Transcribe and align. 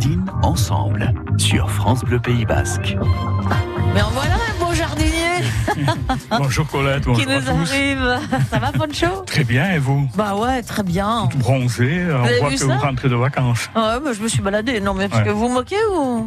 jardine 0.00 0.30
ensemble 0.42 1.12
sur 1.38 1.68
France 1.70 2.04
Bleu 2.04 2.20
Pays 2.20 2.44
Basque. 2.44 2.96
Mais 3.94 4.00
en 4.02 4.10
voilà 4.10 4.34
un 4.34 4.64
beau 4.64 4.72
jardinier 4.72 5.42
Bonjour 6.38 6.68
Colette, 6.68 7.04
bonjour 7.04 7.24
qui 7.24 7.28
nous 7.28 7.36
à 7.36 7.40
tous. 7.40 7.72
arrive. 7.72 8.18
Ça 8.50 8.58
va, 8.60 8.70
Poncho? 8.72 9.22
Très 9.26 9.42
bien, 9.42 9.72
et 9.72 9.78
vous? 9.78 10.08
Bah 10.14 10.36
ouais, 10.36 10.62
très 10.62 10.84
bien. 10.84 11.26
Tout 11.32 11.38
bronzé, 11.38 12.06
on 12.12 12.24
avez 12.24 12.38
voit 12.38 12.48
vu 12.50 12.54
que 12.54 12.60
ça? 12.60 12.66
vous 12.66 12.78
rentrez 12.80 13.08
de 13.08 13.16
vacances. 13.16 13.68
Ouais, 13.74 13.98
bah, 14.04 14.12
je 14.16 14.22
me 14.22 14.28
suis 14.28 14.40
baladée. 14.40 14.80
Non, 14.80 14.94
mais 14.94 15.08
parce 15.08 15.22
Ouais. 15.22 15.28
que 15.28 15.32
vous 15.32 15.48
vous 15.48 15.54
moquez 15.54 15.76
ou? 15.96 16.26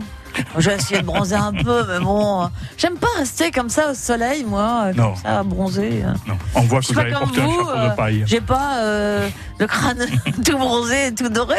J'ai 0.58 0.72
essayé 0.74 1.02
de 1.02 1.06
bronzer 1.06 1.36
un 1.42 1.54
peu, 1.54 1.86
mais 1.88 2.00
bon, 2.00 2.44
euh, 2.44 2.48
j'aime 2.78 2.98
pas 2.98 3.08
rester 3.18 3.52
comme 3.52 3.70
ça 3.70 3.92
au 3.92 3.94
soleil, 3.94 4.44
moi, 4.44 4.86
euh, 4.88 4.94
Non. 4.94 5.14
comme 5.14 5.16
ça, 5.24 5.44
bronzer. 5.44 6.04
euh. 6.04 6.14
Non, 6.28 6.38
on 6.56 6.62
voit 6.62 6.80
que 6.82 6.94
vous 6.94 7.00
avez 7.00 7.12
porté 7.12 7.42
un 7.42 7.48
chapeau 7.50 7.90
de 7.90 7.96
paille. 7.96 8.24
J'ai 8.26 8.42
pas 8.42 8.78
euh, 8.80 9.30
le 9.60 9.68
crâne 9.68 10.06
tout 10.46 10.58
bronzé 10.58 11.08
et 11.08 11.14
tout 11.16 11.30
doré. 11.30 11.58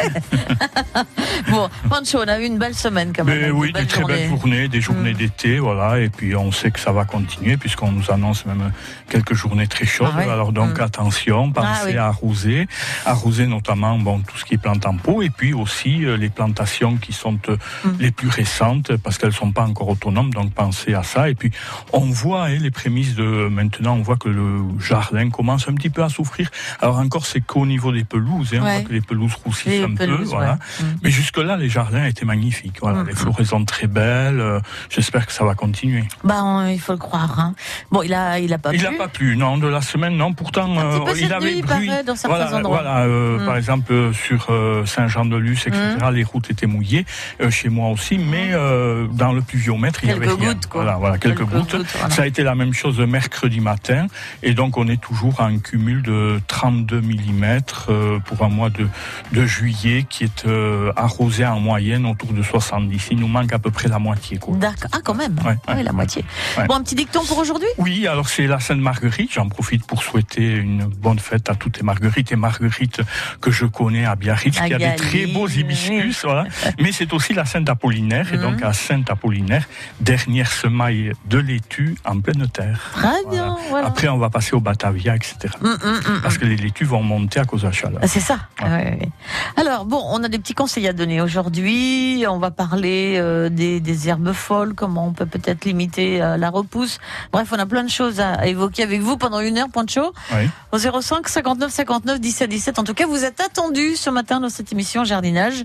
bon, 1.49 1.69
Pancho, 1.89 2.19
on 2.23 2.27
a 2.27 2.39
eu 2.39 2.45
une 2.45 2.57
belle 2.57 2.75
semaine 2.75 3.11
quand 3.15 3.23
même. 3.23 3.39
Mais 3.39 3.49
oui, 3.51 3.67
de 3.71 3.73
des 3.73 3.79
belles 3.79 3.87
très 3.87 4.03
belles 4.03 4.29
journées. 4.29 4.67
des 4.67 4.81
journées 4.81 5.13
Mm. 5.13 5.17
d'été, 5.17 5.59
voilà, 5.59 5.99
et 5.99 6.09
puis 6.09 6.35
on 6.35 6.51
sait 6.51 6.71
que 6.71 6.79
ça 6.79 6.91
va 6.91 7.05
continuer 7.05 7.57
puisqu'on 7.57 7.91
nous 7.91 8.09
annonce 8.11 8.45
même 8.45 8.71
quelques 9.09 9.33
journées 9.33 9.67
très 9.67 9.85
chaudes. 9.85 10.09
Ah 10.17 10.31
Alors 10.31 10.51
donc 10.51 10.79
Mm. 10.79 10.83
attention, 10.83 11.51
pensez 11.51 11.67
Ah 11.73 11.85
oui. 11.85 11.97
à 11.97 12.05
arroser, 12.07 12.67
arroser 13.05 13.47
notamment 13.47 13.97
bon 13.97 14.19
tout 14.19 14.37
ce 14.37 14.45
qui 14.45 14.55
est 14.55 14.57
plante 14.57 14.85
en 14.85 14.95
pot, 14.97 15.21
et 15.21 15.29
puis 15.29 15.53
aussi 15.53 16.05
euh, 16.05 16.17
les 16.17 16.29
plantations 16.29 16.97
qui 16.97 17.13
sont 17.13 17.37
euh, 17.49 17.57
Mm. 17.83 17.89
les 17.99 18.11
plus 18.11 18.29
récentes 18.29 18.62
parce 19.03 19.17
qu'elles 19.17 19.33
sont 19.33 19.51
pas 19.51 19.63
encore 19.63 19.89
autonomes, 19.89 20.33
donc 20.33 20.53
pensez 20.53 20.93
à 20.93 21.03
ça. 21.03 21.29
Et 21.29 21.35
puis 21.35 21.51
on 21.91 21.99
voit 22.11 22.45
hein, 22.45 22.57
les 22.59 22.71
prémices 22.71 23.15
de 23.15 23.47
maintenant, 23.49 23.95
on 23.95 24.01
voit 24.01 24.17
que 24.17 24.29
le 24.29 24.61
jardin 24.79 25.29
commence 25.29 25.67
un 25.67 25.73
petit 25.73 25.89
peu 25.89 26.03
à 26.03 26.09
souffrir. 26.09 26.49
Alors 26.81 26.97
encore 26.99 27.25
c'est 27.25 27.41
qu'au 27.41 27.65
niveau 27.65 27.91
des 27.91 28.03
pelouses, 28.03 28.53
hein, 28.53 28.59
on 28.61 28.63
voit 28.63 28.81
que 28.81 28.93
les 28.93 29.01
pelouses 29.01 29.35
roussissent 29.45 29.67
Les 29.67 29.83
un 29.83 29.95
peu, 29.95 30.05
voilà. 30.23 30.51
ouais. 30.79 30.85
Mm. 30.85 30.97
Mais 31.03 31.11
jusque-là, 31.11 31.57
les 31.57 31.69
jardins 31.69 32.05
étaient 32.05 32.25
magnifiques. 32.25 32.77
Voilà, 32.81 33.03
Mm. 33.03 33.07
les 33.07 33.15
floraisons 33.15 33.65
très 33.65 33.87
belles. 33.87 34.39
euh, 34.39 34.59
J'espère 34.89 35.25
que 35.27 35.33
ça 35.33 35.43
va 35.43 35.55
continuer. 35.55 36.03
Bah, 36.23 36.41
on- 36.43 36.67
il 36.67 36.79
faut 36.79 36.93
le 36.93 36.97
croire. 36.99 37.39
Hein. 37.39 37.53
Bon, 37.91 38.01
il 38.03 38.13
a, 38.13 38.39
il 38.39 38.53
a 38.53 38.57
pas 38.57 38.71
il 38.73 38.79
plu. 38.79 38.89
n'a 38.91 38.97
pas 38.97 39.07
plu, 39.07 39.35
non, 39.37 39.57
de 39.57 39.67
la 39.67 39.81
semaine, 39.81 40.15
non. 40.17 40.33
Pourtant, 40.33 40.77
Un 40.77 40.99
petit 40.99 41.05
peu 41.05 41.11
euh, 41.11 41.25
il 41.27 41.33
avait 41.33 41.45
nuit, 41.45 41.53
il 41.57 41.65
bruit. 41.65 41.87
paraît, 41.87 42.03
dans 42.03 42.15
certains 42.15 42.37
voilà, 42.45 42.57
endroits. 42.57 42.81
voilà, 42.81 42.99
euh, 43.05 43.39
Mm. 43.39 43.45
par 43.45 43.57
exemple 43.57 43.91
euh, 43.93 44.13
sur 44.13 44.47
euh, 44.49 44.85
Saint-Jean-de-Luz, 44.85 45.67
etc. 45.67 45.79
Mm. 46.01 46.09
Les 46.13 46.23
routes 46.23 46.49
étaient 46.51 46.67
mouillées. 46.67 47.05
euh, 47.41 47.49
chez 47.49 47.69
moi 47.69 47.89
aussi, 47.89 48.17
mais 48.17 48.52
euh, 48.53 49.07
dans 49.11 49.33
le 49.33 49.41
pluviomètre, 49.41 49.99
il 50.03 50.09
y 50.09 50.11
avait 50.13 50.27
rien. 50.27 50.35
gouttes, 50.35 50.67
quoi. 50.67 50.83
Voilà, 50.83 50.97
voilà, 50.97 51.17
quelques, 51.17 51.37
Quelques 51.39 51.49
gouttes. 51.49 51.71
gouttes, 51.77 51.87
voilà. 51.97 52.13
Ça 52.13 52.23
a 52.23 52.25
été 52.25 52.43
la 52.43 52.55
même 52.55 52.73
chose 52.73 52.99
mercredi 52.99 53.59
matin, 53.59 54.07
et 54.41 54.53
donc 54.53 54.77
on 54.77 54.87
est 54.87 55.01
toujours 55.01 55.41
à 55.41 55.45
un 55.45 55.59
cumul 55.59 56.01
de 56.01 56.39
32 56.47 57.01
mm 57.01 57.43
euh, 57.89 58.19
pour 58.19 58.43
un 58.43 58.49
mois 58.49 58.69
de, 58.69 58.87
de 59.31 59.45
juillet 59.45 60.05
qui 60.09 60.23
est 60.25 60.45
euh, 60.45 60.91
arrosé 60.95 61.45
en 61.45 61.59
moyenne 61.59 62.05
autour 62.05 62.33
de 62.33 62.41
70. 62.41 63.07
Il 63.11 63.19
nous 63.19 63.27
manque 63.27 63.53
à 63.53 63.59
peu 63.59 63.71
près 63.71 63.89
la 63.89 63.99
moitié. 63.99 64.39
D'accord. 64.49 64.89
Ah, 64.93 64.99
quand 65.03 65.13
même. 65.13 65.35
Ouais, 65.45 65.55
oui, 65.67 65.73
ouais. 65.75 65.83
la 65.83 65.91
moitié. 65.91 66.23
Ouais. 66.57 66.65
Bon, 66.67 66.75
un 66.75 66.83
petit 66.83 66.95
dicton 66.95 67.21
pour 67.25 67.37
aujourd'hui? 67.37 67.67
Oui, 67.77 68.07
alors 68.07 68.29
c'est 68.29 68.47
la 68.47 68.59
Sainte-Marguerite. 68.59 69.33
J'en 69.33 69.49
profite 69.49 69.85
pour 69.85 70.03
souhaiter 70.03 70.55
une 70.55 70.85
bonne 70.85 71.19
fête 71.19 71.49
à 71.49 71.55
toutes 71.55 71.77
les 71.77 71.83
marguerites 71.83 72.31
et 72.31 72.35
marguerites 72.35 73.01
que 73.41 73.51
je 73.51 73.65
connais 73.65 74.05
à 74.05 74.15
Biarritz, 74.15 74.59
À 74.59 74.67
qui 74.67 74.73
a 74.73 74.77
des 74.77 74.95
très 74.95 75.25
beaux 75.27 75.47
hibiscus. 75.47 76.23
Voilà. 76.23 76.45
Mais 76.79 76.91
c'est 76.91 77.13
aussi 77.13 77.33
la 77.33 77.45
Sainte-Apollinaire. 77.45 78.33
Et 78.33 78.37
donc 78.43 78.61
à 78.61 78.73
Sainte-Apollinaire, 78.73 79.67
dernière 79.99 80.51
semaille 80.51 81.13
de 81.25 81.37
laitue 81.37 81.95
en 82.05 82.19
pleine 82.19 82.47
terre. 82.47 82.91
Très 82.93 83.25
bien. 83.29 83.57
Voilà. 83.69 83.87
Après, 83.87 84.07
on 84.09 84.17
va 84.17 84.29
passer 84.29 84.55
au 84.55 84.59
Batavia, 84.59 85.15
etc. 85.15 85.35
Hum, 85.63 85.77
hum, 85.83 85.99
hum. 86.07 86.21
Parce 86.21 86.37
que 86.37 86.45
les 86.45 86.55
laitues 86.57 86.85
vont 86.85 87.01
monter 87.03 87.39
à 87.39 87.45
cause 87.45 87.61
de 87.61 87.67
la 87.67 87.73
chaleur. 87.73 87.99
Ah, 88.01 88.07
c'est 88.07 88.19
ça. 88.19 88.37
Ouais. 88.61 88.69
Ouais, 88.69 88.83
ouais, 88.83 88.97
ouais. 89.01 89.09
Alors 89.55 89.85
bon, 89.85 90.01
on 90.09 90.23
a 90.23 90.27
des 90.27 90.39
petits 90.39 90.53
conseils 90.53 90.87
à 90.87 90.93
donner 90.93 91.21
aujourd'hui. 91.21 92.25
On 92.27 92.39
va 92.39 92.51
parler 92.51 93.15
euh, 93.17 93.49
des, 93.49 93.79
des 93.79 94.09
herbes 94.09 94.33
folles, 94.33 94.73
comment 94.73 95.07
on 95.07 95.13
peut 95.13 95.25
peut-être 95.25 95.65
limiter 95.65 96.21
euh, 96.21 96.37
la 96.37 96.49
repousse. 96.49 96.99
Bref, 97.31 97.49
on 97.51 97.59
a 97.59 97.65
plein 97.65 97.83
de 97.83 97.89
choses 97.89 98.19
à, 98.19 98.33
à 98.33 98.45
évoquer 98.47 98.83
avec 98.83 99.01
vous 99.01 99.17
pendant 99.17 99.39
une 99.39 99.57
heure, 99.57 99.69
Pancho. 99.69 100.13
Oui. 100.33 100.49
Au 100.71 100.77
05 100.77 101.27
59 101.27 101.71
59 101.71 102.19
17 102.19 102.49
17. 102.49 102.79
En 102.79 102.83
tout 102.83 102.93
cas, 102.93 103.05
vous 103.05 103.23
êtes 103.23 103.39
attendus 103.41 103.95
ce 103.95 104.09
matin 104.09 104.39
dans 104.39 104.49
cette 104.49 104.71
émission 104.71 105.03
jardinage. 105.03 105.63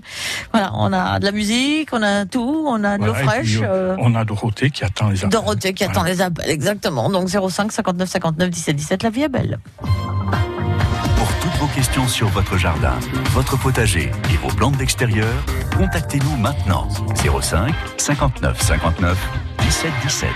Voilà, 0.51 0.71
on 0.75 0.93
a 0.93 1.19
de 1.19 1.25
la 1.25 1.31
musique, 1.31 1.89
on 1.91 2.01
a 2.03 2.25
tout, 2.25 2.65
on 2.69 2.83
a 2.83 2.97
de 2.97 3.05
l'eau 3.05 3.13
fraîche. 3.13 3.57
puis, 3.57 3.65
On 3.99 4.15
a 4.15 4.23
Dorothée 4.25 4.69
qui 4.69 4.83
attend 4.83 5.09
les 5.09 5.17
appels. 5.19 5.29
Dorothée 5.29 5.73
qui 5.73 5.83
attend 5.83 6.01
Voilà. 6.01 6.09
les 6.15 6.21
appels, 6.21 6.49
exactement. 6.49 7.09
Donc 7.09 7.27
05 7.29 7.71
59 7.71 8.07
59 8.09 8.49
17 8.49 8.75
17. 8.75 9.03
La 9.03 9.09
vie 9.09 9.23
est 9.23 9.29
belle. 9.29 9.59
Pour 9.79 11.27
toutes 11.41 11.59
vos 11.59 11.67
questions 11.67 12.07
sur 12.07 12.27
votre 12.29 12.57
jardin, 12.57 12.93
votre 13.31 13.57
potager 13.59 14.11
et 14.33 14.37
vos 14.37 14.53
plantes 14.55 14.77
d'extérieur, 14.77 15.27
contactez-nous 15.77 16.37
maintenant. 16.37 16.87
05 17.41 17.73
59 17.97 18.61
59 18.61 19.17
17 19.59 19.91
17. 20.03 20.29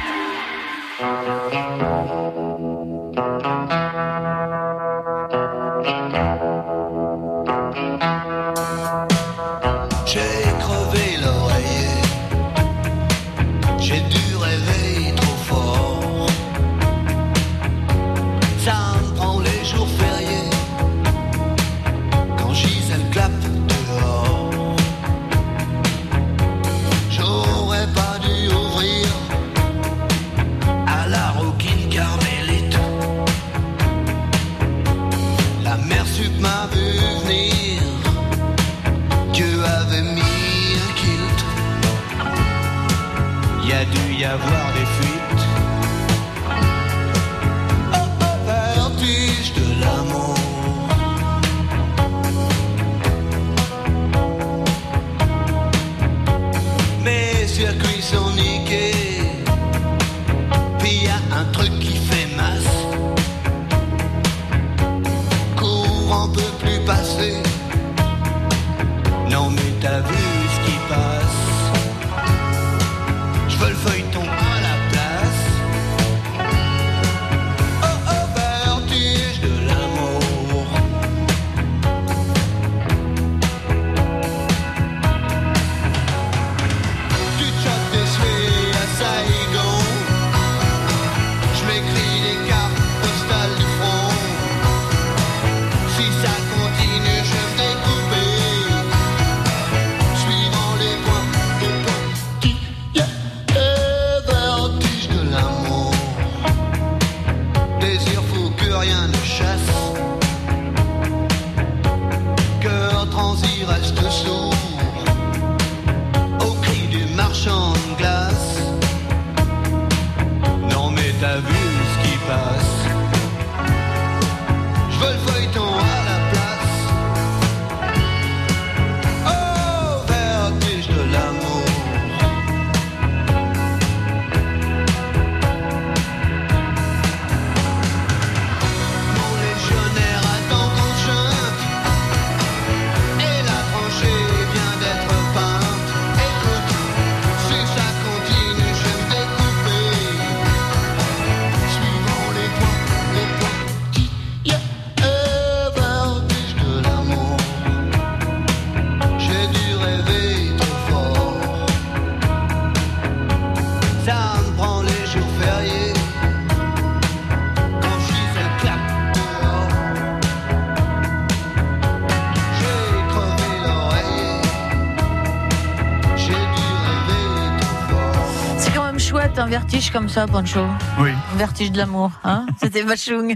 Comme 179.94 180.10
ça, 180.10 180.26
Pancho. 180.28 180.66
Oui. 181.00 181.12
Vertige 181.36 181.72
de 181.72 181.78
l'amour, 181.78 182.10
hein 182.24 182.46
C'était 182.62 182.82
Vachung. 182.82 183.36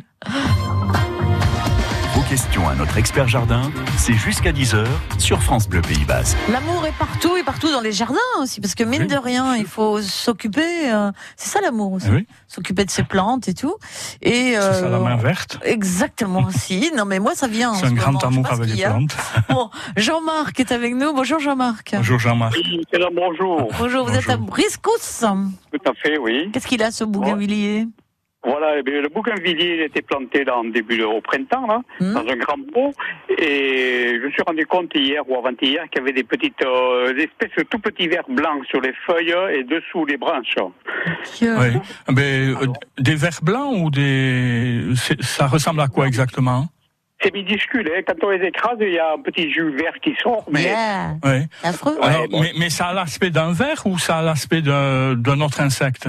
Vos 2.16 2.22
questions 2.24 2.68
à 2.68 2.74
notre 2.74 2.98
expert 2.98 3.28
jardin, 3.28 3.72
c'est 3.98 4.14
jusqu'à 4.14 4.52
10h 4.52 4.86
sur 5.20 5.44
France 5.44 5.70
Bleu 5.70 5.82
Pays 5.82 6.04
Basque. 6.06 6.36
L'amour 6.52 6.84
est 6.88 6.98
partout 6.98 7.38
et 7.38 7.44
partout 7.44 7.72
dans 7.72 7.80
les 7.82 7.92
jardins 7.92 8.18
aussi, 8.42 8.60
parce 8.60 8.74
que 8.74 8.84
mine 8.84 9.04
Oui. 9.04 9.08
de 9.08 9.18
rien, 9.18 9.56
il 9.56 9.68
faut 9.68 10.02
s'occuper. 10.02 10.92
euh, 10.92 11.12
c'est 11.36 11.50
ça 11.50 11.62
l'amour 11.62 11.94
aussi, 11.94 12.10
oui. 12.10 12.26
S'occuper 12.48 12.86
de 12.86 12.90
ses 12.90 13.04
plantes 13.04 13.48
et 13.48 13.54
tout. 13.54 13.76
Et 14.22 14.54
C'est 14.54 14.62
ça 14.62 14.90
la 14.90 14.98
euh, 14.98 15.00
main 15.00 15.18
verte. 15.18 15.60
Exactement 15.64 16.44
aussi. 16.48 16.92
Non 16.96 17.06
mais 17.06 17.20
moi 17.20 17.34
ça 17.36 17.48
vient. 17.48 17.72
en 17.72 17.76
C'est 17.76 17.86
ce 17.88 17.92
un 17.92 17.94
grand 17.94 18.12
moment, 18.14 18.26
amour 18.26 18.52
avec 18.52 18.70
les 18.76 18.84
plantes. 18.84 19.16
Bon, 19.50 19.70
Jean-Marc 19.96 20.60
est 20.60 20.72
avec 20.72 20.96
nous. 20.96 21.14
Bonjour 21.14 21.40
Jean-Marc. 21.40 21.94
Bonjour 21.96 22.20
Jean-Marc. 22.20 22.56
Oui, 22.56 22.82
bonjour. 23.14 23.70
Bonjour, 23.80 24.06
vous 24.08 24.16
êtes 24.16 24.30
à 24.30 24.38
Bonjour. 24.38 24.52
Briscous. 24.52 25.20
Tout 25.22 25.90
à 25.90 25.94
fait, 25.94 26.18
oui. 26.18 26.50
Qu'est-ce 26.52 26.68
qu'il 26.68 26.82
a 26.84 26.92
ce 26.92 27.04
bougainvillier 27.04 27.88
Voilà, 28.50 28.78
eh 28.80 28.84
bien, 28.84 29.02
le 29.02 29.10
bougainvillier 29.10 29.76
il 29.78 29.82
était 29.82 30.02
planté 30.02 30.46
dans, 30.46 30.60
en 30.60 30.64
début 30.64 30.98
de, 30.98 31.04
au 31.04 31.22
printemps, 31.22 31.68
là, 31.68 31.82
Hmm. 32.00 32.14
dans 32.14 32.28
un 32.34 32.36
grand 32.38 32.62
pot. 32.74 32.94
Et 33.38 34.18
je 34.20 34.26
me 34.26 34.32
suis 34.32 34.42
rendu 34.48 34.66
compte 34.66 34.92
hier 34.96 35.22
ou 35.30 35.36
avant-hier 35.38 35.84
qu'il 35.90 36.00
y 36.00 36.04
avait 36.04 36.14
des 36.14 36.24
petites, 36.24 36.62
euh, 36.64 37.14
des 37.14 37.24
espèces 37.24 37.56
de 37.58 37.64
tout 37.64 37.80
petits 37.80 38.08
vers 38.08 38.24
blancs 38.30 38.66
sur 38.70 38.80
les 38.82 38.94
feuilles 39.06 39.36
et 39.54 39.64
dessous 39.64 40.06
les 40.06 40.18
branches. 40.18 40.56
Oui. 41.42 41.48
Mais, 42.16 42.48
euh, 42.48 42.68
des 42.98 43.16
vers 43.16 43.40
blancs 43.42 43.76
ou 43.80 43.90
des. 43.90 44.84
Ça 45.22 45.48
ressemble 45.48 45.82
à 45.82 45.88
quoi 45.88 46.08
exactement? 46.08 46.68
C'est 47.22 47.34
minuscule, 47.34 47.90
hein. 47.96 48.02
Quand 48.08 48.14
on 48.24 48.30
les 48.30 48.46
écrase, 48.46 48.78
il 48.80 48.94
y 48.94 49.00
a 49.00 49.14
un 49.14 49.22
petit 49.22 49.52
jus 49.52 49.72
vert 49.76 49.94
qui 50.04 50.16
sort, 50.22 50.46
mais 50.52 50.64
Yeah. 50.64 51.16
Affreux. 51.64 51.98
Ouais, 52.00 52.06
Alors, 52.08 52.28
bon. 52.30 52.42
mais, 52.42 52.52
mais 52.60 52.70
ça 52.70 52.88
a 52.88 52.94
l'aspect 52.94 53.32
d'un 53.32 53.52
ver 53.54 53.76
ou 53.86 53.98
ça 53.98 54.18
a 54.18 54.22
l'aspect 54.22 54.62
d'un 54.62 55.42
autre 55.42 55.60
insecte? 55.62 56.08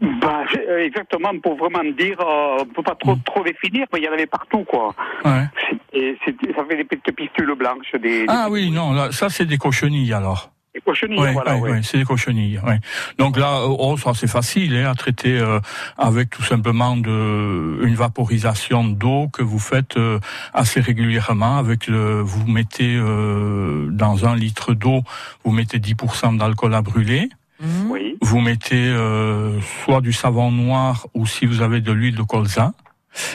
Bah, 0.00 0.44
euh, 0.56 0.84
exactement, 0.84 1.30
pour 1.42 1.56
vraiment 1.56 1.82
dire, 1.98 2.20
euh, 2.20 2.58
on 2.60 2.66
peut 2.66 2.82
pas 2.82 2.94
trop, 2.94 3.16
trop 3.24 3.42
définir, 3.42 3.86
mais 3.92 3.98
il 4.00 4.04
y 4.04 4.08
en 4.08 4.12
avait 4.12 4.26
partout, 4.26 4.64
quoi. 4.64 4.94
Ouais. 5.24 5.44
Et 5.92 6.16
ça 6.24 6.64
fait 6.68 6.76
des 6.76 6.84
petites 6.84 7.16
pistules 7.16 7.52
blanches, 7.56 7.92
des, 7.94 8.20
des 8.20 8.24
Ah 8.28 8.46
oui, 8.50 8.70
non, 8.70 8.92
là, 8.92 9.10
ça 9.10 9.28
c'est 9.28 9.46
des 9.46 9.58
cochenilles 9.58 10.12
alors. 10.12 10.50
des 10.74 10.80
cochenilles, 10.80 11.18
Oui, 11.18 11.32
voilà, 11.32 11.56
ouais. 11.56 11.80
c'est 11.82 11.98
des 11.98 12.04
cochenilles. 12.04 12.60
ouais. 12.64 12.78
Donc 13.18 13.36
là, 13.36 13.62
euh, 13.62 13.74
oh, 13.76 13.96
ça 13.96 14.12
c'est 14.14 14.28
facile 14.30 14.76
hein, 14.76 14.90
à 14.90 14.94
traiter 14.94 15.36
euh, 15.38 15.58
avec 15.96 16.30
tout 16.30 16.44
simplement 16.44 16.96
de, 16.96 17.80
une 17.82 17.94
vaporisation 17.96 18.84
d'eau 18.84 19.26
que 19.32 19.42
vous 19.42 19.58
faites 19.58 19.96
euh, 19.96 20.20
assez 20.54 20.80
régulièrement. 20.80 21.56
Avec 21.58 21.88
le, 21.88 22.20
vous 22.20 22.46
mettez 22.46 22.94
euh, 22.96 23.88
dans 23.90 24.26
un 24.26 24.36
litre 24.36 24.74
d'eau, 24.74 25.00
vous 25.44 25.50
mettez 25.50 25.78
10% 25.78 26.36
d'alcool 26.38 26.74
à 26.74 26.82
brûler. 26.82 27.28
Mhm. 27.60 27.90
Oui. 27.90 28.16
Vous 28.20 28.40
mettez 28.40 28.88
euh, 28.88 29.60
soit 29.84 30.00
du 30.00 30.12
savon 30.12 30.50
noir 30.52 31.06
ou 31.14 31.26
si 31.26 31.46
vous 31.46 31.60
avez 31.62 31.80
de 31.80 31.92
l'huile 31.92 32.14
de 32.16 32.22
colza, 32.22 32.72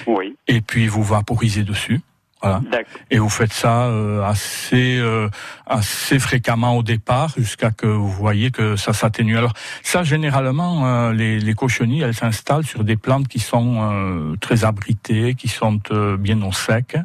Oui, 0.08 0.36
et 0.48 0.62
puis 0.62 0.88
vous 0.88 1.04
vaporisez 1.04 1.64
dessus. 1.64 2.02
Voilà. 2.44 2.62
Et 3.10 3.18
vous 3.18 3.30
faites 3.30 3.54
ça 3.54 3.86
euh, 3.86 4.22
assez 4.24 4.98
euh, 5.00 5.30
assez 5.66 6.20
fréquemment 6.20 6.78
au 6.78 6.84
départ 6.84 7.30
jusqu'à 7.38 7.72
que 7.72 7.88
vous 7.88 8.10
voyez 8.10 8.52
que 8.52 8.76
ça 8.76 8.92
s'atténue. 8.94 9.38
Alors 9.38 9.54
ça 9.82 10.04
généralement 10.04 10.86
euh, 10.86 11.14
les, 11.14 11.40
les 11.40 11.54
cochenilles 11.54 12.02
elles 12.02 12.14
s'installent 12.14 12.66
sur 12.66 12.84
des 12.84 12.98
plantes 12.98 13.28
qui 13.30 13.40
sont 13.40 13.78
euh, 13.82 14.36
très 14.42 14.66
abritées, 14.66 15.36
qui 15.36 15.48
sont 15.48 15.80
euh, 15.92 16.18
bien 16.18 16.42
au 16.44 16.52
sec. 16.52 16.98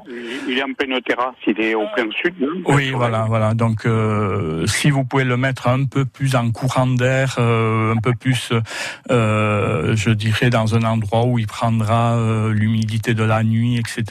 Il 0.49 0.59
est 0.59 0.63
en 0.63 0.73
pleine 0.73 1.01
terrasse, 1.03 1.37
il 1.47 1.61
est 1.61 1.75
au 1.75 1.87
plein 1.95 2.11
sud. 2.11 2.35
hein. 2.43 2.61
Oui, 2.67 2.91
voilà, 2.91 3.27
voilà. 3.29 3.55
Donc, 3.55 3.87
euh, 3.87 4.67
si 4.67 4.91
vous 4.91 5.05
pouvez 5.05 5.25
le 5.25 5.37
mettre 5.37 5.69
un 5.69 5.85
peu 5.85 6.05
plus 6.05 6.35
en 6.35 6.51
courant 6.51 6.87
d'air, 6.87 7.37
euh, 7.39 7.95
un 7.95 7.99
peu 7.99 8.13
plus, 8.15 8.53
euh, 9.11 9.95
je 9.95 10.11
dirais, 10.11 10.51
dans 10.51 10.75
un 10.75 10.83
endroit 10.83 11.25
où 11.27 11.39
il 11.39 11.47
prendra 11.47 12.17
euh, 12.17 12.53
l'humidité 12.53 13.15
de 13.15 13.23
la 13.23 13.43
nuit, 13.43 13.77
etc., 13.79 14.05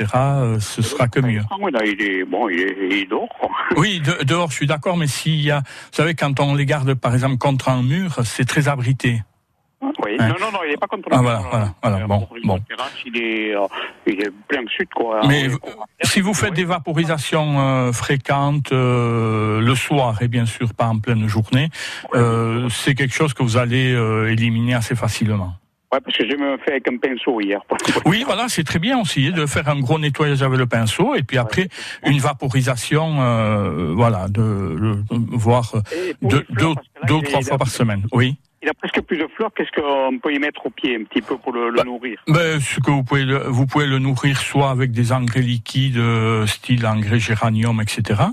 ce 0.60 0.82
sera 0.82 1.08
que 1.08 1.17
mieux. 1.22 1.42
Ah 1.50 1.56
oui, 1.60 1.72
là, 1.72 1.80
il 1.86 2.02
est 2.02 2.24
bon, 2.24 2.50
il 2.50 2.60
est, 2.60 2.76
il 3.02 3.08
quoi. 3.10 3.28
Oui, 3.78 4.00
de- 4.00 4.24
dehors, 4.24 4.50
je 4.50 4.56
suis 4.56 4.68
d'accord, 4.68 4.98
mais 4.98 5.08
s'il 5.08 5.42
y 5.42 5.52
a, 5.52 5.60
vous 5.60 5.64
savez, 5.94 6.14
quand 6.16 6.40
on 6.40 6.56
les 6.56 6.66
garde, 6.66 6.94
par 6.94 7.14
exemple, 7.14 7.38
contre 7.38 7.70
un 7.70 7.84
mur, 7.84 8.16
c'est 8.24 8.46
très 8.46 8.68
abrité. 8.68 9.24
Oui. 9.82 9.90
Ouais. 10.00 10.18
Non, 10.18 10.36
non, 10.40 10.52
non, 10.52 10.60
il 10.66 10.72
est 10.74 10.78
pas 10.78 10.88
contre 10.88 11.08
Ah, 11.12 11.18
le 11.18 11.22
voilà, 11.22 11.40
mur, 11.40 11.48
voilà, 11.52 11.66
là. 11.66 11.74
voilà, 11.84 11.98
Il 11.98 12.04
est 12.04 12.08
bon, 12.08 12.28
bon. 12.44 12.60
terrasse, 12.68 12.94
il 13.06 13.18
est, 13.22 13.56
euh, 13.56 13.68
il 14.08 14.20
est 14.22 14.32
plein 14.48 14.62
sud, 14.76 14.88
quoi. 14.96 15.22
Mais 15.28 15.44
Ah, 15.46 15.50
vous-. 15.50 15.60
Si 16.04 16.22
vous 16.22 16.34
faites 16.34 16.54
des 16.54 16.64
vaporisations 16.66 17.60
euh, 17.60 17.92
fréquentes 17.92 18.72
euh, 18.72 19.60
le 19.62 19.76
soir 19.76 20.20
et 20.24 20.28
bien 20.28 20.46
sûr 20.46 20.74
pas 20.74 20.88
en 20.88 20.98
pleine 21.00 21.28
journée, 21.28 21.70
euh, 22.16 22.70
c'est 22.70 22.96
quelque 22.96 23.14
chose 23.14 23.34
que 23.36 23.44
vous 23.44 23.58
allez 23.58 23.92
éliminer 24.32 24.74
assez 24.74 24.96
facilement. 24.96 25.54
Ouais, 25.94 26.00
parce 26.04 26.18
que 26.18 26.28
j'ai 26.28 26.36
même 26.36 26.58
fait 26.60 26.72
avec 26.72 26.88
un 26.90 26.98
pinceau 26.98 27.40
hier. 27.40 27.62
Oui, 28.06 28.24
voilà, 28.26 28.48
c'est 28.50 28.64
très 28.64 28.80
bien 28.80 29.00
aussi 29.00 29.32
de 29.32 29.46
faire 29.46 29.68
un 29.70 29.80
gros 29.80 29.98
nettoyage 30.00 30.42
avec 30.44 30.60
le 30.60 30.66
pinceau 30.66 31.16
et 31.16 31.24
puis 31.24 31.38
après 31.38 31.70
une 32.06 32.20
vaporisation, 32.20 33.22
euh, 33.22 33.94
voilà, 33.96 34.28
de, 34.28 34.42
de- 34.42 35.04
voire 35.10 35.72
deux, 36.22 36.46
fleurs, 36.54 36.76
deux, 37.08 37.14
ou 37.16 37.22
trois 37.22 37.42
fois 37.42 37.58
par 37.58 37.68
semaine. 37.70 38.04
Oui. 38.12 38.36
Il 38.62 38.70
a 38.70 38.74
presque 38.74 39.02
plus 39.02 39.18
de 39.18 39.28
fleurs, 39.36 39.52
qu'est-ce 39.56 39.72
qu'on 39.80 40.18
peut 40.20 40.34
y 40.34 40.40
mettre 40.40 40.66
au 40.66 40.70
pied 40.70 40.96
un 41.00 41.04
petit 41.06 41.22
peu 41.22 41.38
pour 41.38 41.54
le, 41.54 41.70
le 41.70 41.78
Bah, 41.78 41.84
nourrir? 41.86 42.20
Ben, 42.28 42.60
ce 42.60 42.80
que 42.82 42.92
vous 42.92 43.04
pouvez, 43.04 43.24
le- 43.24 43.44
vous 43.48 43.66
pouvez 43.66 43.86
le 43.88 44.00
nourrir 44.00 44.38
soit 44.40 44.70
avec 44.72 44.92
des 44.92 45.12
engrais 45.14 45.42
liquides, 45.42 45.98
euh, 45.98 46.46
style 46.48 46.86
engrais 46.86 47.20
géranium, 47.20 47.80
etc. 47.82 48.24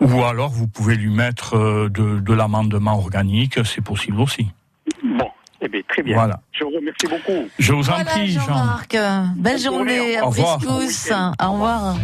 Ou 0.00 0.22
alors 0.24 0.48
vous 0.50 0.66
pouvez 0.66 0.96
lui 0.96 1.10
mettre 1.14 1.54
euh, 1.56 1.88
de, 1.88 2.18
de 2.18 2.32
l'amendement 2.32 2.94
organique, 2.96 3.64
c'est 3.64 3.84
possible 3.84 4.18
aussi. 4.20 4.48
Bon, 5.04 5.28
eh 5.62 5.68
bien, 5.68 5.80
très 5.88 6.02
bien. 6.02 6.16
Voilà. 6.16 6.40
Je 6.52 6.64
vous 6.64 6.70
remercie 6.70 7.06
beaucoup. 7.08 7.48
Je 7.58 7.72
vous 7.72 7.88
en 7.88 7.94
Voilà, 7.94 8.04
prie, 8.10 8.28
Jean. 8.28 8.40
Jean-Marc. 8.46 8.96
Belle 9.36 9.58
journée 9.58 10.20
au 10.20 10.26
revoir. 10.26 10.58
Bon 10.58 10.78
week-end. 10.78 11.32
Au 11.42 11.52
revoir. 11.52 11.94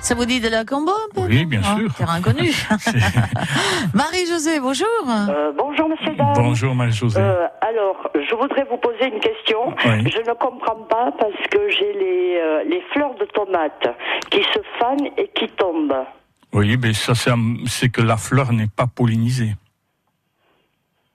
Ça 0.00 0.14
vous 0.14 0.26
dit 0.26 0.38
de 0.38 0.48
la 0.48 0.66
combo 0.66 0.90
un 0.92 1.14
peu 1.14 1.26
Oui, 1.28 1.46
bien 1.46 1.60
Hein, 1.64 1.78
sûr. 1.78 1.94
Terrain 1.94 2.16
inconnu. 2.16 2.50
Marie-Josée, 3.94 4.60
bonjour. 4.60 4.86
Euh, 5.08 5.50
bonjour, 5.56 5.88
monsieur 5.88 6.12
Dames. 6.14 6.34
Bonjour, 6.36 6.74
Marie-Josée. 6.74 7.18
Euh, 7.22 7.46
alors, 7.62 8.10
je 8.14 8.34
voudrais 8.34 8.64
vous 8.70 8.76
poser 8.76 9.06
une 9.06 9.20
question. 9.20 9.68
Oui. 9.86 10.10
Je 10.10 10.18
ne 10.18 10.34
comprends 10.34 10.76
pas 10.90 11.10
parce 11.18 11.32
que 11.50 11.70
j'ai 11.70 11.92
les, 11.94 12.36
euh, 12.38 12.64
les 12.68 12.82
fleurs 12.92 13.14
de 13.14 13.24
tomates 13.24 13.88
qui 14.30 14.42
se 14.42 14.58
fanent 14.78 15.08
et 15.16 15.30
qui 15.34 15.48
tombent. 15.56 15.94
Oui, 16.54 16.76
mais 16.80 16.94
ça, 16.94 17.12
c'est 17.66 17.88
que 17.90 18.00
la 18.00 18.16
fleur 18.16 18.52
n'est 18.52 18.68
pas 18.68 18.86
pollinisée. 18.86 19.56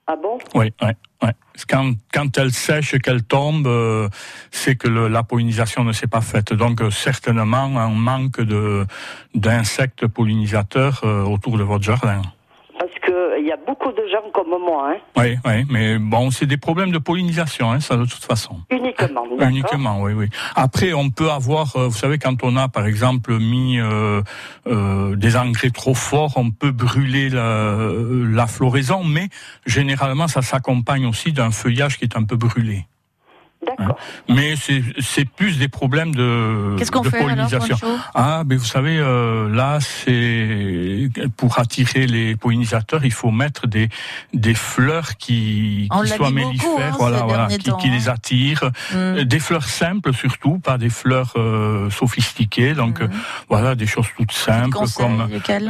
Ah 0.05 0.15
bon? 0.21 0.37
Oui, 0.53 0.73
oui, 0.81 0.89
oui. 1.23 1.29
Quand, 1.67 1.93
quand 2.13 2.37
elle 2.37 2.51
sèche 2.51 2.97
qu'elle 2.99 3.23
tombe, 3.23 3.67
euh, 3.67 4.09
c'est 4.51 4.75
que 4.75 4.87
le- 4.87 5.07
la 5.07 5.23
pollinisation 5.23 5.83
ne 5.83 5.93
s'est 5.93 6.07
pas 6.07 6.21
faite. 6.21 6.51
Donc, 6.53 6.81
euh, 6.81 6.89
certainement, 6.91 7.77
un 7.79 7.89
manque 7.89 8.41
de 8.41 8.85
d'insectes 9.35 10.07
pollinisateurs 10.07 11.01
euh, 11.03 11.23
autour 11.23 11.57
de 11.57 11.63
votre 11.63 11.83
jardin. 11.83 12.21
Y 13.49 13.51
a 13.51 13.57
beaucoup 13.65 13.91
de 13.91 14.03
gens 14.11 14.29
comme 14.31 14.49
moi, 14.63 14.91
hein, 14.91 14.97
Oui, 15.17 15.35
oui, 15.43 15.65
mais 15.71 15.97
bon, 15.97 16.29
c'est 16.29 16.45
des 16.45 16.57
problèmes 16.57 16.91
de 16.91 16.99
pollinisation, 16.99 17.71
hein, 17.71 17.79
ça, 17.79 17.97
de 17.97 18.05
toute 18.05 18.23
façon. 18.23 18.59
uniquement. 18.69 19.23
d'accord 19.25 19.47
Uniquement, 19.49 20.01
oui, 20.03 20.13
oui. 20.13 20.27
Après, 20.55 20.93
on 20.93 21.09
peut 21.09 21.31
avoir, 21.31 21.75
euh, 21.75 21.87
vous 21.87 21.97
savez, 21.97 22.19
quand 22.19 22.43
on 22.43 22.55
a, 22.57 22.67
par 22.67 22.85
exemple, 22.85 23.39
mis 23.39 23.79
euh, 23.79 24.21
euh, 24.67 25.15
des 25.15 25.35
engrais 25.35 25.71
trop 25.71 25.95
forts, 25.95 26.33
on 26.35 26.51
peut 26.51 26.69
brûler 26.69 27.29
la, 27.29 27.75
la 28.31 28.45
floraison, 28.45 29.03
mais 29.03 29.29
généralement, 29.65 30.27
ça 30.27 30.43
s'accompagne 30.43 31.07
aussi 31.07 31.33
d'un 31.33 31.49
feuillage 31.49 31.97
qui 31.97 32.03
est 32.05 32.15
un 32.15 32.25
peu 32.25 32.35
brûlé. 32.35 32.85
D'accord. 33.65 33.97
Mais 34.29 34.55
c'est 34.55 34.81
c'est 34.99 35.25
plus 35.25 35.57
des 35.57 35.67
problèmes 35.67 36.15
de, 36.15 36.77
de 36.77 37.09
fait 37.09 37.19
pollinisation. 37.19 37.77
Ah, 38.15 38.43
mais 38.45 38.55
vous 38.55 38.65
savez, 38.65 38.97
euh, 38.97 39.53
là, 39.53 39.79
c'est 39.81 41.09
pour 41.35 41.59
attirer 41.59 42.07
les 42.07 42.37
pollinisateurs, 42.37 43.03
il 43.03 43.11
faut 43.11 43.31
mettre 43.31 43.67
des 43.67 43.89
des 44.33 44.53
fleurs 44.53 45.17
qui, 45.17 45.89
qui 46.01 46.07
soient 46.07 46.31
mellifères, 46.31 46.93
hein, 46.93 47.25
voilà, 47.27 47.47
qui, 47.47 47.69
temps, 47.69 47.77
qui 47.77 47.89
hein. 47.89 47.91
les 47.93 48.07
attirent. 48.09 48.63
Mm. 48.63 48.95
Euh, 48.95 49.23
Des 49.25 49.39
fleurs 49.39 49.65
simples 49.65 50.13
surtout, 50.13 50.59
pas 50.59 50.77
des 50.77 50.89
fleurs 50.89 51.33
euh, 51.35 51.89
sophistiquées. 51.89 52.73
Donc 52.73 53.01
euh, 53.01 53.09
voilà, 53.49 53.75
des 53.75 53.87
choses 53.87 54.07
toutes 54.15 54.31
simples 54.31 54.77
comme. 54.95 55.27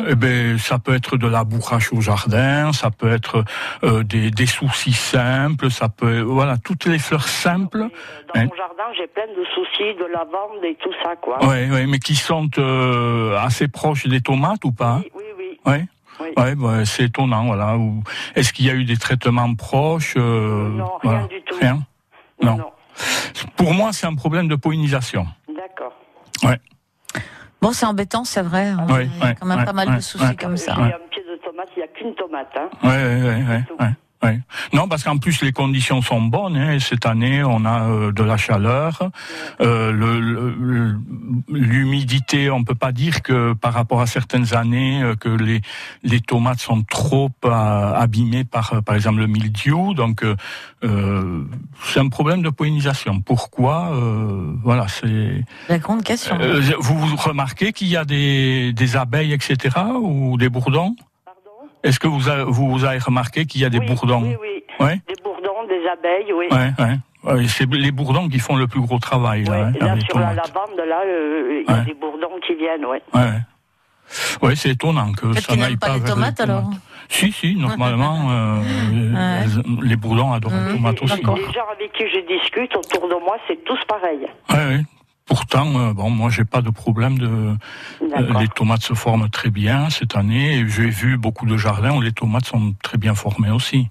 Eh 0.08 0.16
ben, 0.16 0.60
ça 0.60 0.78
peut 0.78 0.94
être 0.94 1.18
de 1.18 1.28
la 1.28 1.44
bourrache 1.44 1.92
au 1.92 2.02
jardin, 2.02 2.72
ça 2.74 2.92
peut 2.92 3.12
être 3.12 3.44
euh, 3.84 4.04
des, 4.04 4.30
des 4.30 4.46
soucis 4.46 4.94
simples, 4.94 5.72
ça 5.72 5.90
peut, 5.90 6.22
voilà, 6.22 6.58
toutes 6.58 6.86
les 6.86 7.00
fleurs 7.00 7.28
simples. 7.28 7.79
Dans 7.88 8.40
Hein? 8.42 8.46
mon 8.46 8.56
jardin, 8.56 8.84
j'ai 8.98 9.08
plein 9.08 9.28
de 9.28 9.44
soucis, 9.54 9.96
de 10.00 10.06
lavande 10.12 10.64
et 10.64 10.76
tout 10.76 10.92
ça, 11.04 11.16
quoi. 11.16 11.44
Ouais, 11.46 11.70
ouais, 11.70 11.86
mais 11.88 12.00
qui 12.00 12.16
sont 12.16 12.50
euh, 12.58 13.38
assez 13.38 13.68
proches 13.68 14.08
des 14.08 14.22
tomates 14.22 14.64
ou 14.66 14.72
pas 14.72 15.02
Oui, 15.04 15.12
oui, 15.16 15.24
oui. 15.38 15.60
Ouais. 15.66 15.86
Oui. 16.22 16.28
Ouais, 16.36 16.54
bah, 16.56 16.84
c'est 16.86 17.06
étonnant, 17.06 17.46
voilà. 17.46 17.78
Est-ce 18.36 18.52
qu'il 18.52 18.66
y 18.66 18.70
a 18.70 18.74
eu 18.74 18.84
des 18.84 18.98
traitements 18.98 19.54
proches 19.56 20.16
euh, 20.18 20.70
Non, 20.70 20.86
rien 21.02 21.12
voilà. 21.12 21.28
du 21.28 21.42
tout. 21.44 21.56
Rien? 21.62 21.80
Non. 22.42 22.58
Pour 23.56 23.74
moi, 23.74 23.94
c'est 23.94 24.06
un 24.08 24.16
problème 24.16 24.48
de 24.50 24.56
pollinisation. 24.56 25.26
D'accord. 25.56 25.94
Bon, 27.62 27.74
c'est 27.74 27.86
embêtant, 27.86 28.24
c'est 28.24 28.42
vrai. 28.42 28.68
hein. 28.68 28.88
Ouais, 28.90 29.06
Il 29.14 29.20
y 29.20 29.22
a 29.22 29.26
ouais, 29.28 29.36
quand 29.38 29.46
même 29.46 29.60
ouais, 29.60 29.66
pas 29.66 29.74
mal 29.74 29.90
ouais, 29.90 29.96
de 29.98 30.00
soucis 30.02 30.24
ouais. 30.26 30.36
comme 30.38 30.56
ça. 30.56 30.76
J'ai 30.76 30.82
un 30.94 31.00
pied 31.12 31.24
de 31.30 31.36
tomate, 31.44 31.68
il 31.76 31.80
n'y 31.80 31.84
a 31.84 31.88
aucune 31.94 32.16
tomate. 32.16 32.50
Hein. 32.56 32.70
Ouais, 32.84 32.90
ouais, 32.90 33.44
ouais, 33.80 33.90
ouais. 34.24 34.40
Non, 34.74 34.88
parce 34.88 35.04
qu'en 35.04 35.18
plus 35.18 35.42
les 35.42 35.52
conditions 35.52 36.02
sont 36.02 36.22
bonnes. 36.22 36.58
Hein, 36.58 36.74
et 36.74 36.80
cette 36.80 37.06
année, 37.06 37.44
on 37.44 37.66
a 37.66 37.84
euh, 37.90 38.12
de 38.12 38.24
la 38.24 38.38
chaleur, 38.38 39.10
euh, 39.62 39.92
le- 39.92 40.20
le- 40.20 40.56
le- 40.60 41.00
l'humidité. 41.50 42.50
On 42.50 42.64
peut 42.64 42.76
pas 42.76 42.92
dire 42.92 43.22
que 43.22 43.54
par 43.54 43.74
rapport 43.74 44.02
à 44.02 44.08
certaines 44.08 44.54
années 44.56 45.02
euh, 45.04 45.16
que 45.16 45.30
les 45.30 45.62
les 46.04 46.20
tomates 46.22 46.60
sont 46.60 46.84
trop 46.84 47.30
euh, 47.46 47.94
abîmées 47.94 48.44
par 48.44 48.74
euh, 48.74 48.82
par 48.82 48.96
exemple 48.96 49.20
le 49.20 49.28
mildiou. 49.28 49.94
Donc 49.94 50.24
c'est 50.82 52.00
un 52.00 52.10
problème 52.10 52.42
de 52.42 52.50
pollinisation. 52.50 53.20
Pourquoi 53.22 53.92
euh, 53.94 54.54
Voilà, 54.64 54.88
c'est. 54.88 55.44
La 55.68 55.78
grande 55.80 56.04
question. 56.04 56.38
Vous, 56.80 56.98
vous 56.98 57.16
remarquez 57.16 57.74
qu'il 57.74 57.88
y 57.88 57.98
a 57.98 58.06
des 58.06 58.74
des 58.74 58.96
abeilles, 58.96 59.34
etc. 59.34 59.76
ou 60.02 60.38
des 60.38 60.50
bourdons? 60.50 60.96
Est-ce 61.84 62.00
que 62.00 62.08
vous 62.08 62.28
avez, 62.30 62.44
vous 62.44 62.84
avez 62.86 63.00
remarqué 63.00 63.46
qu'il 63.46 63.62
y 63.62 63.66
a 63.66 63.70
des 63.70 63.80
oui, 63.80 63.86
bourdons 63.88 64.22
Oui, 64.24 64.36
oui. 64.42 64.64
Ouais. 64.80 65.02
Des 65.08 65.16
bourdons, 65.24 65.66
des 65.68 65.88
abeilles, 65.88 66.34
oui. 66.34 66.48
Ouais, 66.52 66.72
ouais. 66.84 66.98
Ouais, 67.24 67.48
c'est 67.48 67.70
les 67.74 67.92
bourdons 67.92 68.30
qui 68.30 68.40
font 68.40 68.56
le 68.56 68.68
plus 68.68 68.80
gros 68.82 68.98
travail 69.00 69.44
là, 69.44 69.52
Ouais, 69.52 69.58
hein, 69.60 69.74
et 69.76 69.80
là, 69.84 69.96
les 69.96 70.02
sur 70.02 70.18
la 70.20 70.30
tomates. 70.30 70.54
lavande, 70.56 70.88
là, 70.88 71.02
euh, 71.06 71.64
il 71.66 71.70
y 71.70 71.74
a 71.74 71.80
Ouais. 71.80 71.86
des 71.86 71.94
bourdons 71.94 72.40
qui 72.46 72.56
viennent, 72.56 72.86
ouais. 72.86 73.02
Ouais. 73.14 73.40
Ouais, 74.42 74.56
c'est 74.56 74.70
étonnant 74.70 75.12
que 75.14 75.34
ça 75.34 75.56
n'aille 75.56 75.72
n'aiment 75.72 75.80
pas 75.80 75.94
les 75.96 76.00
vers 76.00 76.14
tomates 76.16 76.40
alors. 76.40 76.70
Si, 77.10 77.32
si, 77.32 77.56
normalement, 77.56 78.18
euh, 78.32 78.62
les- 79.82 79.90
les 79.90 79.96
bourdons 79.96 80.32
adorent 80.32 80.52
Mhm. 80.54 80.68
les 80.68 80.76
tomates 80.76 80.98
Et- 81.02 81.04
aussi. 81.04 81.16
les 81.18 81.54
gens 81.54 81.68
avec 81.76 81.92
qui 81.94 82.04
je 82.08 82.20
discute 82.28 82.76
autour 82.76 83.08
de 83.10 83.16
moi, 83.24 83.38
c'est 83.48 83.64
tous 83.66 83.80
pareil. 83.88 84.26
Ouais, 84.50 84.76
ouais. 84.78 84.82
Pourtant, 85.34 85.68
euh, 85.80 85.94
bon, 85.94 86.10
moi, 86.10 86.30
j'ai 86.32 86.44
pas 86.44 86.62
de 86.62 86.72
problème 86.72 87.20
de. 87.20 87.28
euh, 87.28 88.40
les 88.40 88.48
tomates 88.48 88.82
se 88.82 88.96
forment 88.96 89.30
très 89.30 89.52
bien 89.52 89.90
cette 89.92 90.16
année. 90.18 90.66
J'ai 90.68 90.90
vu 90.90 91.18
beaucoup 91.18 91.46
de 91.46 91.56
jardins 91.56 91.92
où 91.96 92.02
les 92.02 92.12
tomates 92.12 92.46
sont 92.46 92.74
très 92.82 92.98
bien 92.98 93.14
formées 93.14 93.52
aussi. 93.52 93.88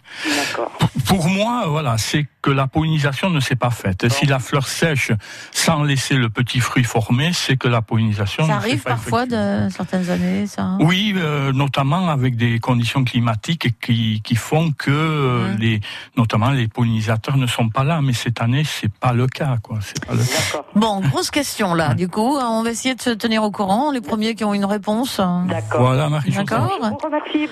Pour 1.06 1.28
moi, 1.28 1.66
voilà, 1.68 1.96
c'est 1.96 2.26
que 2.42 2.50
la 2.50 2.66
pollinisation 2.66 3.30
ne 3.30 3.40
s'est 3.40 3.56
pas 3.56 3.70
faite. 3.70 4.04
Et 4.04 4.10
si 4.10 4.26
la 4.26 4.38
fleur 4.40 4.66
sèche 4.66 5.12
sans 5.52 5.82
laisser 5.84 6.14
le 6.16 6.28
petit 6.28 6.60
fruit 6.60 6.84
formé, 6.84 7.32
c'est 7.32 7.56
que 7.56 7.68
la 7.68 7.82
pollinisation 7.82 8.44
Ça 8.46 8.56
ne 8.56 8.60
s'est 8.60 8.66
arrive 8.66 8.82
pas 8.82 8.90
parfois 8.90 9.20
effectuée. 9.24 9.36
de 9.64 9.68
certaines 9.70 10.10
années, 10.10 10.46
ça. 10.46 10.62
hein? 10.62 10.78
Oui, 10.80 11.14
euh, 11.16 11.52
notamment 11.52 12.08
avec 12.08 12.36
des 12.36 12.58
conditions 12.58 13.04
climatiques 13.04 13.80
qui, 13.80 14.20
qui 14.22 14.34
font 14.34 14.72
que 14.72 14.90
Mhm. 15.52 15.56
les, 15.58 15.80
notamment 16.16 16.50
les 16.50 16.66
pollinisateurs 16.68 17.36
ne 17.36 17.46
sont 17.46 17.68
pas 17.68 17.84
là. 17.84 18.00
Mais 18.02 18.12
cette 18.12 18.40
année, 18.40 18.64
c'est 18.64 18.92
pas 18.92 19.12
le 19.12 19.26
cas, 19.28 19.56
quoi. 19.62 19.78
C'est 19.80 20.04
pas 20.04 20.14
le 20.14 20.22
cas. 20.24 20.62
Bon, 20.74 21.00
grosse 21.00 21.27
question 21.30 21.74
là. 21.74 21.94
Du 21.94 22.08
coup, 22.08 22.36
on 22.36 22.62
va 22.62 22.70
essayer 22.70 22.94
de 22.94 23.02
se 23.02 23.10
tenir 23.10 23.42
au 23.42 23.50
courant. 23.50 23.90
Les 23.90 24.00
premiers 24.00 24.34
qui 24.34 24.44
ont 24.44 24.54
une 24.54 24.64
réponse. 24.64 25.20
D'accord. 25.48 25.80
Voilà, 25.80 26.08
Marie. 26.08 26.32
D'accord. 26.32 26.78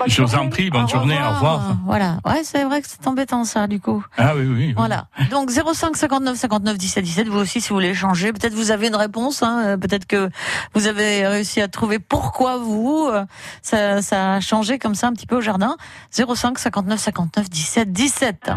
Je 0.07 0.23
vous 0.23 0.35
en 0.35 0.49
prie, 0.49 0.71
bonne 0.71 0.89
journée, 0.89 1.19
au 1.19 1.35
revoir. 1.35 1.77
Voilà. 1.85 2.19
Ouais, 2.25 2.43
c'est 2.45 2.65
vrai 2.65 2.83
que 2.83 2.89
c'est 2.89 3.07
embêtant 3.07 3.45
ça, 3.45 3.67
du 3.67 3.81
coup. 3.81 4.05
Ah 4.19 4.33
oui, 4.37 4.43
oui. 4.47 4.55
oui. 4.57 4.75
Voilà. 4.77 5.07
Donc 5.31 5.51
05 5.51 5.97
59 5.97 6.37
59 6.37 6.79
17 6.79 7.05
17. 7.05 7.29
Vous 7.29 7.39
aussi, 7.39 7.61
si 7.61 7.69
vous 7.71 7.77
voulez 7.77 7.95
changer, 7.95 8.33
peut-être 8.33 8.55
vous 8.55 8.71
avez 8.71 8.89
une 8.89 8.97
réponse. 8.97 9.43
Hein, 9.43 9.63
euh, 9.65 9.77
peut-être 9.77 10.07
que 10.07 10.31
vous 10.75 10.87
avez 10.87 11.27
réussi 11.27 11.61
à 11.61 11.69
trouver 11.69 11.99
pourquoi 11.99 12.59
vous 12.59 13.09
euh, 13.11 13.25
ça, 13.63 14.03
ça 14.03 14.35
a 14.35 14.41
changé 14.41 14.79
comme 14.79 14.95
ça 14.95 15.09
un 15.09 15.13
petit 15.13 15.27
peu 15.27 15.37
au 15.37 15.41
jardin. 15.41 15.77
05 16.11 16.59
59 16.59 16.99
59 16.99 17.51
17 17.51 17.93
17. 17.93 18.51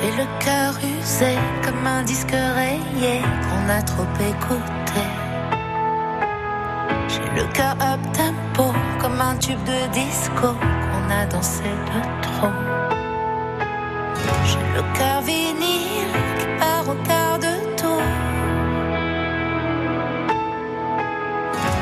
J'ai 0.00 0.12
le 0.12 0.26
cœur 0.38 0.74
usé 0.78 1.34
comme 1.64 1.84
un 1.84 2.04
disque 2.04 2.30
rayé 2.30 3.20
qu'on 3.48 3.68
a 3.68 3.82
trop 3.82 4.06
écouté. 4.20 5.02
J'ai 7.08 7.40
le 7.40 7.44
cœur 7.52 7.74
up 7.80 8.00
tempo 8.12 8.72
comme 9.00 9.20
un 9.20 9.36
tube 9.38 9.62
de 9.64 9.92
disco 9.92 10.54
qu'on 10.54 11.10
a 11.10 11.26
dansé 11.26 11.64
de 11.64 12.00
trop. 12.22 12.54
J'ai 14.44 14.66
le 14.76 14.82
cœur 14.96 15.20
vinyle 15.22 16.14
qui 16.38 16.46
part 16.60 16.88
au 16.88 16.94
quart 17.08 17.38
de 17.40 17.54
tour. 17.76 18.02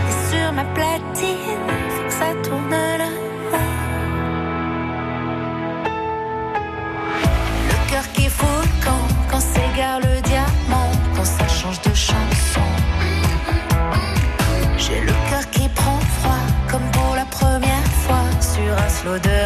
Et 0.08 0.30
sur 0.30 0.52
ma 0.54 0.64
platine, 0.64 1.68
ça 2.08 2.28
tourne 2.42 2.85
s'égare 9.56 10.00
le 10.00 10.20
diamant, 10.22 10.90
quand 11.14 11.24
ça 11.24 11.48
change 11.48 11.80
de 11.82 11.94
chanson. 11.94 12.66
J'ai 14.76 15.00
le 15.00 15.14
cœur 15.28 15.44
qui 15.50 15.68
prend 15.68 15.98
froid 16.18 16.44
comme 16.70 16.88
pour 16.92 17.14
la 17.14 17.24
première 17.24 17.90
fois 18.02 18.26
sur 18.40 18.72
un 18.84 18.88
slow 18.88 19.18
de 19.18 19.38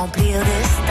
remplir 0.00 0.40
d'espoir. 0.44 0.89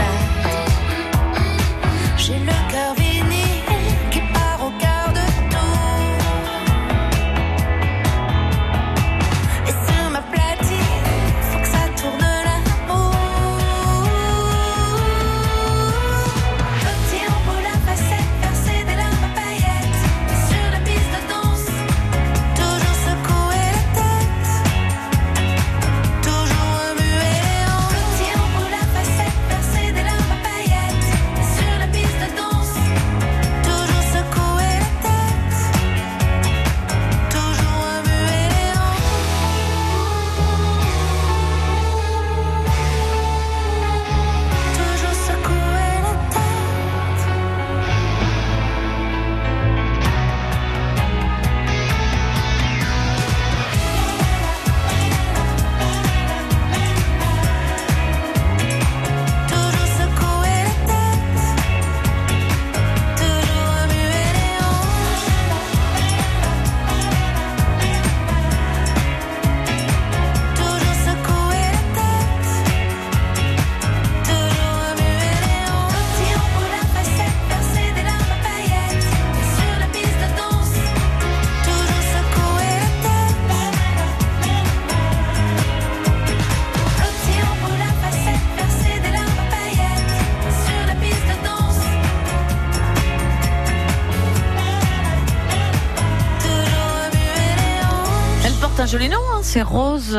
C'est 99.50 99.62
Rose. 99.62 100.16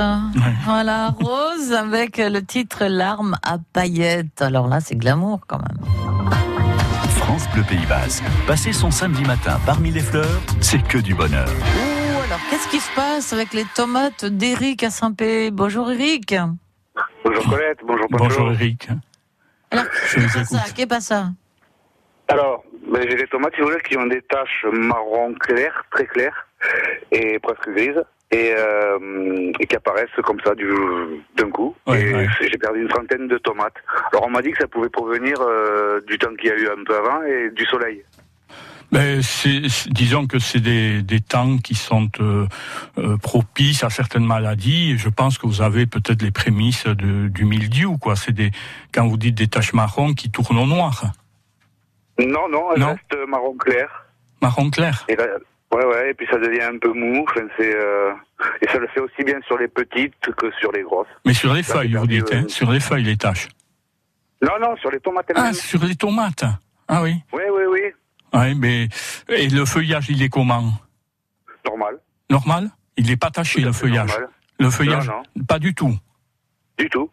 Voilà, 0.65 1.15
Rose 1.17 1.71
avec 1.71 2.17
le 2.17 2.41
titre 2.41 2.83
Larmes 2.83 3.37
à 3.43 3.59
paillettes. 3.71 4.41
Alors 4.41 4.67
là, 4.67 4.81
c'est 4.81 4.97
glamour 4.97 5.39
quand 5.47 5.59
même. 5.59 5.77
France 7.15 7.47
Bleu 7.53 7.63
Pays 7.63 7.85
Basque. 7.87 8.25
Passer 8.45 8.73
son 8.73 8.91
samedi 8.91 9.23
matin 9.23 9.57
parmi 9.65 9.89
les 9.89 10.01
fleurs, 10.01 10.41
c'est 10.59 10.85
que 10.85 10.97
du 10.97 11.15
bonheur. 11.15 11.47
Ouh, 11.47 12.23
alors 12.25 12.41
qu'est-ce 12.49 12.67
qui 12.67 12.81
se 12.81 12.93
passe 12.93 13.31
avec 13.31 13.53
les 13.53 13.63
tomates 13.73 14.25
d'Éric 14.25 14.83
à 14.83 14.89
Saint-Pé? 14.89 15.49
Bonjour 15.49 15.89
Eric. 15.89 16.35
Bonjour 17.23 17.49
Colette, 17.49 17.79
bonjour 17.85 18.07
Pancho. 18.09 18.23
Bonjour 18.25 18.51
Eric. 18.51 18.89
Alors, 19.71 19.85
qu'est-ce 20.13 20.43
que 20.43 20.43
ça 20.43 20.87
pas 20.87 20.99
ça 20.99 21.29
Alors, 22.27 22.65
ben, 22.91 23.05
j'ai 23.09 23.15
des 23.15 23.27
tomates, 23.27 23.53
si 23.55 23.61
vous 23.61 23.67
voulez, 23.67 23.81
qui 23.87 23.95
ont 23.97 24.07
des 24.07 24.21
taches 24.23 24.65
marron 24.73 25.33
clair, 25.35 25.85
très 25.91 26.05
claires, 26.05 26.47
et 27.13 27.39
presque 27.39 27.69
grises, 27.69 28.03
et, 28.31 28.53
euh, 28.57 29.51
et 29.59 29.67
qui 29.67 29.75
apparaissent 29.75 30.09
comme 30.23 30.39
ça 30.43 30.55
du- 30.55 31.23
d'un 31.35 31.49
coup. 31.49 31.75
Ouais, 31.87 32.01
et 32.01 32.13
ouais. 32.15 32.27
j'ai 32.41 32.57
perdu 32.57 32.81
une 32.83 32.87
trentaine 32.87 33.27
de 33.27 33.37
tomates. 33.37 33.75
Alors 34.11 34.25
on 34.27 34.29
m'a 34.29 34.41
dit 34.41 34.51
que 34.51 34.57
ça 34.59 34.67
pouvait 34.67 34.89
provenir 34.89 35.35
euh, 35.41 36.01
du 36.07 36.17
temps 36.17 36.33
qu'il 36.39 36.49
y 36.49 36.51
a 36.53 36.55
eu 36.57 36.67
un 36.67 36.83
peu 36.85 36.95
avant 36.95 37.21
et 37.23 37.49
du 37.51 37.65
soleil. 37.65 38.03
Ben, 38.91 39.21
c'est- 39.21 39.87
disons 39.89 40.27
que 40.27 40.37
c'est 40.37 40.59
des, 40.59 41.01
des 41.01 41.21
temps 41.21 41.57
qui 41.57 41.75
sont 41.75 42.09
euh, 42.19 42.45
euh, 42.97 43.15
propices 43.17 43.85
à 43.85 43.89
certaines 43.89 44.25
maladies. 44.25 44.97
Je 44.97 45.07
pense 45.07 45.37
que 45.37 45.47
vous 45.47 45.61
avez 45.61 45.85
peut-être 45.85 46.21
les 46.21 46.31
prémices 46.31 46.85
de, 46.87 47.29
du 47.29 47.45
mildiou, 47.45 47.97
quoi. 47.97 48.17
C'est 48.17 48.33
des 48.33 48.51
quand 48.93 49.07
vous 49.07 49.15
dites 49.15 49.35
des 49.35 49.47
taches 49.47 49.71
marron 49.73 50.13
qui 50.13 50.29
tournent 50.29 50.57
au 50.59 50.65
noir, 50.67 51.03
Non, 52.19 52.49
non, 52.49 52.73
elles 52.73 52.79
Non. 52.81 52.87
restent 52.89 53.27
marron 53.29 53.55
clair. 53.55 54.05
marron 54.41 54.69
clair. 54.69 55.05
Et 55.07 55.15
là, 55.15 55.25
ouais, 55.73 55.85
ouais, 55.85 56.11
et 56.11 56.13
puis 56.13 56.27
ça 56.29 56.37
devient 56.37 56.61
un 56.63 56.77
peu 56.77 56.91
mou. 56.93 57.25
Enfin, 57.29 57.45
c'est, 57.57 57.75
euh, 57.75 58.11
et 58.61 58.67
ça 58.67 58.77
le 58.77 58.87
fait 58.87 58.99
aussi 58.99 59.23
bien 59.23 59.39
sur 59.47 59.57
les 59.57 59.67
petites 59.67 60.13
que 60.19 60.51
sur 60.59 60.71
les 60.71 60.83
grosses. 60.83 61.07
Mais 61.25 61.33
sur 61.33 61.53
les 61.53 61.63
feuilles, 61.63 61.93
vous 61.95 62.07
dites, 62.07 62.33
hein, 62.33 62.45
sur 62.47 62.71
les 62.71 62.79
feuilles 62.79 63.03
les 63.03 63.17
taches. 63.17 63.47
Non, 64.41 64.53
non, 64.59 64.75
sur 64.77 64.89
les 64.91 64.99
tomates 64.99 65.31
Ah, 65.35 65.53
sur 65.53 65.83
les 65.83 65.95
tomates. 65.95 66.43
Ah 66.87 67.03
oui. 67.03 67.15
Oui, 67.31 67.43
oui, 67.53 67.63
oui, 67.69 67.81
Ouais, 68.33 68.53
mais 68.55 68.87
et 69.29 69.49
le 69.49 69.65
feuillage, 69.65 70.09
il 70.09 70.21
est 70.23 70.29
comment? 70.29 70.71
Normal. 71.65 71.99
Normal? 72.29 72.69
Il 72.97 73.07
n'est 73.07 73.17
pas 73.17 73.29
taché 73.29 73.61
le 73.61 73.71
feuillage. 73.71 74.09
normal. 74.09 74.29
Le 74.59 74.69
feuillage, 74.69 75.07
Non, 75.07 75.43
pas 75.47 75.59
du 75.59 75.73
tout. 75.73 75.93
Du 76.77 76.89
tout. 76.89 77.09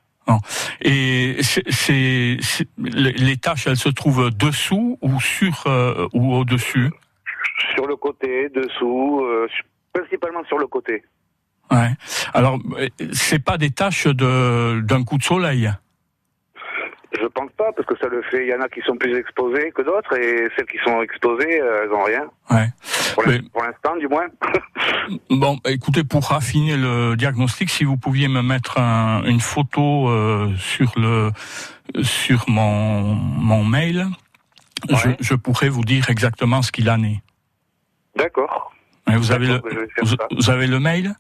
Et 0.83 1.39
c'est, 1.43 2.37
les 2.79 3.37
taches, 3.39 3.67
elles 3.67 3.77
se 3.79 3.89
trouvent 3.89 4.31
dessous 4.31 4.99
ou 5.01 5.21
sur 5.21 5.65
euh, 5.67 6.07
ou 6.13 6.35
au 6.35 6.45
dessus. 6.45 6.91
Sur 7.75 7.87
le 7.87 7.97
côté, 7.97 8.49
dessous, 8.51 9.21
euh, 9.25 9.47
principalement 9.93 10.45
sur 10.45 10.59
le 10.59 10.67
côté. 10.67 11.03
Ouais. 11.71 11.91
Alors, 12.35 12.59
euh, 12.79 12.89
c'est 13.13 13.43
pas 13.45 13.59
des 13.59 13.71
taches 13.71 14.07
de 14.07 14.81
d'un 14.81 15.05
coup 15.05 15.19
de 15.19 15.23
soleil? 15.23 15.71
Je 17.21 17.27
pense 17.27 17.51
pas, 17.57 17.73
parce 17.75 17.87
que 17.89 17.97
ça 17.99 18.07
le 18.09 18.21
fait. 18.31 18.47
Il 18.47 18.51
y 18.51 18.55
en 18.55 18.61
a 18.61 18.69
qui 18.69 18.81
sont 18.83 18.97
plus 18.97 19.17
exposées 19.17 19.71
que 19.75 19.81
d'autres, 19.83 20.15
et 20.19 20.47
celles 20.57 20.67
qui 20.67 20.77
sont 20.85 21.01
exposées, 21.03 21.61
euh, 21.61 21.85
elles 21.85 21.93
ont 21.93 22.05
rien. 22.05 22.25
Ouais. 22.51 22.69
Pour 23.15 23.27
Mais- 23.27 23.39
l'in- 23.39 23.49
pour 23.53 23.63
l'instant, 23.65 23.97
du 23.97 24.09
moins. 24.09 24.27
Bon, 25.31 25.59
écoutez, 25.67 26.05
pour 26.05 26.23
raffiner 26.27 26.77
le 26.77 27.17
diagnostic, 27.17 27.71
si 27.71 27.85
vous 27.85 27.97
pouviez 27.97 28.29
me 28.29 28.43
mettre 28.43 28.79
un- 28.79 29.23
une 29.25 29.41
photo 29.41 30.09
euh, 30.11 30.55
sur 30.59 30.93
le 30.99 31.31
sur 32.03 32.45
mon 32.49 33.15
mon 33.15 33.65
mail, 33.65 34.07
je, 34.91 35.09
je 35.21 35.35
pourrais 35.35 35.71
vous 35.71 35.83
dire 35.85 36.11
exactement 36.11 36.61
ce 36.61 36.71
qu'il 36.71 36.91
en 36.91 37.03
est. 37.03 37.21
D'accord. 38.19 38.73
Vous 39.07 39.33
avez 39.33 39.47
le 39.47 39.63
vous, 40.03 40.17
vous 40.37 40.51
avez 40.51 40.67
mail? 40.79 41.15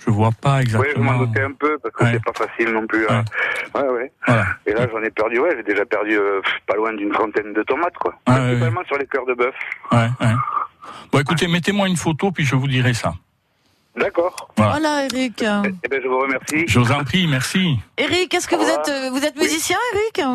je 0.05 0.11
vois 0.11 0.31
pas 0.33 0.57
Oui, 0.57 0.63
je 0.67 0.75
exactement. 0.75 1.13
m'en 1.13 1.19
doutais 1.19 1.43
un 1.43 1.53
peu, 1.53 1.77
parce 1.81 1.95
que 1.95 2.03
Ouais. 2.03 2.11
c'est 2.11 2.23
pas 2.25 2.33
facile 2.45 2.73
non 2.73 2.85
plus. 2.85 3.07
hein. 3.07 3.23
Ouais, 3.73 3.87
ouais. 3.87 4.11
Voilà. 4.27 4.47
Et 4.65 4.73
là, 4.73 4.85
j'en 4.91 5.01
ai 5.01 5.09
perdu, 5.11 5.39
ouais, 5.39 5.51
j'ai 5.55 5.63
déjà 5.63 5.85
perdu 5.85 6.17
euh, 6.17 6.41
pas 6.67 6.75
loin 6.75 6.91
d'une 6.93 7.09
trentaine 7.11 7.53
de 7.53 7.63
tomates, 7.63 7.95
quoi. 7.97 8.13
Principalement 8.25 8.83
sur 8.85 8.97
les 8.97 9.07
cœurs 9.07 9.25
de 9.25 9.33
bœuf. 9.33 9.55
Ouais, 9.93 10.09
ouais. 10.19 10.33
Bon, 11.09 11.19
écoutez, 11.19 11.47
mettez-moi 11.47 11.87
une 11.87 11.95
photo 11.95 12.33
puis 12.33 12.43
je 12.43 12.53
vous 12.57 12.67
dirai 12.67 12.93
ça. 12.93 13.13
D'accord. 13.95 14.49
Voilà. 14.58 14.71
Voilà, 14.71 15.06
Eric. 15.06 15.43
Eh 15.43 15.88
bien, 15.88 15.99
je 16.03 16.08
vous 16.08 16.19
remercie. 16.19 16.63
Je 16.67 16.79
vous 16.79 16.91
en 16.91 17.03
prie, 17.03 17.27
merci. 17.27 17.77
Eric, 17.97 18.34
est-ce 18.34 18.47
que 18.47 18.56
vous 18.56 18.63
êtes 18.63 19.12
vous 19.12 19.23
êtes 19.23 19.36
musicien, 19.38 19.77
Eric? 19.93 20.25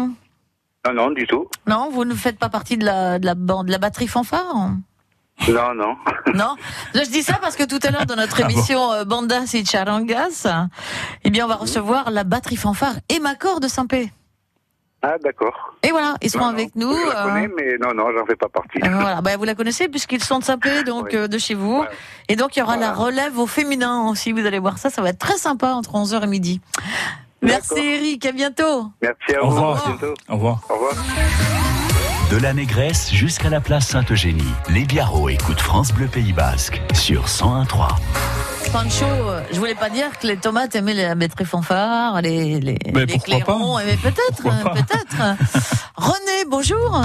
Non, 0.87 0.95
non, 0.95 1.11
du 1.11 1.27
tout. 1.27 1.49
Non, 1.67 1.91
vous 1.91 2.05
ne 2.05 2.15
faites 2.15 2.39
pas 2.39 2.49
partie 2.49 2.77
de 2.77 2.85
la 2.85 3.19
de 3.19 3.27
la 3.27 3.35
bande 3.35 3.67
de 3.67 3.73
la 3.73 3.79
batterie 3.79 4.07
fanfare? 4.07 4.71
Non, 5.49 5.75
non. 5.75 5.97
Non, 6.35 6.57
Là, 6.95 7.05
je 7.05 7.11
dis 7.11 7.23
ça 7.23 7.39
parce 7.41 7.57
que 7.57 7.65
tout 7.65 7.79
à 7.83 7.91
l'heure 7.91 8.07
dans 8.07 8.17
notre 8.17 8.41
Ah 8.41 8.47
bon 8.47 8.51
émission 8.51 8.93
euh, 8.93 9.05
Bandas 9.05 9.51
et 9.55 9.65
Charangas, 9.65 10.47
eh 11.25 11.31
bien 11.31 11.45
on 11.47 11.49
va 11.49 11.55
recevoir 11.57 12.11
la 12.11 12.25
batterie 12.25 12.57
fanfare 12.57 12.95
et 13.09 13.19
Macor 13.19 13.61
de 13.61 13.69
Saint-Pé. 13.69 14.13
Ah, 15.03 15.15
d'accord. 15.23 15.75
Et 15.85 15.91
voilà, 15.91 16.17
ils 16.23 16.29
seront 16.31 16.47
Non, 16.47 16.51
non. 16.53 16.57
avec 16.59 16.75
nous. 16.77 16.93
Je 16.93 17.13
la 17.13 17.21
euh, 17.21 17.29
connais, 17.29 17.49
mais 17.57 17.79
non, 17.81 17.95
non, 17.95 18.07
j'en 18.17 18.27
fais 18.27 18.35
pas 18.35 18.49
partie. 18.49 18.79
euh, 18.85 18.89
voilà, 19.01 19.21
bah, 19.21 19.37
vous 19.37 19.45
la 19.45 19.55
connaissez 19.55 19.89
puisqu'ils 19.89 20.23
sont 20.25 20.41
de 20.41 20.45
Saint-Pé, 20.45 20.83
donc 20.87 21.05
Oui. 21.13 21.17
euh, 21.17 21.29
de 21.29 21.39
chez 21.39 21.55
vous. 21.55 21.85
Et 22.29 22.35
donc 22.37 22.57
il 22.57 22.59
y 22.59 22.63
aura 22.63 22.77
la 22.77 22.93
relève 22.93 23.39
au 23.39 23.47
féminin 23.47 24.09
aussi. 24.09 24.33
Vous 24.33 24.45
allez 24.45 24.59
voir 24.59 24.79
ça, 24.79 24.91
ça 24.91 25.01
va 25.03 25.11
être 25.11 25.19
très 25.19 25.37
sympa 25.39 25.69
entre 25.69 25.93
11h 25.93 26.25
et 26.25 26.27
midi. 26.27 26.61
Merci. 27.43 27.79
Eric, 27.79 28.27
à 28.27 28.33
bientôt. 28.33 28.91
Merci 29.01 29.35
à 29.37 29.45
Au 29.45 29.51
vous. 29.51 29.57
revoir. 29.57 29.87
À 29.87 29.89
bientôt. 29.91 30.15
Au 30.29 30.35
revoir. 30.35 30.61
Au 30.69 30.75
revoir. 30.75 30.93
De 32.33 32.37
la 32.37 32.53
Négresse 32.53 33.11
jusqu'à 33.13 33.49
la 33.51 33.61
place 33.61 33.87
Sainte-Eugénie, 33.87 34.53
les 34.69 34.85
Biarros 34.85 35.29
écoutent 35.29 35.61
France 35.61 35.93
Bleu 35.95 36.09
Pays 36.09 36.33
Basque 36.33 36.83
sur 36.93 37.27
101.3. 37.27 37.95
Pancho, 38.73 39.05
euh, 39.07 39.43
je 39.51 39.59
voulais 39.59 39.75
pas 39.75 39.89
dire 39.89 40.19
que 40.19 40.27
les 40.27 40.37
tomates 40.37 40.75
aimaient 40.75 40.95
la 40.95 41.15
batterie 41.15 41.45
fanfare, 41.45 42.21
les, 42.21 42.61
les, 42.61 42.79
les 42.95 43.19
clairons, 43.19 43.79
mais 43.79 43.97
peut-être, 43.97 44.47
euh, 44.47 44.71
peut-être. 44.75 45.37
René, 45.97 46.45
bonjour. 46.49 47.03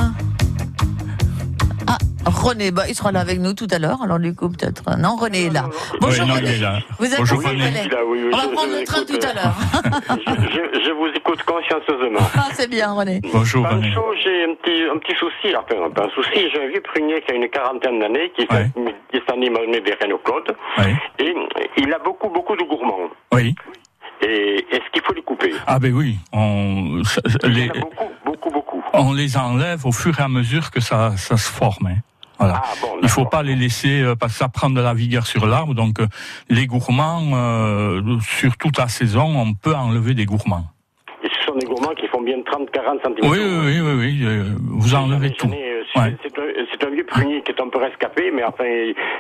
René, 2.26 2.72
bah, 2.72 2.84
il 2.88 2.96
sera 2.96 3.12
là 3.12 3.20
avec 3.20 3.40
nous 3.40 3.54
tout 3.54 3.68
à 3.72 3.80
l'heure, 3.80 4.02
alors 4.02 4.20
du 4.20 4.34
coup 4.36 4.50
peut-être. 4.50 4.84
euh, 4.90 4.96
Non, 4.96 5.16
René 5.16 5.46
est 5.46 5.50
là. 5.50 5.66
Bonjour 6.00 6.26
Oui, 6.26 6.30
non, 6.30 6.36
il 6.38 6.46
René. 6.46 6.56
est 6.56 6.60
là. 6.60 6.80
Vous 7.00 7.06
êtes 7.06 7.18
Bonjour 7.20 7.40
René. 7.44 7.66
René 7.66 7.88
Là, 7.90 7.98
oui, 8.08 8.20
oui, 8.24 8.30
On 8.34 8.38
va 8.38 8.44
je- 8.44 8.50
prendre 8.50 8.72
je 8.74 8.80
le 8.80 8.84
train 8.86 9.02
écoute, 9.02 9.20
tout 9.20 9.28
à 9.28 9.34
l'heure. 9.34 9.56
je, 10.10 10.34
je- 10.52 10.86
je 10.86 10.92
vous 10.92 11.08
écoute 11.16 11.44
consciencieusement. 11.44 12.26
Ah, 12.36 12.48
c'est 12.54 12.70
bien 12.70 12.94
René. 12.94 13.22
Bonjour 13.34 13.68
René. 13.68 13.94
J'ai 14.24 14.44
un 14.46 14.56
petit, 14.56 14.84
un 14.94 14.98
petit 15.00 15.16
souci, 15.20 15.56
enfin, 15.56 15.90
pas 15.94 16.06
un 16.06 16.10
souci, 16.12 16.50
j'ai 16.54 16.64
un 16.64 16.68
vieux 16.70 16.82
prunier 16.82 17.22
qui 17.26 17.32
a 17.34 17.36
une 17.36 17.50
quarantaine 17.50 18.00
d'années, 18.00 18.32
qui, 18.38 18.48
Ouais. 18.52 18.70
qui 19.12 19.20
s'anime 19.28 19.56
à 19.58 19.80
des 19.82 19.94
Renault 20.02 20.20
Claude, 20.24 20.56
Oui. 20.78 20.94
et 21.20 21.34
il 21.78 21.94
a 21.94 22.00
beaucoup, 22.00 22.30
beaucoup 22.30 22.56
de 22.56 22.64
gourmands. 22.64 23.10
Oui. 23.34 23.54
Et 24.22 24.66
est-ce 24.72 24.90
qu'il 24.94 25.02
faut 25.04 25.14
les 25.14 25.22
couper? 25.24 25.52
Ah 25.68 25.80
ben 25.80 25.94
oui. 25.94 26.16
On, 26.32 27.02
les, 27.44 27.66
y 27.66 27.70
en 27.72 27.74
a 27.74 27.80
beaucoup, 27.80 28.10
beaucoup, 28.26 28.50
beaucoup. 28.52 28.84
on 28.94 29.12
les 29.12 29.36
enlève 29.36 29.86
au 29.86 29.92
fur 29.92 30.18
et 30.18 30.24
à 30.24 30.30
mesure 30.30 30.72
que 30.72 30.80
ça, 30.80 31.18
ça 31.18 31.36
se 31.36 31.50
forme. 31.52 31.90
Voilà. 32.40 32.62
Ah 32.64 32.74
bon, 32.82 32.98
Il 33.02 33.10
faut 33.10 33.26
pas 33.26 33.44
les 33.44 33.56
laisser 33.56 34.02
euh, 34.02 34.16
parce 34.16 34.34
que 34.34 34.40
ça 34.40 34.50
prend 34.50 34.70
de 34.70 34.82
la 34.82 34.94
vigueur 34.94 35.26
sur 35.28 35.46
l'arbre. 35.46 35.74
Donc 35.74 36.00
euh, 36.00 36.08
les 36.50 36.66
gourmands, 36.68 37.22
euh, 37.34 38.02
sur 38.22 38.58
toute 38.58 38.78
la 38.78 38.88
saison, 38.88 39.26
on 39.38 39.54
peut 39.54 39.76
enlever 39.76 40.14
des 40.14 40.26
gourmands. 40.26 40.66
Et 41.24 41.30
ce 41.30 41.46
sont 41.46 41.56
des 41.56 41.66
gourmands 41.66 41.94
qui 41.96 42.08
font 42.08 42.22
bien 42.22 42.38
30-40 42.38 43.02
cm. 43.04 43.32
Oui, 43.32 43.38
oui, 43.40 43.60
oui, 43.66 43.80
oui, 43.82 43.94
oui, 44.00 44.20
euh, 44.24 44.44
vous 44.60 44.96
enlevez 44.96 45.32
tout. 45.32 45.48
C'est 45.52 45.74
Ouais. 45.96 46.16
c'est 46.24 46.84
un, 46.84 46.88
un 46.88 46.90
vieux 46.90 47.06
prunier 47.06 47.44
qui 47.44 47.52
est 47.52 47.62
un 47.62 47.70
peu 47.70 47.78
rescapé, 47.78 48.32
mais 48.34 48.44
enfin, 48.44 48.64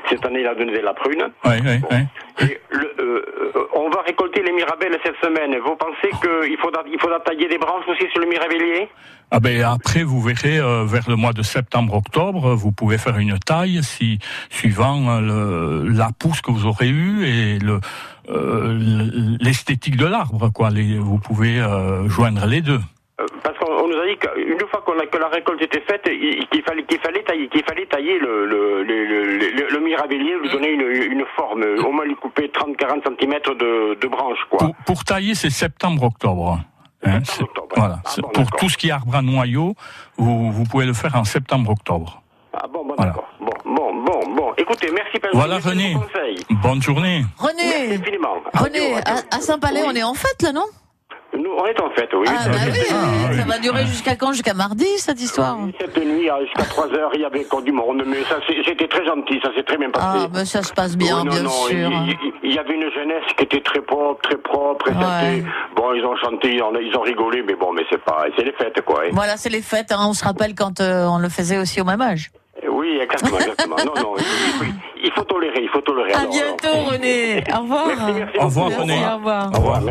cette 0.09 0.25
année, 0.25 0.39
il 0.41 0.47
a 0.47 0.55
donné 0.55 0.81
la 0.81 0.95
prune. 0.95 1.23
Oui, 1.45 1.53
oui, 1.63 1.79
oui. 1.91 1.97
Et 2.49 2.59
le, 2.71 3.23
on 3.75 3.89
va 3.91 4.01
récolter 4.01 4.41
les 4.41 4.51
mirabelles 4.51 4.97
cette 5.05 5.17
semaine. 5.23 5.55
Vous 5.63 5.75
pensez 5.75 6.09
qu'il 6.19 6.57
faudra, 6.57 6.81
il 6.91 6.99
faudra 6.99 7.19
tailler 7.19 7.47
des 7.47 7.59
branches 7.59 7.85
aussi 7.87 8.09
sur 8.11 8.21
le 8.21 8.27
mirabellier? 8.27 8.89
Ah 9.35 9.39
ben 9.39 9.63
après 9.63 10.03
vous 10.03 10.21
verrez 10.21 10.59
euh, 10.59 10.83
vers 10.85 11.09
le 11.09 11.15
mois 11.15 11.33
de 11.33 11.41
septembre-octobre, 11.41 12.53
vous 12.53 12.71
pouvez 12.71 12.99
faire 12.99 13.17
une 13.17 13.39
taille 13.39 13.81
si 13.81 14.19
suivant 14.51 15.09
euh, 15.09 15.81
le, 15.83 15.89
la 15.89 16.09
pousse 16.17 16.41
que 16.41 16.51
vous 16.51 16.67
aurez 16.67 16.87
eue 16.89 17.25
et 17.25 17.57
le 17.57 17.79
euh, 18.29 18.77
l'esthétique 19.39 19.97
de 19.97 20.05
l'arbre 20.05 20.49
quoi. 20.53 20.69
Les, 20.69 20.99
vous 20.99 21.17
pouvez 21.17 21.59
euh, 21.59 22.07
joindre 22.09 22.45
les 22.45 22.61
deux. 22.61 22.79
Parce 23.43 23.57
qu'on 23.57 23.71
on 23.71 23.87
nous 23.87 23.97
a 23.97 24.05
dit 24.07 24.17
qu'une 24.19 24.67
fois 24.69 24.83
qu'on 24.85 24.99
a- 24.99 25.05
que 25.07 25.17
la 25.17 25.29
récolte 25.29 25.61
était 25.63 25.81
faite, 25.81 26.03
il- 26.05 26.45
qu'il 26.51 26.61
fallait, 26.61 26.83
qu'il 26.83 26.99
fallait 26.99 27.23
tailler, 27.23 27.47
qu'il 27.49 27.63
fallait 27.63 27.85
tailler 27.87 28.19
le, 28.19 28.45
le, 28.45 28.83
le, 28.83 29.05
le, 29.05 29.37
le- 29.49 29.67
le 29.71 29.79
mirabellier, 29.83 30.35
lui 30.43 30.49
donner 30.51 30.69
une, 30.73 31.11
une 31.11 31.25
forme, 31.35 31.63
au 31.83 31.91
moins 31.91 32.05
lui 32.05 32.15
couper 32.15 32.51
30-40 32.53 33.17
cm 33.19 33.33
de, 33.57 33.99
de 33.99 34.07
branches, 34.07 34.45
quoi. 34.49 34.59
Pour, 34.59 34.75
pour 34.85 35.03
tailler 35.03 35.33
c'est 35.33 35.49
septembre-octobre. 35.49 36.59
Hein, 37.05 37.19
voilà. 37.75 37.99
Ah 38.05 38.09
C'est- 38.09 38.21
bon, 38.21 38.29
pour 38.29 38.51
tout 38.51 38.69
ce 38.69 38.77
qui 38.77 38.87
est 38.89 38.91
arbre 38.91 39.15
à 39.15 39.21
noyau, 39.21 39.75
vous, 40.17 40.51
vous 40.51 40.63
pouvez 40.63 40.85
le 40.85 40.93
faire 40.93 41.15
en 41.15 41.23
septembre-octobre. 41.23 42.21
Ah 42.53 42.65
bon, 42.71 42.85
bon, 42.85 42.93
Voilà. 42.95 43.11
d'accord. 43.11 43.27
Bon, 43.39 43.51
bon, 43.65 44.03
bon, 44.05 44.35
bon. 44.35 44.53
Écoutez, 44.57 44.89
merci 44.93 45.19
Pedro. 45.19 45.37
Voilà, 45.37 45.57
René. 45.59 45.93
vos 45.95 46.01
conseils. 46.01 46.37
Bonne 46.61 46.81
journée. 46.81 47.25
René. 47.37 47.97
René, 48.53 48.95
à, 49.05 49.35
à 49.35 49.39
Saint-Palais, 49.41 49.81
Oui. 49.81 49.87
on 49.91 49.95
est 49.95 50.03
en 50.03 50.13
fête 50.13 50.41
là, 50.43 50.51
non? 50.51 50.65
Nous, 51.37 51.49
on 51.49 51.65
est 51.65 51.79
en 51.81 51.89
fête, 51.91 52.09
oui. 52.13 52.27
Ah, 52.29 52.47
bah 52.47 52.57
oui, 52.71 52.79
Ah, 52.91 53.33
ça 53.33 53.43
va 53.45 53.57
durer 53.59 53.85
jusqu'à 53.87 54.15
quand 54.15 54.31
Jusqu'à 54.33 54.53
mardi, 54.53 54.85
cette 54.97 55.19
histoire 55.21 55.57
Cette 55.79 55.97
nuit, 55.97 56.29
euh, 56.29 56.45
jusqu'à 56.45 56.63
3 56.63 56.87
heures, 56.93 57.09
il 57.15 57.21
y 57.21 57.25
avait 57.25 57.43
encore 57.45 57.61
du 57.63 57.71
monde, 57.71 58.03
mais 58.05 58.23
ça, 58.23 58.35
c'était 58.65 58.87
très 58.87 59.03
gentil, 59.05 59.39
ça 59.43 59.49
s'est 59.55 59.63
très 59.63 59.77
bien 59.77 59.89
passé. 59.89 60.05
Ah, 60.09 60.27
mais 60.33 60.45
ça 60.45 60.61
se 60.61 60.71
passe 60.73 60.95
bien, 60.95 61.19
Oui, 61.19 61.25
non, 61.25 61.31
bien 61.31 61.43
non, 61.43 61.49
sûr. 61.49 61.91
Il, 62.43 62.53
y 62.53 62.59
avait 62.59 62.75
une 62.75 62.89
jeunesse 62.91 63.23
qui 63.35 63.43
était 63.45 63.61
très 63.61 63.81
propre, 63.81 64.21
très 64.21 64.37
propre, 64.37 64.89
et 64.89 64.93
Ouais. 64.93 65.43
Bon, 65.75 65.93
ils 65.93 66.05
ont 66.05 66.15
chanté, 66.17 66.53
ils 66.55 66.61
ont 66.97 67.01
rigolé, 67.01 67.41
mais 67.45 67.55
bon, 67.55 67.73
mais 67.73 67.83
c'est 67.89 68.01
pas, 68.03 68.25
c'est 68.37 68.43
les 68.45 68.53
fêtes, 68.53 68.81
quoi. 68.85 69.01
hein. 69.05 69.09
Voilà, 69.11 69.35
c'est 69.37 69.49
les 69.49 69.61
fêtes. 69.63 69.91
hein, 69.91 70.05
On 70.07 70.13
se 70.13 70.23
rappelle 70.23 70.53
quand 70.55 70.81
euh, 70.81 71.05
on 71.07 71.17
le 71.17 71.29
faisait 71.29 71.57
aussi 71.57 71.81
au 71.81 71.85
même 71.85 72.01
âge. 72.01 72.29
Oui, 72.69 72.99
exactement, 73.01 73.39
exactement. 73.39 73.75
non, 73.85 73.93
non, 74.01 74.13
il, 75.03 75.11
faut 75.11 75.23
tolérer, 75.23 75.61
il 75.63 75.69
faut 75.69 75.81
tolérer. 75.81 76.13
À 76.13 76.19
alors, 76.19 76.31
bientôt, 76.31 76.77
René. 76.91 77.43
Au 77.53 77.61
revoir. 77.61 77.87
Merci, 77.87 78.13
merci 78.13 78.37
Au 78.39 78.45
revoir, 78.45 78.69
René. 78.79 78.93
au 79.11 79.15
revoir. 79.17 79.51
Au 79.53 79.57
revoir. 79.57 79.81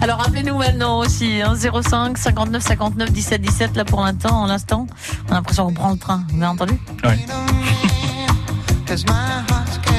Alors 0.00 0.20
appelez-nous 0.26 0.56
maintenant 0.56 0.98
aussi, 0.98 1.42
hein, 1.42 1.54
05 1.54 2.16
59 2.16 2.62
59 2.62 3.12
17 3.12 3.40
17 3.40 3.76
là 3.76 3.84
pour 3.84 4.02
l'instant, 4.02 4.42
en 4.42 4.46
l'instant. 4.46 4.86
On 5.28 5.32
a 5.32 5.34
l'impression 5.34 5.66
qu'on 5.66 5.74
prend 5.74 5.90
le 5.90 5.98
train, 5.98 6.24
vous 6.30 6.36
avez 6.36 6.46
entendu? 6.46 6.74
Cause 8.86 9.04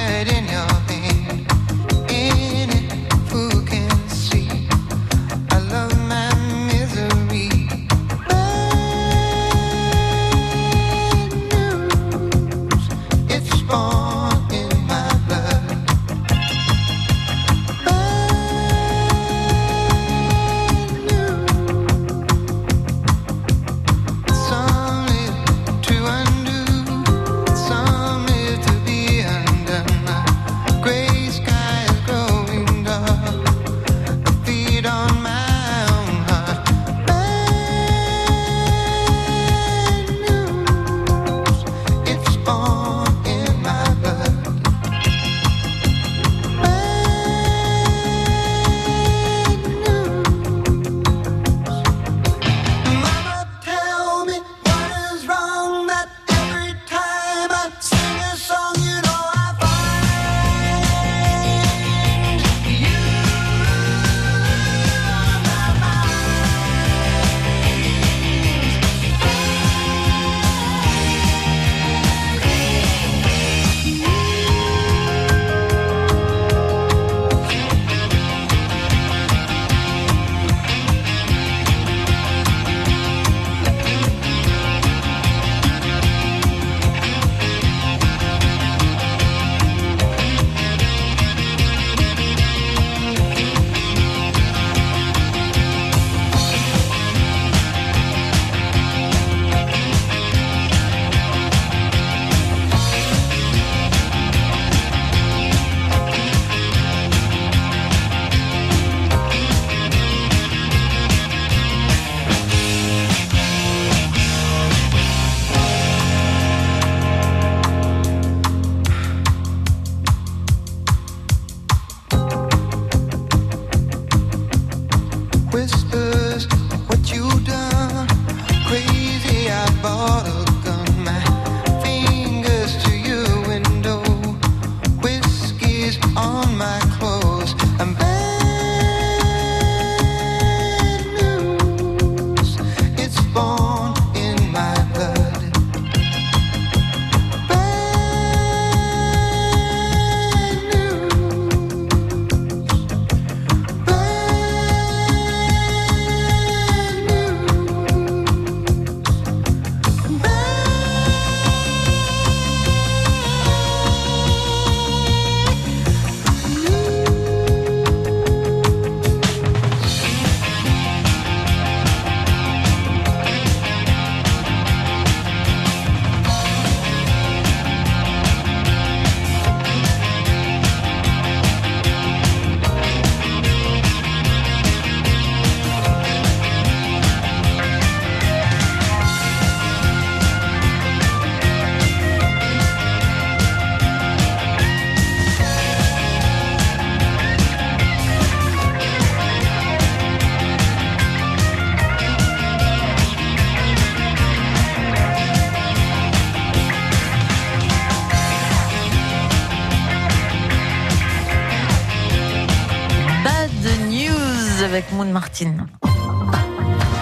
avec 214.82 214.94
Moon 214.94 215.06
Martin. 215.06 215.54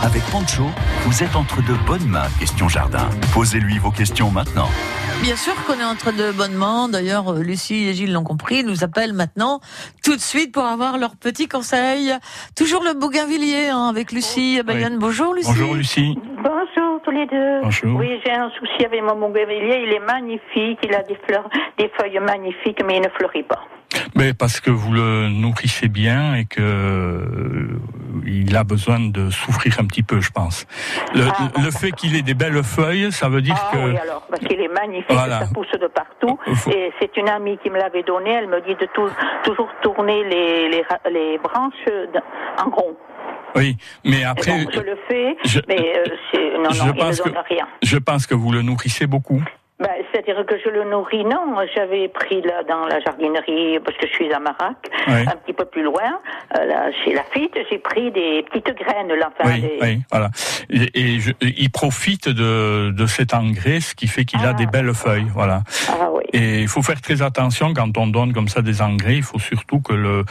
Avec 0.04 0.22
Pancho, 0.32 0.63
vous 1.06 1.24
êtes 1.24 1.36
entre 1.36 1.58
de 1.62 1.74
bonnes 1.86 2.08
mains, 2.08 2.28
question 2.39 2.68
jardin. 2.68 3.08
Posez-lui 3.34 3.78
vos 3.78 3.92
questions 3.92 4.32
maintenant. 4.32 4.68
Bien 5.22 5.36
sûr 5.36 5.54
qu'on 5.65 5.80
est 5.80 5.86
entre 5.86 6.12
de 6.12 6.32
bonnes 6.32 6.56
mains. 6.56 6.89
D'ailleurs, 6.89 7.32
euh, 7.32 7.42
Lucie 7.42 7.88
et 7.88 7.94
Gilles 7.94 8.12
l'ont 8.12 8.24
compris. 8.24 8.60
Ils 8.60 8.65
nous 8.65 8.84
appellent 8.84 9.13
maintenant 9.13 9.60
tout 10.04 10.15
de 10.15 10.22
suite 10.22 10.54
pour 10.54 10.63
avoir 10.63 10.98
leurs 10.98 11.15
petits 11.15 11.48
conseils. 11.48 12.12
Toujours 12.56 12.84
le 12.84 12.94
bougainvillier 13.00 13.70
hein, 13.70 13.88
avec 13.88 14.12
Lucie 14.12 14.58
à 14.60 14.63
Bayonne. 14.63 14.98
Bonjour 14.98 15.34
Lucie. 15.34 15.48
Bonjour 15.48 15.76
Lucie. 15.76 16.18
Bonjour 16.44 17.02
tous 17.04 17.12
les 17.12 17.28
deux. 17.28 17.62
Bonjour. 17.62 18.00
Oui, 18.00 18.20
j'ai 18.26 18.34
un 18.34 18.50
souci 18.60 18.86
avec 18.86 19.02
mon 19.04 19.15
bougainvillier. 19.15 19.84
Il 19.86 19.94
est 19.94 20.06
magnifique. 20.06 20.80
Il 20.84 20.94
a 20.94 21.04
des 21.04 21.18
fleurs, 21.28 21.50
des 21.78 21.89
feuilles 21.98 22.20
magnifiques, 22.20 22.82
mais 22.86 22.98
il 22.98 23.02
ne 23.02 23.10
fleurit 23.10 23.44
pas. 23.44 23.62
Mais 24.15 24.34
parce 24.34 24.60
que 24.60 24.69
vous 24.69 24.93
le 24.93 25.30
nourrissez 25.30 25.88
bien 25.88 26.36
et 26.36 26.45
que 26.45 26.62
euh, 26.62 27.80
il 28.25 28.56
a 28.56 28.63
besoin 28.63 28.99
de 28.99 29.30
souffrir 29.30 29.78
un 29.80 29.86
petit 29.86 30.04
peu, 30.04 30.19
je 30.21 30.30
pense. 30.32 30.65
Le, 31.15 31.23
Ah. 31.28 31.49
le 31.63 31.71
fait 31.71 31.91
qu'il 31.91 32.15
ait 32.15 32.21
des 32.21 32.34
belles 32.34 32.62
feuilles, 32.63 33.12
ça 33.12 33.30
veut 33.30 33.41
dire 33.41 33.56
Ah 33.58 33.69
que 33.73 33.78
oui, 33.78 33.97
alors, 33.97 34.21
parce 34.30 34.41
qu'il 34.45 34.60
est 34.60 34.67
magnifique, 34.67 35.10
Voilà. 35.12 35.39
ça 35.41 35.54
pousse 35.54 35.71
de 35.71 35.88
partout. 35.88 36.38
Faut- 36.56 36.71
Et 36.71 36.91
c'est 36.99 37.15
une 37.17 37.30
amie 37.30 37.58
qui 37.63 37.69
me 37.69 37.78
l'avait 37.78 38.04
donné. 38.04 38.30
Elle 38.32 38.47
me 38.47 38.62
dit 38.62 38.75
de 38.75 38.88
tou- 38.93 39.10
toujours 39.43 39.69
tourner 39.82 40.23
les, 40.23 40.69
les, 40.69 40.82
ra- 40.84 40.99
les 41.12 41.38
branches 41.39 41.73
en 42.63 42.69
rond. 42.69 42.95
Oui, 43.56 43.78
mais 44.06 44.23
après, 44.23 44.52
bon, 44.65 44.69
je 44.71 44.80
le 44.82 44.97
fais, 45.08 45.36
je- 45.45 45.60
mais 45.67 45.78
euh, 45.97 46.58
non, 46.63 46.69
je 46.69 46.84
non, 46.84 46.93
il 46.95 47.17
que- 47.17 47.23
donne 47.23 47.43
rien. 47.49 47.67
je 47.82 47.97
pense 47.97 48.28
que 48.28 48.36
vous 48.36 48.52
le 48.52 48.62
nourrissez 48.62 49.08
beaucoup. 49.08 49.41
Bah, 49.80 49.88
C'est-à-dire 50.12 50.46
que 50.46 50.56
je 50.63 50.70
le 50.70 50.84
nourris, 50.84 51.24
non. 51.24 51.56
J'avais 51.74 52.10
pris 52.10 52.42
là 52.42 52.63
dans 52.68 52.86
la 52.88 53.00
jardinerie, 53.00 53.80
parce 53.80 53.96
que 53.98 54.08
je 54.08 54.12
suis 54.13 54.34
à 54.34 54.39
Marac, 54.39 54.76
Oui. 55.08 55.22
un 55.26 55.36
petit 55.38 55.54
peu 55.54 55.63
plus 55.65 55.84
loin, 55.84 56.20
euh, 56.58 56.65
là, 56.65 56.89
chez 57.04 57.13
Lafitte, 57.13 57.58
j'ai 57.72 57.78
pris 57.80 58.12
des 58.12 58.44
petites 58.52 58.76
graines, 58.78 59.08
là, 59.13 59.30
enfin, 59.39 59.50
Oui, 59.50 59.62
des- 59.62 59.78
oui, 59.82 60.02
voilà. 60.12 60.30
Et, 60.70 60.89
et 61.15 61.20
je- 61.20 61.32
il 61.42 61.70
profite 61.72 62.28
de, 62.28 62.92
de 62.92 63.06
cet 63.06 63.34
engrais, 63.34 63.80
ce 63.80 63.96
qui 63.96 64.08
fait 64.08 64.26
qu'il 64.26 64.46
a 64.46 64.52
des 64.54 64.65
belles 64.65 64.94
feuilles, 64.94 65.28
voilà. 65.34 65.62
Ah 65.89 66.10
oui. 66.12 66.24
Et 66.34 66.60
il 66.62 66.68
faut 66.68 66.82
faire 66.84 67.00
très 67.00 67.22
attention 67.22 67.74
quand 67.74 67.98
on 67.98 68.08
donne 68.08 68.34
comme 68.34 68.50
ça 68.50 68.62
des 68.62 68.82
engrais. 68.82 69.15
Il 69.15 69.24
faut 69.24 69.39
surtout 69.39 69.80
que 69.80 69.94
le, 69.94 70.10
euh, 70.10 70.24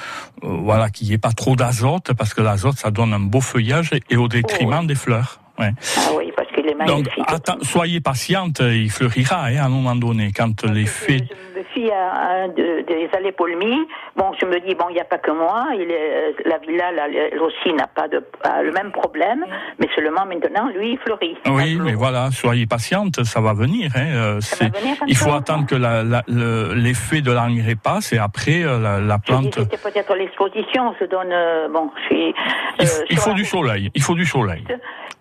voilà, 0.43 0.91
qu'il 0.91 1.09
n'y 1.09 1.15
ait 1.15 1.19
pas 1.19 1.33
trop 1.33 1.57
d'azote, 1.57 2.13
parce 2.19 2.35
que 2.35 2.43
l'azote 2.43 2.77
ça 2.77 2.91
donne 2.91 3.15
un 3.15 3.21
beau 3.21 3.41
feuillage 3.41 3.91
et 4.11 4.17
au 4.19 4.29
détriment 4.29 4.87
des 4.87 4.95
fleurs. 4.95 5.41
Ouais. 5.59 5.73
Ah 5.97 6.11
oui, 6.17 6.33
parce 6.37 6.49
qu'il 6.53 6.68
Donc, 6.87 7.07
magnifique. 7.07 7.25
atten- 7.29 7.62
soyez 7.64 8.01
patiente, 8.01 8.61
il 8.61 8.91
fleurira 8.91 9.45
hein, 9.47 9.57
à 9.61 9.64
un 9.67 9.69
moment 9.69 9.97
donné 9.97 10.31
quand 10.37 10.64
les 10.64 10.87
fées. 10.87 11.19
Je 11.29 11.59
me 11.61 11.64
fie 11.75 11.91
à 11.91 12.45
un 12.45 12.49
de- 12.49 12.85
des 12.87 13.09
allées-polmies. 13.17 13.87
Bon, 14.17 14.33
je 14.41 14.47
me 14.47 14.59
dis, 14.61 14.75
bon, 14.75 14.87
il 14.91 14.95
n'y 14.95 15.01
a 15.01 15.05
pas 15.05 15.19
que 15.19 15.31
moi. 15.31 15.67
Il 15.75 15.91
est, 15.91 16.35
la 16.49 16.59
villa, 16.59 16.93
là, 16.93 17.07
elle 17.09 17.38
aussi, 17.41 17.73
n'a 17.73 17.87
pas 17.87 18.07
de, 18.09 18.25
a 18.45 18.62
le 18.62 18.73
même 18.73 18.93
problème. 18.93 19.45
Mais 19.79 19.88
seulement 19.95 20.25
maintenant, 20.27 20.69
lui, 20.75 20.93
il 20.93 20.99
fleurit. 20.99 21.37
Oui, 21.49 21.77
mais 21.83 21.95
voilà, 21.95 22.31
soyez 22.31 22.67
patiente, 22.67 23.25
ça 23.25 23.41
va 23.41 23.55
venir. 23.55 23.91
Hein. 23.97 24.07
euh, 24.14 24.41
c'est- 24.41 24.64
venir, 24.77 24.97
il 25.07 25.17
faut 25.17 25.33
attendre 25.33 25.67
que 25.67 25.75
le- 25.75 26.75
l'effet 26.75 27.21
de 27.21 27.33
l'engrais 27.33 27.75
passe 27.77 28.12
et 28.12 28.19
après 28.19 28.62
euh, 28.64 29.01
la, 29.01 29.19
plante. 29.19 29.55
c'était 29.55 29.77
peut-être 29.79 30.14
l'exposition. 30.14 30.95
Donne, 31.11 31.29
euh, 31.33 31.69
bon, 31.71 31.91
je 31.97 32.07
suis. 32.07 32.35
Il, 32.81 32.85
euh, 33.17 33.17
faut 33.21 33.33
du 33.33 33.45
soleil. 33.45 33.91
Il 33.95 34.03
faut 34.03 34.14
du 34.14 34.27
soleil. 34.27 34.62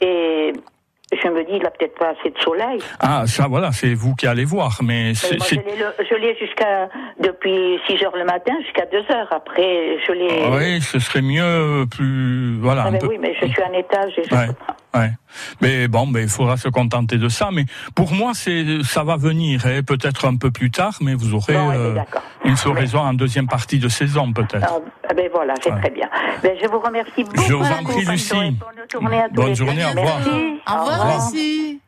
Et 0.01 0.51
je 1.13 1.27
me 1.29 1.43
dis, 1.45 1.53
il 1.53 1.63
n'a 1.63 1.69
peut-être 1.71 1.97
pas 1.97 2.09
assez 2.19 2.29
de 2.31 2.37
soleil. 2.39 2.79
Ah, 2.99 3.23
ça, 3.27 3.47
voilà, 3.47 3.71
c'est 3.71 3.93
vous 3.93 4.13
qui 4.15 4.27
allez 4.27 4.43
voir. 4.45 4.79
Mais 4.83 5.09
Mais 5.09 5.13
c'est, 5.13 5.37
moi, 5.37 5.45
je 5.49 5.55
l'ai 5.55 5.61
le- 5.77 6.05
je 6.09 6.15
l'ai 6.15 6.35
jusqu'à 6.37 6.89
depuis 7.19 7.79
6 7.87 8.03
heures 8.03 8.15
le 8.17 8.25
matin 8.25 8.53
jusqu'à 8.63 8.85
2 8.85 9.03
heures. 9.15 9.27
Après, 9.31 9.97
je 10.05 10.11
l'ai. 10.11 10.43
Ah 10.45 10.49
oui, 10.57 10.81
ce 10.81 10.99
serait 10.99 11.21
mieux, 11.21 11.85
plus, 11.89 12.57
voilà, 12.59 12.83
Ah 12.85 12.87
un 12.87 12.91
ben 12.91 12.99
peu. 12.99 13.07
oui, 13.07 13.17
mais 13.19 13.33
je 13.39 13.45
suis 13.47 13.63
un 13.63 13.73
étage 13.73 14.13
et 14.17 14.23
je 14.29 14.35
Ouais. 14.35 14.47
Ouais. 14.95 15.11
Mais 15.61 15.87
bon, 15.87 16.05
mais 16.07 16.23
il 16.23 16.29
faudra 16.29 16.57
se 16.57 16.69
contenter 16.69 17.17
de 17.17 17.29
ça. 17.29 17.49
Mais 17.51 17.65
pour 17.95 18.13
moi, 18.13 18.31
c'est, 18.33 18.83
ça 18.83 19.03
va 19.03 19.17
venir, 19.17 19.65
hein, 19.65 19.81
peut-être 19.85 20.25
un 20.25 20.35
peu 20.35 20.51
plus 20.51 20.71
tard, 20.71 20.95
mais 21.01 21.13
vous 21.13 21.33
aurez 21.33 21.53
Bon, 21.53 21.71
euh, 21.71 21.95
une 22.45 22.57
floraison 22.57 22.99
en 22.99 23.13
deuxième 23.13 23.47
partie 23.47 23.79
de 23.79 23.89
saison, 23.89 24.31
peut-être. 24.33 24.63
Ah, 24.63 24.79
ah 25.09 25.13
ben 25.13 25.29
voilà, 25.33 25.53
c'est 25.61 25.71
Ouais. 25.71 25.79
très 25.81 25.89
bien. 25.91 26.09
Ben, 26.43 26.55
je 26.61 26.67
vous 26.67 26.79
remercie 26.79 27.23
beaucoup. 27.23 27.41
Je 27.47 27.53
vous 27.53 27.65
en 27.65 27.83
prie, 27.83 28.05
Lucie. 28.05 28.33
Bonne 28.33 28.55
journée 28.91 29.19
à 29.21 29.27
tous 29.29 29.35
Bonne 29.35 29.47
les 29.49 29.55
journée, 29.55 29.75
deux. 29.81 29.99
au 29.99 30.01
revoir. 30.01 30.19
Merci. 30.19 30.61
Au 30.67 30.79
revoir, 30.79 31.05
merci. 31.07 31.79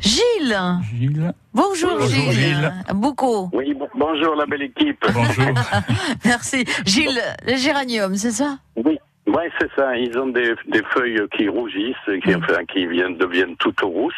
Gilles. 0.00 0.58
Gilles. 0.98 1.32
Bonjour, 1.54 1.90
Bonjour, 1.92 2.08
Gilles. 2.08 2.32
Gilles. 2.32 2.72
Beaucoup. 2.94 3.50
Oui, 3.52 3.72
bon- 3.74 3.88
bonjour 3.94 4.34
la 4.34 4.46
belle 4.46 4.62
équipe. 4.62 5.04
Bonjour. 5.12 5.44
Merci. 6.24 6.64
Gilles, 6.84 7.20
le 7.46 7.56
géranium, 7.56 8.16
c'est 8.16 8.32
ça? 8.32 8.58
Oui, 8.76 8.98
ouais, 9.26 9.50
c'est 9.58 9.70
ça. 9.76 9.96
Ils 9.96 10.16
ont 10.18 10.28
des, 10.28 10.54
des 10.68 10.82
feuilles 10.94 11.20
qui 11.36 11.48
rougissent, 11.48 11.96
qui, 12.22 12.34
enfin, 12.34 12.64
qui 12.64 12.86
viennent, 12.86 13.16
deviennent 13.16 13.56
toutes 13.56 13.80
rousses. 13.80 14.14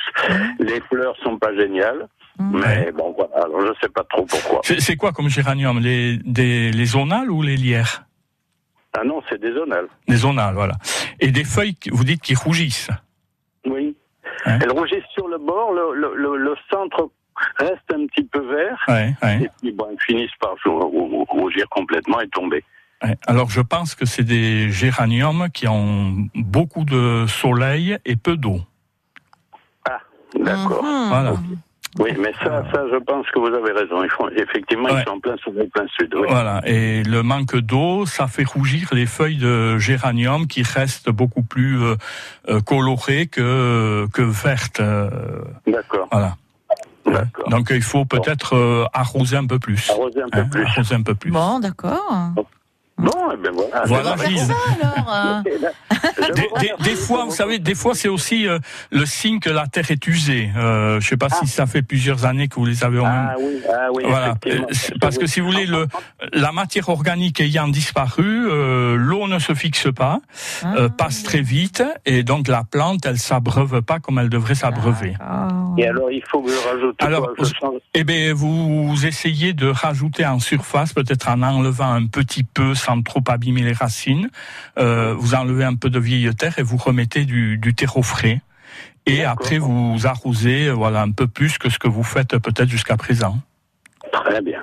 Les 0.59 0.81
fleurs 0.83 1.17
sont 1.23 1.39
pas 1.39 1.55
géniales. 1.55 2.09
Mais 2.39 2.91
bon, 2.93 3.15
voilà. 3.17 3.45
Alors, 3.45 3.61
je 3.67 3.73
sais 3.81 3.89
pas 3.89 4.03
trop 4.05 4.25
pourquoi. 4.27 4.61
C'est, 4.65 4.97
quoi 4.97 5.13
comme 5.13 5.29
géranium? 5.29 5.79
Les, 5.79 6.19
des, 6.25 6.73
les 6.73 6.85
zonales 6.87 7.31
ou 7.31 7.43
les 7.43 7.57
lierres? 7.57 8.03
Ah 8.97 9.05
non, 9.05 9.23
c'est 9.29 9.41
des 9.41 9.53
zonales. 9.53 9.87
Les 10.09 10.17
zonales, 10.17 10.55
voilà. 10.55 10.75
Et 11.21 11.31
des 11.31 11.45
feuilles, 11.45 11.77
vous 11.93 12.05
dites, 12.05 12.23
qui 12.23 12.35
rougissent? 12.35 12.91
Oui. 13.67 13.97
Hein? 14.47 14.59
Elles 14.63 14.73
rougissent 14.73 15.11
sur 15.13 15.29
le 15.29 15.39
bord, 15.39 15.73
le, 15.73 15.95
le, 15.95 16.15
le, 16.17 16.37
le 16.37 16.55
centre 16.71 17.11
reste 17.57 17.93
un 17.93 18.07
petit 18.07 18.25
peu 18.25 18.41
vert. 18.41 18.79
Ouais, 18.89 19.15
ouais. 19.23 19.43
Et 19.45 19.51
puis, 19.61 19.73
bon, 19.73 19.87
elles 19.91 20.01
finissent 20.05 20.37
par 20.41 20.55
rou- 20.65 20.89
rou- 20.89 21.25
rougir 21.29 21.69
complètement 21.71 22.21
et 22.21 22.29
tomber. 22.29 22.65
Alors 23.27 23.51
je 23.51 23.61
pense 23.61 23.95
que 23.95 24.07
c'est 24.07 24.23
des 24.25 24.71
géraniums 24.71 25.49
qui 25.53 25.69
ont 25.69 26.17
beaucoup 26.35 26.85
de 26.85 27.27
soleil 27.29 27.97
et 28.05 28.17
peu 28.17 28.37
d'eau. 28.37 28.61
Ah, 29.89 29.99
d'accord. 30.39 30.83
Mhm. 30.85 31.09
Voilà. 31.09 31.35
Oui, 32.01 32.11
mais 32.19 32.33
ça, 32.43 32.65
ça, 32.73 32.83
je 32.93 32.99
pense 33.05 33.25
que 33.31 33.39
vous 33.39 33.47
avez 33.55 33.71
raison. 33.71 34.03
Ils 34.03 34.11
font, 34.11 34.29
effectivement, 34.31 34.89
Ouais. 34.89 35.03
ils 35.03 35.05
sont 35.05 35.15
en 35.17 35.21
plein 35.21 35.37
soleil, 35.45 35.69
plein 35.69 35.87
sud. 35.97 36.13
Oui. 36.17 36.27
Voilà. 36.29 36.61
Et 36.67 37.05
le 37.05 37.23
manque 37.23 37.57
d'eau, 37.57 38.05
ça 38.05 38.27
fait 38.27 38.43
rougir 38.43 38.89
les 38.93 39.07
feuilles 39.07 39.37
de 39.39 39.79
géranium 39.79 40.49
qui 40.49 40.63
restent 40.65 41.11
beaucoup 41.11 41.43
plus 41.45 41.81
euh, 41.81 41.95
euh, 42.49 42.61
colorées 42.61 43.29
que 43.29 44.09
que 44.13 44.23
vertes. 44.23 44.81
euh, 44.81 45.09
D'accord. 45.69 46.09
voilà. 46.11 46.37
D'accord. 47.07 47.49
Donc 47.51 47.69
il 47.71 47.83
faut 47.83 48.05
peut-être 48.07 48.57
euh, 48.57 48.87
arroser 48.93 49.37
un 49.37 49.47
peu 49.47 49.61
plus. 49.61 49.89
Arroser 49.91 50.23
un 50.23 50.29
peu 50.31 50.41
Hein, 50.41 50.49
plus. 50.51 50.65
arroser 50.65 50.95
un 50.97 51.03
peu 51.03 51.15
plus. 51.15 51.31
Bon, 51.31 51.61
d'accord. 51.61 52.33
Bon, 52.97 53.33
et 53.33 53.37
ben 53.37 53.53
voilà. 53.53 53.83
Voilà, 53.87 54.17
Gilles. 54.25 54.39
Ça 54.39 54.55
alors 54.81 55.15
euh, 55.15 55.43
Des, 56.85 56.95
fois, 56.95 57.25
vous 57.25 57.33
savez, 57.33 57.59
des 57.59 57.75
fois 57.75 57.95
c'est 57.95 58.09
aussi 58.09 58.47
euh, 58.47 58.59
le 58.91 59.05
signe 59.05 59.41
que 59.41 59.51
la 59.51 59.67
terre 59.67 59.91
est 59.91 60.07
usée. 60.07 60.51
Euh, 60.57 61.01
je 61.01 61.09
sais 61.09 61.17
pas 61.17 61.29
si 61.29 61.47
ça 61.47 61.67
fait 61.67 61.83
plusieurs 61.83 62.25
années 62.25 62.49
que 62.49 62.55
vous 62.55 62.67
les 62.67 62.85
avez 62.85 63.01
en 63.01 63.05
même. 63.05 63.29
Ah 63.31 63.37
oui, 63.39 63.61
ah 63.69 63.89
oui, 63.93 64.05
Voilà, 64.07 64.35
parce 65.01 65.19
que 65.19 65.27
si 65.27 65.41
vous 65.41 65.47
voulez, 65.47 65.67
le, 65.67 65.87
la 66.33 66.53
matière 66.53 66.89
organique 66.89 67.41
ayant 67.41 67.69
disparu, 67.69 68.47
euh, 68.49 68.97
l'eau 68.97 69.27
ne 69.27 69.39
se 69.39 69.55
fixe 69.55 69.89
pas, 69.95 70.21
euh, 70.65 70.89
passe 70.89 71.23
très 71.23 71.43
vite, 71.43 71.83
et 72.07 72.23
donc 72.23 72.49
la 72.49 72.65
plante, 72.65 73.07
elle 73.07 73.19
s'abreuve 73.19 73.83
pas 73.83 73.99
comme 73.99 74.19
elle 74.19 74.29
devrait 74.29 74.55
s'abreuver. 74.55 75.15
Et 75.77 75.87
alors, 75.87 76.11
il 76.11 76.23
faut 76.29 76.43
que 76.43 76.51
je 76.51 76.69
rajoute 76.69 76.97
Alors, 77.01 77.35
quoi 77.35 77.45
Je 77.45 77.53
Eh 77.95 78.05
bien, 78.05 78.33
vous 78.35 78.95
essayez 79.05 79.53
de 79.53 79.67
rajouter 79.67 80.25
en 80.25 80.39
surface, 80.39 80.93
peut-être 80.93 81.29
en 81.29 81.43
enlevant 81.43 81.93
un 81.93 82.07
petit 82.07 82.45
peu, 82.45 82.75
sans 82.85 83.03
trop 83.03 83.23
abîmer 83.29 83.63
les 83.63 83.73
racines. 83.73 84.31
Euh, 84.79 85.15
vous 85.17 85.35
enlevez 85.35 85.65
un 85.65 85.75
peu 85.75 85.91
de 85.91 85.99
vieille 85.99 86.35
terre 86.35 86.59
et 86.59 86.63
vous 86.63 86.77
remettez 86.77 87.25
du, 87.25 87.59
du 87.59 87.75
terreau 87.75 88.03
frais. 88.03 88.41
Et 89.07 89.25
après, 89.25 89.59
vous 89.59 90.07
arrosez, 90.07 90.71
voilà, 90.71 91.03
un 91.03 91.11
peu 91.11 91.27
plus 91.27 91.59
que 91.59 91.69
ce 91.69 91.79
que 91.79 91.89
vous 91.89 92.03
faites 92.03 92.39
peut-être 92.39 92.69
jusqu'à 92.69 92.97
présent. 92.97 93.39
Très 94.13 94.41
bien. 94.41 94.63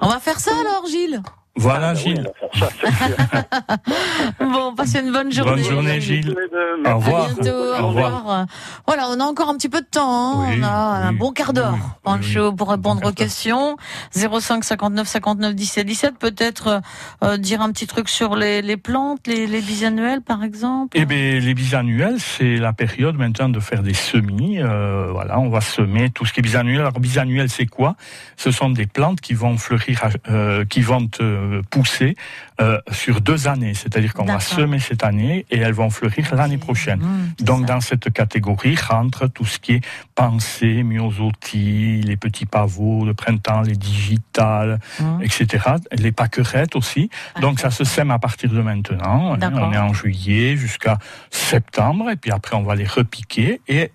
On 0.00 0.08
va 0.08 0.18
faire 0.18 0.40
ça 0.40 0.52
alors, 0.60 0.86
Gilles? 0.86 1.22
Voilà, 1.56 1.88
Ah, 1.90 1.92
oui, 1.94 2.00
Gilles. 2.00 2.30
ça. 2.58 2.68
Bon, 4.40 4.74
passez 4.74 5.00
une 5.00 5.12
bonne 5.12 5.30
journée. 5.32 5.62
Bonne 5.62 5.70
journée, 5.70 6.00
Gilles. 6.00 6.30
Au 6.30 6.34
merci. 6.34 6.86
À 6.86 6.94
revoir. 6.94 7.28
bientôt, 7.34 7.58
au 7.82 7.86
revoir. 7.88 8.46
Voilà, 8.86 9.08
on 9.10 9.20
a 9.20 9.24
encore 9.24 9.48
un 9.50 9.56
petit 9.56 9.68
peu 9.68 9.80
de 9.80 9.86
temps. 9.86 10.40
hein. 10.40 10.46
Oui, 10.50 10.56
on 10.60 10.62
a 10.64 10.70
un 10.70 11.12
bon 11.12 11.32
quart 11.32 11.52
d'heure, 11.52 11.74
oui, 11.74 11.80
Pancho, 12.02 12.48
oui, 12.50 12.56
pour 12.56 12.70
répondre 12.70 13.06
aux 13.06 13.12
questions. 13.12 13.76
05 14.14 14.64
59 14.64 15.06
59 15.06 15.54
17 15.54 15.86
17. 15.86 16.18
Peut-être 16.18 16.80
euh, 17.22 17.36
dire 17.36 17.60
un 17.60 17.70
petit 17.70 17.86
truc 17.86 18.08
sur 18.08 18.34
les, 18.34 18.62
les 18.62 18.76
plantes, 18.76 19.26
les, 19.26 19.46
les 19.46 19.60
bisannuels, 19.60 20.22
par 20.22 20.42
exemple. 20.44 20.96
Eh 20.98 21.04
bien, 21.04 21.38
les 21.38 21.54
bisannuels, 21.54 22.18
c'est 22.18 22.56
la 22.56 22.72
période 22.72 23.16
maintenant 23.16 23.48
de 23.48 23.60
faire 23.60 23.82
des 23.82 23.94
semis. 23.94 24.58
Euh, 24.60 25.08
voilà, 25.12 25.38
on 25.38 25.48
va 25.50 25.60
semer 25.60 26.10
tout 26.10 26.24
ce 26.24 26.32
qui 26.32 26.40
est 26.40 26.42
bisannuel. 26.42 26.80
Alors, 26.80 26.98
bisannuel, 26.98 27.48
c'est 27.50 27.66
quoi? 27.66 27.94
Ce 28.36 28.50
sont 28.50 28.70
des 28.70 28.86
plantes 28.86 29.20
qui 29.20 29.34
vont 29.34 29.56
fleurir, 29.58 30.08
euh, 30.28 30.64
qui 30.64 30.80
vont 30.80 31.08
euh, 31.20 31.41
pousser 31.70 32.16
euh, 32.60 32.78
sur 32.90 33.20
deux 33.20 33.48
années. 33.48 33.74
C'est-à-dire 33.74 34.12
qu'on 34.14 34.24
va 34.24 34.40
semer 34.40 34.78
cette 34.78 35.04
année 35.04 35.46
et 35.50 35.58
elles 35.58 35.72
vont 35.72 35.90
fleurir 35.90 36.34
l'année 36.34 36.58
prochaine. 36.58 37.00
Mmh, 37.00 37.44
Donc, 37.44 37.60
ça. 37.66 37.74
dans 37.74 37.80
cette 37.80 38.12
catégorie 38.12 38.76
rentre 38.76 39.26
tout 39.28 39.44
ce 39.44 39.58
qui 39.58 39.72
est 39.74 39.80
pensée, 40.14 40.82
myosotis, 40.82 42.02
les 42.02 42.16
petits 42.16 42.46
pavots, 42.46 43.04
le 43.04 43.14
printemps, 43.14 43.62
les 43.62 43.76
digitales, 43.76 44.78
Mmh. 45.00 45.22
etc. 45.22 45.46
Les 45.92 46.12
pâquerettes 46.12 46.76
aussi. 46.76 47.10
Donc, 47.40 47.60
ça 47.60 47.70
se 47.70 47.84
sème 47.84 48.10
à 48.10 48.18
partir 48.18 48.50
de 48.50 48.60
maintenant. 48.60 49.32
hein. 49.34 49.38
On 49.54 49.72
est 49.72 49.78
en 49.78 49.92
juillet 49.92 50.56
jusqu'à 50.56 50.98
septembre, 51.30 52.10
et 52.10 52.16
puis 52.16 52.30
après, 52.30 52.56
on 52.56 52.62
va 52.62 52.74
les 52.74 52.86
repiquer 52.86 53.60
et 53.68 53.90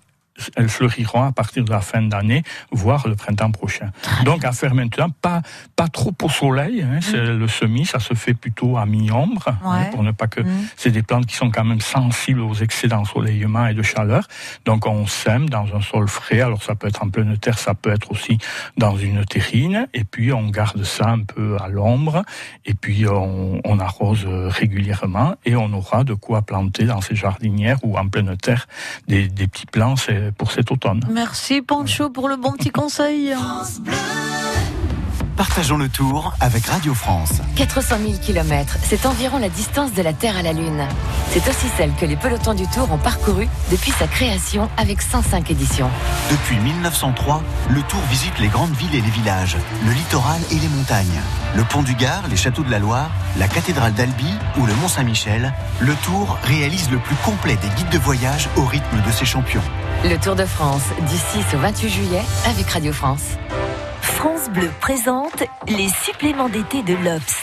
elles 0.56 0.68
fleuriront 0.68 1.22
à 1.24 1.32
partir 1.32 1.64
de 1.64 1.70
la 1.70 1.80
fin 1.80 2.02
d'année, 2.02 2.42
voire 2.72 3.06
le 3.08 3.14
printemps 3.16 3.50
prochain. 3.50 3.90
Donc 4.24 4.44
à 4.44 4.52
faire 4.52 4.74
maintenant, 4.74 5.08
pas 5.22 5.42
pas 5.76 5.88
trop 5.88 6.12
au 6.22 6.28
soleil. 6.28 6.82
hein, 6.82 6.98
c'est 7.00 7.16
le 7.20 7.48
semis, 7.48 7.86
ça 7.86 7.98
se 8.00 8.14
fait 8.14 8.34
plutôt 8.34 8.76
à 8.76 8.86
mi-ombre, 8.86 9.48
hein, 9.64 9.84
pour 9.90 10.02
ne 10.02 10.12
pas 10.12 10.26
que 10.26 10.40
Mm. 10.40 10.66
c'est 10.76 10.90
des 10.90 11.02
plantes 11.02 11.26
qui 11.26 11.34
sont 11.36 11.50
quand 11.50 11.64
même 11.64 11.80
sensibles 11.80 12.40
aux 12.40 12.54
excès 12.54 12.88
d'ensoleillement 12.88 13.66
et 13.66 13.74
de 13.74 13.82
chaleur. 13.82 14.26
Donc 14.64 14.86
on 14.86 15.06
sème 15.06 15.48
dans 15.48 15.66
un 15.74 15.80
sol 15.80 16.08
frais. 16.08 16.40
Alors 16.40 16.62
ça 16.62 16.74
peut 16.74 16.86
être 16.88 17.02
en 17.02 17.10
pleine 17.10 17.36
terre, 17.38 17.58
ça 17.58 17.74
peut 17.74 17.90
être 17.92 18.10
aussi 18.12 18.38
dans 18.76 18.96
une 18.96 19.24
terrine. 19.24 19.86
Et 19.94 20.04
puis 20.04 20.32
on 20.32 20.48
garde 20.48 20.82
ça 20.84 21.08
un 21.08 21.20
peu 21.20 21.56
à 21.60 21.68
l'ombre. 21.68 22.22
Et 22.64 22.74
puis 22.74 23.06
on, 23.08 23.60
on 23.64 23.78
arrose 23.80 24.26
régulièrement 24.62 25.34
et 25.44 25.56
on 25.56 25.72
aura 25.72 26.04
de 26.04 26.14
quoi 26.14 26.42
planter 26.42 26.84
dans 26.84 27.00
ces 27.00 27.14
jardinières 27.16 27.78
ou 27.82 27.96
en 27.98 28.08
pleine 28.08 28.36
terre 28.36 28.66
des, 29.08 29.28
des 29.28 29.46
petits 29.48 29.66
plants 29.66 29.96
c'est 29.96 30.27
pour 30.36 30.52
cet 30.52 30.70
automne. 30.70 31.00
Merci, 31.10 31.62
Pancho, 31.62 32.10
pour 32.10 32.28
le 32.28 32.36
bon 32.36 32.52
petit 32.52 32.70
conseil. 32.70 33.34
Partageons 35.38 35.76
le 35.76 35.88
tour 35.88 36.34
avec 36.40 36.66
Radio 36.66 36.94
France. 36.94 37.34
400 37.54 37.98
000 38.04 38.12
km, 38.20 38.76
c'est 38.82 39.06
environ 39.06 39.38
la 39.38 39.48
distance 39.48 39.92
de 39.92 40.02
la 40.02 40.12
Terre 40.12 40.36
à 40.36 40.42
la 40.42 40.52
Lune. 40.52 40.84
C'est 41.30 41.48
aussi 41.48 41.68
celle 41.76 41.92
que 41.94 42.06
les 42.06 42.16
pelotons 42.16 42.54
du 42.54 42.66
Tour 42.66 42.90
ont 42.90 42.98
parcouru 42.98 43.46
depuis 43.70 43.92
sa 43.92 44.08
création 44.08 44.68
avec 44.76 45.00
105 45.00 45.48
éditions. 45.52 45.88
Depuis 46.32 46.56
1903, 46.56 47.40
le 47.70 47.82
Tour 47.82 48.00
visite 48.10 48.36
les 48.40 48.48
grandes 48.48 48.74
villes 48.74 48.96
et 48.96 49.00
les 49.00 49.10
villages, 49.10 49.56
le 49.86 49.92
littoral 49.92 50.40
et 50.50 50.56
les 50.56 50.68
montagnes. 50.76 51.20
Le 51.54 51.62
pont 51.62 51.84
du 51.84 51.94
Gard, 51.94 52.26
les 52.28 52.36
châteaux 52.36 52.64
de 52.64 52.70
la 52.72 52.80
Loire, 52.80 53.10
la 53.38 53.46
cathédrale 53.46 53.92
d'Albi 53.92 54.34
ou 54.58 54.66
le 54.66 54.74
Mont 54.74 54.88
Saint-Michel, 54.88 55.54
le 55.78 55.94
Tour 56.02 56.36
réalise 56.42 56.90
le 56.90 56.98
plus 56.98 57.16
complet 57.24 57.56
des 57.62 57.68
guides 57.76 57.90
de 57.90 57.98
voyage 57.98 58.48
au 58.56 58.64
rythme 58.64 59.00
de 59.06 59.12
ses 59.12 59.24
champions. 59.24 59.62
Le 60.02 60.16
Tour 60.16 60.34
de 60.34 60.46
France, 60.46 60.82
du 61.08 61.16
6 61.16 61.54
au 61.54 61.58
28 61.58 61.88
juillet, 61.88 62.22
avec 62.44 62.68
Radio 62.70 62.92
France. 62.92 63.38
France 64.18 64.50
Bleu 64.50 64.68
présente 64.80 65.44
les 65.68 65.88
suppléments 66.02 66.48
d'été 66.48 66.82
de 66.82 66.94
l'Obs. 66.94 67.36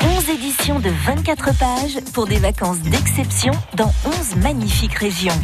11 0.00 0.30
éditions 0.30 0.78
de 0.78 0.90
24 0.90 1.58
pages 1.58 1.98
pour 2.14 2.28
des 2.28 2.38
vacances 2.38 2.78
d'exception 2.78 3.52
dans 3.74 3.92
11 4.06 4.36
magnifiques 4.36 4.94
régions. 4.94 5.34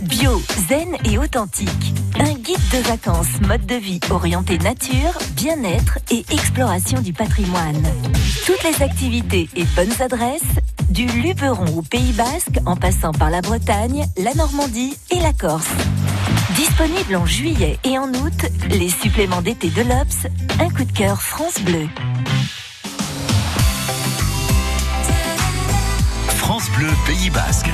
Bio, 0.00 0.40
zen 0.70 0.96
et 1.04 1.18
authentique. 1.18 1.92
Un 2.18 2.32
guide 2.32 2.66
de 2.72 2.78
vacances 2.88 3.42
mode 3.46 3.66
de 3.66 3.74
vie 3.74 4.00
orienté 4.08 4.56
nature, 4.56 5.18
bien-être 5.32 5.98
et 6.10 6.24
exploration 6.30 7.02
du 7.02 7.12
patrimoine. 7.12 7.82
Toutes 8.46 8.62
les 8.62 8.82
activités 8.82 9.50
et 9.54 9.64
bonnes 9.76 10.00
adresses, 10.00 10.40
du 10.88 11.04
Luberon 11.08 11.76
au 11.76 11.82
Pays 11.82 12.12
Basque 12.12 12.58
en 12.64 12.74
passant 12.74 13.12
par 13.12 13.28
la 13.28 13.42
Bretagne, 13.42 14.06
la 14.16 14.32
Normandie 14.32 14.96
et 15.10 15.20
la 15.20 15.34
Corse. 15.34 15.68
Disponible 16.56 17.16
en 17.16 17.26
juillet 17.26 17.78
et 17.84 17.98
en 17.98 18.08
août, 18.08 18.46
les 18.70 18.88
suppléments 18.88 19.42
d'été 19.42 19.68
de 19.70 19.82
l'Obs, 19.82 20.26
un 20.60 20.68
coup 20.70 20.84
de 20.84 20.92
cœur 20.92 21.22
France 21.22 21.60
Bleu. 21.60 21.86
France 26.28 26.68
Bleu 26.76 26.88
Pays 27.06 27.30
Basque. 27.30 27.70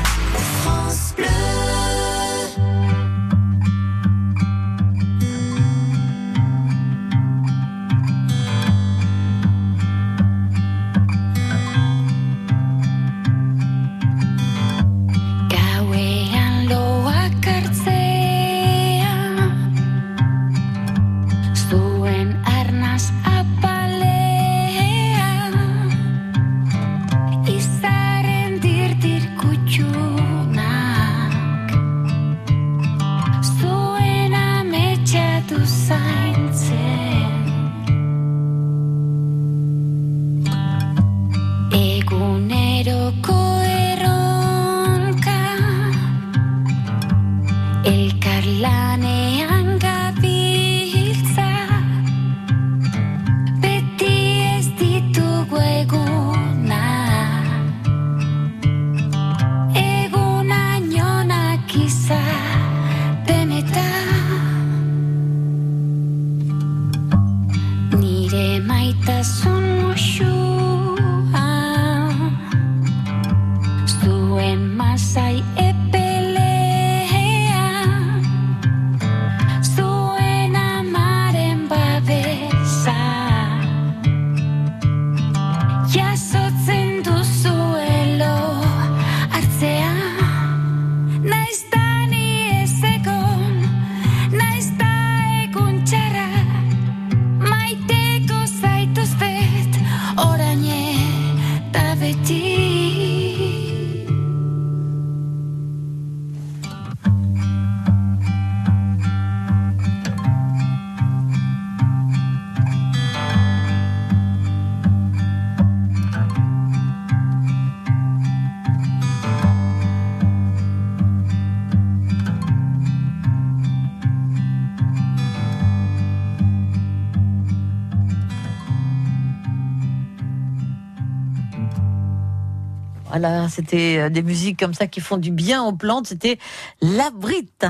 Voilà, 133.28 133.48
c'était 133.48 133.98
euh, 133.98 134.08
des 134.08 134.22
musiques 134.22 134.56
comme 134.56 134.72
ça 134.72 134.86
qui 134.86 135.00
font 135.00 135.16
du 135.16 135.32
bien 135.32 135.64
aux 135.64 135.72
plantes. 135.72 136.06
C'était 136.06 136.38
la 136.80 137.10
brite. 137.10 137.66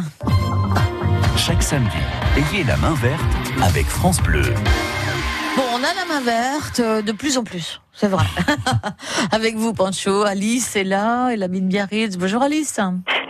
Chaque 1.38 1.62
samedi, 1.62 1.97
ayez 2.37 2.62
la 2.64 2.77
main 2.77 2.92
verte 2.92 3.23
avec 3.62 3.87
France 3.87 4.21
Bleu. 4.23 4.42
Bon, 5.57 5.62
on 5.73 5.79
a 5.79 5.95
la 5.95 6.05
main 6.12 6.21
verte 6.21 6.81
euh, 6.81 7.01
de 7.01 7.11
plus 7.11 7.38
en 7.38 7.45
plus, 7.45 7.81
c'est 7.95 8.09
vrai. 8.09 8.27
Avec 9.33 9.55
vous, 9.57 9.73
Pancho, 9.73 10.25
Alice 10.25 10.77
est 10.77 10.85
là, 10.85 11.31
et 11.31 11.37
la 11.37 11.49
mine 11.49 11.69
Biarritz. 11.69 12.19
Bonjour 12.19 12.42
Alice. 12.42 12.79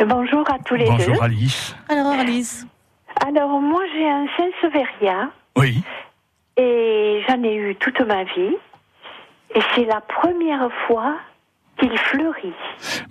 Bonjour 0.04 0.50
à 0.50 0.58
tous 0.58 0.74
les 0.74 0.86
deux. 0.86 0.90
Bonjour 1.06 1.22
Alice. 1.22 1.76
Alors 1.88 2.10
Alice. 2.10 2.66
Alors 3.24 3.60
moi 3.60 3.82
j'ai 3.94 4.10
un 4.10 4.26
Saint-Severia 4.36 5.30
Oui. 5.56 5.80
et 6.56 7.22
j'en 7.28 7.40
ai 7.44 7.54
eu 7.54 7.76
toute 7.76 8.00
ma 8.00 8.24
vie 8.24 8.56
et 9.54 9.60
c'est 9.76 9.84
la 9.84 10.00
première 10.00 10.68
fois 10.88 11.14
qu'il 11.78 11.96
fleurit. 11.98 12.52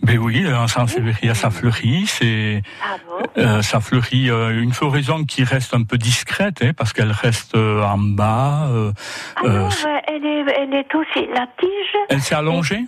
Ben 0.04 0.18
oui, 0.18 0.46
en 0.54 0.68
Sansevieria, 0.68 1.34
ça 1.34 1.50
fleurit. 1.50 2.06
C'est, 2.08 2.62
Ah 2.84 2.96
bon 3.08 3.42
euh, 3.42 3.62
ça 3.62 3.80
fleurit. 3.80 4.30
euh, 4.30 4.62
une 4.62 4.74
floraison 4.74 5.24
qui 5.26 5.44
reste 5.44 5.74
un 5.74 5.84
peu 5.84 5.98
discrète, 5.98 6.62
hein, 6.62 6.72
parce 6.76 6.94
qu'elle 6.94 7.12
reste 7.12 7.56
euh, 7.56 7.82
en 7.84 7.98
bas. 7.98 8.68
euh, 8.72 8.92
Ah 9.38 9.42
euh, 9.46 9.60
non, 9.60 9.70
elle 10.08 10.26
est, 10.26 10.46
elle 10.60 10.74
est 10.74 10.96
aussi, 10.96 11.28
la 11.34 11.48
tige, 11.60 11.96
elle 12.10 12.22
s'est 12.22 12.36
allongée? 12.36 12.86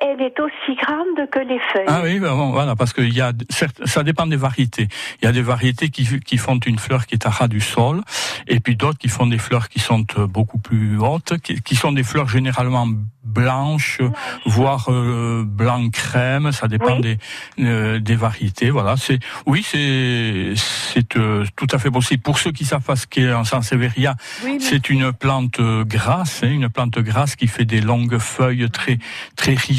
Elle- 0.00 0.18
est 0.18 0.40
aussi 0.40 0.74
grande 0.84 1.30
que 1.30 1.38
les 1.38 1.60
feuilles. 1.72 1.84
Ah 1.86 2.00
oui, 2.02 2.18
ben 2.18 2.34
bon, 2.34 2.50
voilà, 2.50 2.74
parce 2.74 2.92
que 2.92 3.00
y 3.02 3.20
a, 3.20 3.32
certes, 3.50 3.80
ça 3.86 4.02
dépend 4.02 4.26
des 4.26 4.36
variétés. 4.36 4.88
Il 5.22 5.26
y 5.26 5.28
a 5.28 5.32
des 5.32 5.42
variétés 5.42 5.90
qui, 5.90 6.04
qui 6.20 6.38
font 6.38 6.58
une 6.58 6.78
fleur 6.78 7.06
qui 7.06 7.14
est 7.14 7.24
à 7.24 7.30
ras 7.30 7.46
du 7.48 7.60
sol, 7.60 8.02
et 8.48 8.58
puis 8.58 8.74
d'autres 8.74 8.98
qui 8.98 9.08
font 9.08 9.26
des 9.26 9.38
fleurs 9.38 9.68
qui 9.68 9.78
sont 9.78 10.04
euh, 10.18 10.26
beaucoup 10.26 10.58
plus 10.58 10.98
hautes, 10.98 11.38
qui, 11.42 11.62
qui 11.62 11.76
sont 11.76 11.92
des 11.92 12.02
fleurs 12.02 12.28
généralement 12.28 12.88
blanches, 13.24 14.00
voire 14.46 14.86
euh, 14.88 15.44
blanc 15.46 15.88
crème. 15.90 16.50
Ça 16.52 16.66
dépend 16.66 16.96
Oui. 16.96 17.02
des 17.02 17.18
euh, 17.60 17.98
des 18.00 18.16
variétés. 18.16 18.70
Voilà, 18.70 18.96
c'est 18.96 19.18
oui, 19.46 19.62
c'est 19.62 20.54
c'est 20.56 21.16
euh, 21.16 21.44
tout 21.56 21.66
à 21.72 21.78
fait 21.78 21.90
possible. 21.90 22.22
Pour 22.22 22.38
ceux 22.38 22.52
qui 22.52 22.64
savent 22.64 22.82
pas 22.82 22.96
ce 22.96 23.06
qu'est 23.06 23.28
un 23.30 23.44
sansevieria, 23.44 24.14
Oui, 24.44 24.54
mais- 24.54 24.60
c'est 24.60 24.88
une 24.90 25.12
plante 25.12 25.60
euh, 25.60 25.84
grasse, 25.84 26.42
hein, 26.42 26.50
une 26.50 26.68
plante 26.70 26.98
grasse 26.98 27.36
qui 27.36 27.46
fait 27.48 27.64
des 27.66 27.80
longues 27.82 28.18
feuilles 28.18 28.68
très 28.70 28.98
très 29.36 29.54
rigides, 29.54 29.77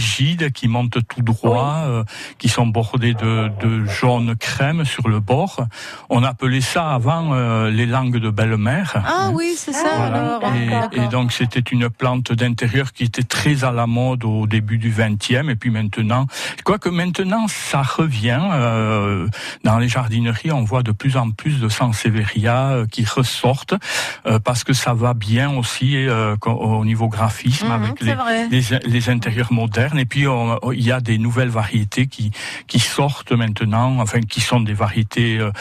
qui 0.53 0.67
montent 0.67 0.97
tout 1.07 1.21
droit, 1.21 1.83
euh, 1.85 2.03
qui 2.37 2.49
sont 2.49 2.67
bordées 2.67 3.13
de, 3.13 3.49
de 3.61 3.85
jaune 3.85 4.35
crème 4.35 4.85
sur 4.85 5.07
le 5.07 5.19
bord. 5.19 5.61
On 6.09 6.23
appelait 6.23 6.61
ça 6.61 6.91
avant 6.91 7.33
euh, 7.33 7.69
les 7.69 7.85
langues 7.85 8.17
de 8.17 8.29
belle-mère. 8.29 8.93
Ah 9.05 9.29
oui, 9.33 9.53
c'est 9.57 9.73
ça 9.73 9.89
Voilà. 9.97 10.35
alors. 10.37 10.51
Et, 10.93 10.97
et 11.03 11.07
donc 11.07 11.31
c'était 11.31 11.59
une 11.59 11.89
plante 11.89 12.31
d'intérieur 12.31 12.93
qui 12.93 13.03
était 13.03 13.23
très 13.23 13.63
à 13.63 13.71
la 13.71 13.87
mode 13.87 14.23
au 14.25 14.47
début 14.47 14.77
du 14.77 14.91
20e 14.91 15.49
et 15.49 15.55
puis 15.55 15.69
maintenant, 15.69 16.25
quoique 16.63 16.89
maintenant 16.89 17.47
ça 17.47 17.81
revient 17.81 18.41
euh, 18.51 19.27
dans 19.63 19.77
les 19.79 19.87
jardineries, 19.87 20.51
on 20.51 20.63
voit 20.63 20.83
de 20.83 20.91
plus 20.91 21.17
en 21.17 21.31
plus 21.31 21.59
de 21.59 21.69
sansevieria 21.69 22.69
euh, 22.71 22.85
qui 22.85 23.05
ressortent 23.05 23.75
euh, 24.25 24.39
parce 24.39 24.63
que 24.63 24.73
ça 24.73 24.93
va 24.93 25.13
bien 25.13 25.51
aussi 25.55 25.95
euh, 26.07 26.35
au 26.45 26.85
niveau 26.85 27.07
graphisme 27.07 27.67
Mhm, 27.67 27.71
avec 27.71 28.01
les, 28.01 28.61
les 28.85 29.09
intérieurs 29.09 29.51
modernes 29.51 29.78
et 29.97 30.05
puis 30.05 30.27
on- 30.27 30.59
il 30.71 30.85
y 30.85 30.91
a 30.91 30.99
des 30.99 31.17
nouvelles 31.17 31.49
variétés 31.49 32.07
qui 32.07 32.31
qui 32.67 32.79
sortent 32.79 33.31
maintenant, 33.31 33.99
enfin 33.99 34.21
qui 34.21 34.41
sont 34.41 34.59
des 34.59 34.73
variétés 34.73 35.39
euh, 35.39 35.51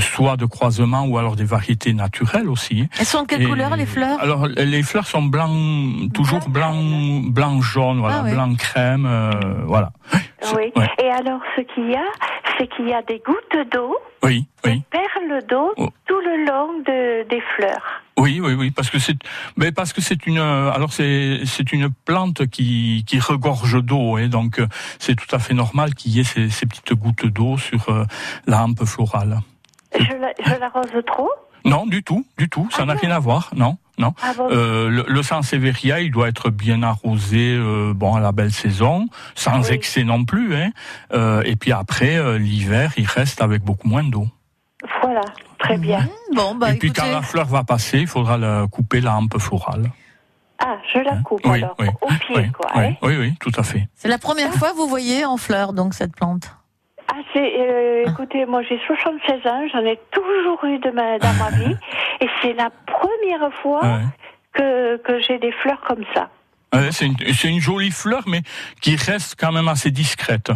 soit 0.00 0.36
de 0.36 0.46
croisement 0.46 1.04
ou 1.06 1.18
alors 1.18 1.36
des 1.36 1.44
variétés 1.44 1.92
naturelles 1.92 2.48
aussi. 2.48 2.88
Elles 2.98 3.06
sont 3.06 3.22
de 3.22 3.26
quelle 3.26 3.42
Et- 3.42 3.46
couleur 3.48 3.76
les 3.76 3.86
fleurs? 3.86 4.18
Alors 4.20 4.46
les 4.46 4.82
fleurs 4.82 5.06
sont 5.06 5.22
blancs, 5.22 6.12
toujours 6.12 6.48
blanc, 6.48 6.74
blanc 7.24 7.60
jaune, 7.60 7.98
voilà, 8.00 8.18
Ah 8.20 8.24
ouais. 8.24 8.32
blanc 8.34 8.54
crème, 8.54 9.06
euh, 9.06 9.30
voilà. 9.66 9.90
Oui. 10.54 10.72
Ouais. 10.76 10.88
Et 11.02 11.08
alors, 11.10 11.40
ce 11.56 11.62
qu'il 11.62 11.90
y 11.90 11.94
a, 11.96 12.04
c'est 12.58 12.66
qu'il 12.68 12.86
y 12.88 12.92
a 12.92 13.00
des 13.02 13.20
gouttes 13.26 13.70
d'eau, 13.72 13.96
Oui, 14.22 14.46
oui. 14.66 14.82
perles 14.90 15.42
d'eau, 15.48 15.72
Oh. 15.78 15.88
tout 16.06 16.20
le 16.20 16.44
long 16.46 16.68
de, 16.80 17.26
des 17.28 17.42
fleurs. 17.56 18.02
Oui, 18.16 18.40
oui, 18.40 18.54
oui, 18.54 18.70
parce 18.70 18.90
que 18.90 18.98
c'est, 19.00 19.16
mais 19.56 19.72
parce 19.72 19.92
que 19.92 20.00
c'est 20.00 20.26
une, 20.26 20.38
euh, 20.38 20.70
alors 20.72 20.92
c'est, 20.92 21.40
c'est 21.46 21.72
une 21.72 21.88
plante 21.90 22.46
qui, 22.46 23.02
qui 23.08 23.18
regorge 23.18 23.82
d'eau, 23.82 24.18
et 24.18 24.28
donc 24.28 24.60
euh, 24.60 24.68
c'est 25.00 25.16
tout 25.16 25.34
à 25.34 25.40
fait 25.40 25.52
normal 25.54 25.94
qu'il 25.94 26.12
y 26.12 26.20
ait 26.20 26.24
ces, 26.24 26.48
ces 26.48 26.64
petites 26.66 26.92
gouttes 26.94 27.26
d'eau 27.26 27.58
sur 27.58 27.88
euh, 27.88 28.04
la 28.46 28.62
hampe 28.62 28.84
florale. 28.84 29.40
Je 29.98 30.04
la- 30.14 30.32
je 30.44 30.60
l'arrose 30.60 31.04
trop? 31.06 31.28
Non, 31.64 31.86
du 31.86 32.02
tout, 32.04 32.24
du 32.38 32.48
tout, 32.48 32.68
ça 32.70 32.84
n'a 32.84 32.94
rien 32.94 33.10
à 33.10 33.18
voir, 33.18 33.50
non, 33.56 33.78
non. 33.98 34.14
Ah 34.22 34.32
bon? 34.36 34.48
Euh, 34.50 34.88
le, 34.90 35.04
le 35.08 35.22
sansevieria, 35.22 36.00
il 36.00 36.12
doit 36.12 36.28
être 36.28 36.50
bien 36.50 36.82
arrosé, 36.84 37.54
euh, 37.56 37.94
bon 37.94 38.14
à 38.14 38.20
la 38.20 38.30
belle 38.32 38.52
saison, 38.52 39.08
sans 39.34 39.70
excès 39.72 40.04
non 40.04 40.24
plus, 40.24 40.54
hein. 40.54 40.70
Euh, 41.14 41.42
et 41.44 41.56
puis 41.56 41.72
après 41.72 42.38
l'hiver, 42.38 42.92
il 42.96 43.06
reste 43.06 43.42
avec 43.42 43.62
beaucoup 43.62 43.88
moins 43.88 44.04
d'eau. 44.04 44.28
Très 45.64 45.78
bien. 45.78 46.08
Bon, 46.34 46.54
bah 46.54 46.70
et 46.72 46.78
puis 46.78 46.92
quand 46.92 47.10
la 47.10 47.22
fleur 47.22 47.46
va 47.46 47.64
passer, 47.64 47.98
il 48.00 48.06
faudra 48.06 48.36
la 48.38 48.66
couper 48.70 49.00
la 49.00 49.16
hampe 49.16 49.38
florale. 49.38 49.90
Ah, 50.58 50.76
je 50.92 50.98
la 51.00 51.16
coupe 51.16 51.40
Oui, 51.44 51.62
alors, 51.62 51.74
oui, 51.78 51.88
au 52.00 52.06
pied, 52.06 52.36
oui, 52.36 52.52
quoi. 52.52 52.70
oui, 52.76 52.84
hein. 52.84 52.94
oui, 53.02 53.16
oui, 53.18 53.34
tout 53.40 53.50
à 53.56 53.62
fait. 53.62 53.88
C'est 53.94 54.08
la 54.08 54.18
première 54.18 54.52
fois 54.54 54.70
que 54.70 54.76
vous 54.76 54.86
voyez 54.88 55.24
en 55.24 55.36
fleurs 55.36 55.72
donc 55.72 55.94
cette 55.94 56.14
plante. 56.14 56.54
Ah, 57.08 57.16
c'est, 57.32 57.52
euh, 57.60 58.04
écoutez, 58.06 58.46
moi 58.46 58.62
j'ai 58.62 58.78
76 58.86 59.46
ans, 59.46 59.62
j'en 59.72 59.80
ai 59.84 59.98
toujours 60.10 60.64
eu 60.64 60.78
de 60.78 60.90
ma, 60.90 61.18
dans 61.18 61.32
ma 61.34 61.50
vie, 61.50 61.76
et 62.20 62.28
c'est 62.40 62.52
la 62.54 62.70
première 62.86 63.52
fois 63.62 63.80
Ouais. 63.82 64.04
que, 64.52 64.96
que 64.98 65.20
j'ai 65.20 65.38
des 65.38 65.52
fleurs 65.52 65.80
comme 65.86 66.04
ça. 66.14 66.28
Ouais, 66.72 66.90
c'est 66.92 67.06
une, 67.06 67.16
c'est 67.34 67.48
une 67.48 67.60
jolie 67.60 67.90
fleur, 67.90 68.22
mais 68.26 68.42
qui 68.80 68.96
reste 68.96 69.36
quand 69.38 69.52
même 69.52 69.68
assez 69.68 69.90
discrète. 69.90 70.50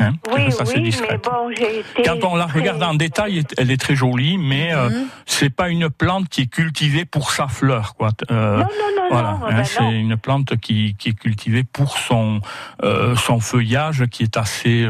Oui, 0.00 0.04
Hein, 0.06 0.12
oui, 0.34 0.42
assez 0.60 0.78
oui, 0.80 0.90
mais 1.08 1.18
bon, 1.18 1.50
j'ai 1.56 1.78
été. 1.80 2.02
Quand 2.04 2.24
on 2.24 2.34
la 2.34 2.46
très- 2.46 2.58
regarde 2.60 2.82
en 2.82 2.94
détail, 2.94 3.44
elle 3.56 3.70
est 3.70 3.80
très 3.80 3.94
jolie, 3.94 4.38
mais 4.38 4.72
euh, 4.74 4.88
Mhm. 4.90 5.06
c'est 5.24 5.50
pas 5.50 5.68
une 5.68 5.88
plante 5.88 6.28
qui 6.28 6.42
est 6.42 6.46
cultivée 6.46 7.04
pour 7.04 7.30
sa 7.30 7.46
fleur, 7.46 7.94
quoi. 7.94 8.10
Euh, 8.30 8.56
Non, 8.56 8.62
non, 8.64 8.66
non, 8.96 9.02
voilà, 9.10 9.30
non, 9.40 9.46
hein, 9.46 9.54
ben 9.56 9.64
c'est 9.64 9.92
une 10.00 10.16
plante 10.16 10.56
qui, 10.56 10.96
qui 10.98 11.10
est 11.10 11.18
cultivée 11.18 11.62
pour 11.62 11.96
son 11.98 12.40
euh, 12.82 13.14
son 13.14 13.38
feuillage, 13.38 14.04
qui 14.10 14.24
est 14.24 14.36
assez 14.36 14.86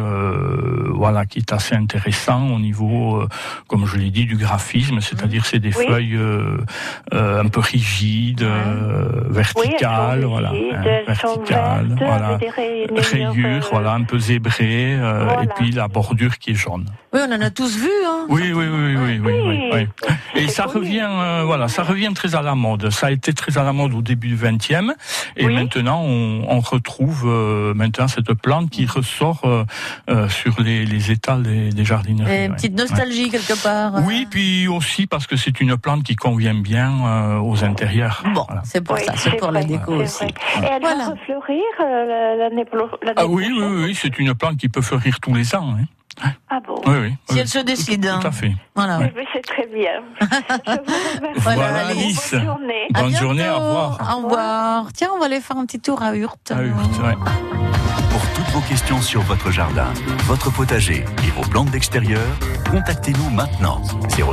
voilà, 0.88 1.26
qui 1.26 1.40
est 1.40 1.52
assez 1.52 1.74
intéressant 1.74 2.48
au 2.50 2.58
niveau, 2.58 3.22
comme 3.68 3.84
je 3.86 3.96
l'ai 3.98 4.10
dit, 4.10 4.24
du 4.24 4.36
graphisme, 4.36 5.00
c'est-à-dire 5.00 5.44
c'est 5.44 5.58
des 5.58 5.76
Oui. 5.76 5.86
feuilles 5.86 6.18
un 7.12 7.48
peu 7.48 7.60
rigides, 7.60 8.46
verticales, 9.28 10.22
sont 10.22 10.28
voilà, 10.28 10.50
hein, 10.50 11.14
sont 11.14 11.42
verticales, 11.42 11.86
vertes, 11.88 12.02
voilà, 12.02 12.38
rayures, 13.12 13.68
voilà, 13.70 13.92
un 13.94 14.02
peu 14.04 14.18
zébrées, 14.18 14.93
euh, 14.94 15.24
Voilà. 15.24 15.42
et 15.44 15.46
puis 15.56 15.70
la 15.72 15.88
bordure 15.88 16.38
qui 16.38 16.50
est 16.52 16.54
jaune. 16.54 16.86
Oui, 17.12 17.20
on 17.28 17.32
en 17.32 17.40
a 17.40 17.50
tous 17.50 17.76
vu. 17.76 17.88
Hein. 18.06 18.26
Oui, 18.28 18.52
oui, 18.52 18.64
oui, 18.66 18.96
oui, 18.96 19.18
oui, 19.22 19.32
oui, 19.46 19.70
oui. 19.72 19.88
Et 20.42 20.48
ça 20.48 20.64
revient, 20.64 21.06
euh, 21.08 21.42
voilà, 21.46 21.68
ça 21.68 21.82
revient 21.84 22.10
très 22.14 22.34
à 22.34 22.42
la 22.42 22.54
mode. 22.54 22.90
Ça 22.90 23.06
a 23.06 23.10
été 23.12 23.32
très 23.32 23.56
à 23.56 23.62
la 23.62 23.72
mode 23.72 23.94
au 23.94 24.02
début 24.02 24.28
du 24.28 24.36
20e, 24.36 24.92
et 25.36 25.46
maintenant 25.46 26.02
on, 26.02 26.44
on 26.48 26.60
retrouve 26.60 27.22
euh, 27.26 27.72
maintenant 27.74 28.08
cette 28.08 28.32
plante 28.34 28.70
qui 28.70 28.86
ressort 28.86 29.42
euh, 29.44 29.64
euh, 30.10 30.28
sur 30.28 30.60
les, 30.60 30.84
les 30.86 31.10
étals 31.12 31.42
des, 31.44 31.70
des 31.70 31.84
jardineries. 31.84 32.30
Et 32.32 32.44
une 32.46 32.50
ouais. 32.50 32.56
petite 32.56 32.76
nostalgie 32.76 33.30
quelque 33.30 33.62
part. 33.62 33.92
Oui, 34.06 34.26
puis 34.28 34.66
aussi 34.68 35.06
parce 35.06 35.26
que 35.26 35.36
c'est 35.36 35.60
une 35.60 35.76
plante 35.76 36.02
qui 36.02 36.16
convient 36.16 36.54
bien 36.54 36.92
euh, 37.06 37.38
aux 37.38 37.62
intérieurs. 37.64 38.24
Bon, 38.34 38.46
c'est 38.64 38.80
pour 38.82 38.98
ça, 38.98 39.12
c'est 39.16 39.36
pour 39.36 39.52
la 39.52 39.62
déco 39.62 39.92
aussi. 39.94 40.24
Et 40.24 40.66
elle 40.70 40.82
va 40.82 40.94
refleurir 41.10 41.62
euh, 41.80 42.36
l'année 42.38 42.64
pro- 42.64 42.88
l'année 43.02 43.14
Ah 43.16 43.26
oui, 43.26 43.48
oui, 43.56 43.84
oui, 43.84 43.94
c'est 44.00 44.18
une 44.18 44.34
plante 44.34 44.56
qui 44.56 44.68
peut 44.68 44.82
fleurir 44.84 45.18
tous 45.20 45.34
les 45.34 45.54
ans. 45.54 45.74
hein. 45.78 45.84
Ah 46.48 46.60
bon 46.64 46.80
Oui, 46.86 46.94
oui. 47.02 47.14
Si 47.28 47.34
oui. 47.34 47.40
elle 47.40 47.48
se 47.48 47.58
décide. 47.58 48.08
Tout 48.20 48.26
à 48.28 48.30
fait. 48.30 48.52
Voilà. 48.76 48.98
Oui, 49.00 49.24
c'est 49.32 49.42
très 49.42 49.66
bien. 49.66 50.00
Voilà, 51.38 51.64
allez. 51.86 51.90
Alice. 52.00 52.30
Bonne 52.32 52.44
journée. 52.44 52.88
À 52.94 53.00
Bonne 53.02 53.16
journée, 53.16 53.48
au 53.50 53.54
revoir. 53.56 54.16
Au 54.16 54.22
revoir. 54.22 54.92
Tiens, 54.92 55.08
on 55.14 55.18
va 55.18 55.26
aller 55.26 55.40
faire 55.40 55.56
un 55.56 55.66
petit 55.66 55.80
tour 55.80 56.02
à 56.02 56.14
Hurte. 56.14 56.52
Oui, 56.56 56.70
c'est 56.92 57.00
vrai. 57.00 57.14
Pour 58.10 58.22
toutes 58.34 58.46
vos 58.52 58.60
questions 58.60 59.00
sur 59.00 59.22
votre 59.22 59.50
jardin, 59.50 59.88
votre 60.26 60.52
potager 60.52 61.04
et 61.26 61.30
vos 61.30 61.42
plantes 61.42 61.70
d'extérieur, 61.70 62.22
contactez-nous 62.70 63.30
maintenant. 63.30 63.82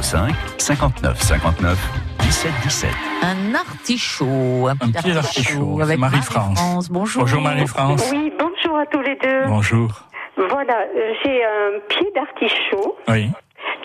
05 0.02 0.36
59 0.60 1.20
59 1.20 1.80
17 2.20 2.52
17. 2.64 2.90
Un 3.24 3.56
artichaut. 3.56 4.68
Un 4.68 4.76
petit, 4.78 4.92
petit 4.92 5.12
artichaut, 5.12 5.82
avec 5.82 5.98
Marie-France. 5.98 6.90
Bonjour. 6.92 7.24
Bonjour 7.24 7.42
Marie-France. 7.42 8.04
Oui, 8.12 8.32
bonjour 8.38 8.78
à 8.78 8.86
tous 8.86 9.02
les 9.02 9.16
deux. 9.16 9.48
Bonjour. 9.48 10.04
Voilà, 10.38 10.86
euh, 10.96 11.14
j'ai 11.24 11.44
un 11.44 11.80
pied 11.90 12.08
d'artichaut 12.16 12.98
Oui, 13.10 13.30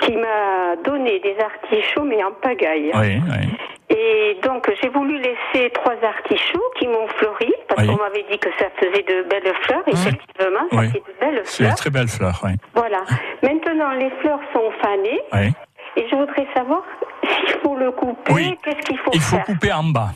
qui 0.00 0.16
m'a 0.16 0.76
donné 0.84 1.18
des 1.20 1.36
artichauts, 1.40 2.04
mais 2.04 2.22
en 2.24 2.32
pagaille. 2.32 2.90
oui, 2.94 3.20
oui. 3.28 3.48
Et 3.88 4.36
donc, 4.42 4.68
j'ai 4.82 4.88
voulu 4.88 5.16
laisser 5.18 5.70
trois 5.70 5.94
artichauts 6.02 6.70
qui 6.78 6.88
m'ont 6.88 7.06
fleuri, 7.16 7.52
parce 7.68 7.86
qu'on 7.86 7.96
m'avait 7.96 8.24
dit 8.30 8.38
que 8.38 8.48
ça 8.58 8.66
faisait 8.80 9.02
de 9.04 9.22
belles 9.28 9.54
fleurs. 9.62 9.82
Effectivement, 9.86 10.66
ça 10.72 10.82
fait 10.90 10.98
de 10.98 11.14
belles 11.20 11.40
C'est 11.44 11.62
fleurs. 11.64 11.74
très 11.76 11.90
belle 11.90 12.08
fleur, 12.08 12.40
oui. 12.44 12.50
Voilà. 12.74 13.02
Maintenant, 13.42 13.92
les 13.92 14.10
fleurs 14.20 14.40
sont 14.52 14.70
fanées. 14.82 15.20
oui. 15.32 15.52
Et 15.98 16.06
je 16.10 16.14
voudrais 16.16 16.46
savoir 16.54 16.82
s'il 17.24 17.60
faut 17.60 17.74
le 17.76 17.90
couper, 17.92 18.58
qu'est-ce 18.62 18.82
qu'il 18.86 18.98
faut 18.98 19.10
Il 19.14 19.20
faut 19.20 19.36
faire 19.36 19.46
couper 19.46 19.72
en 19.72 19.84
bas. 19.84 20.08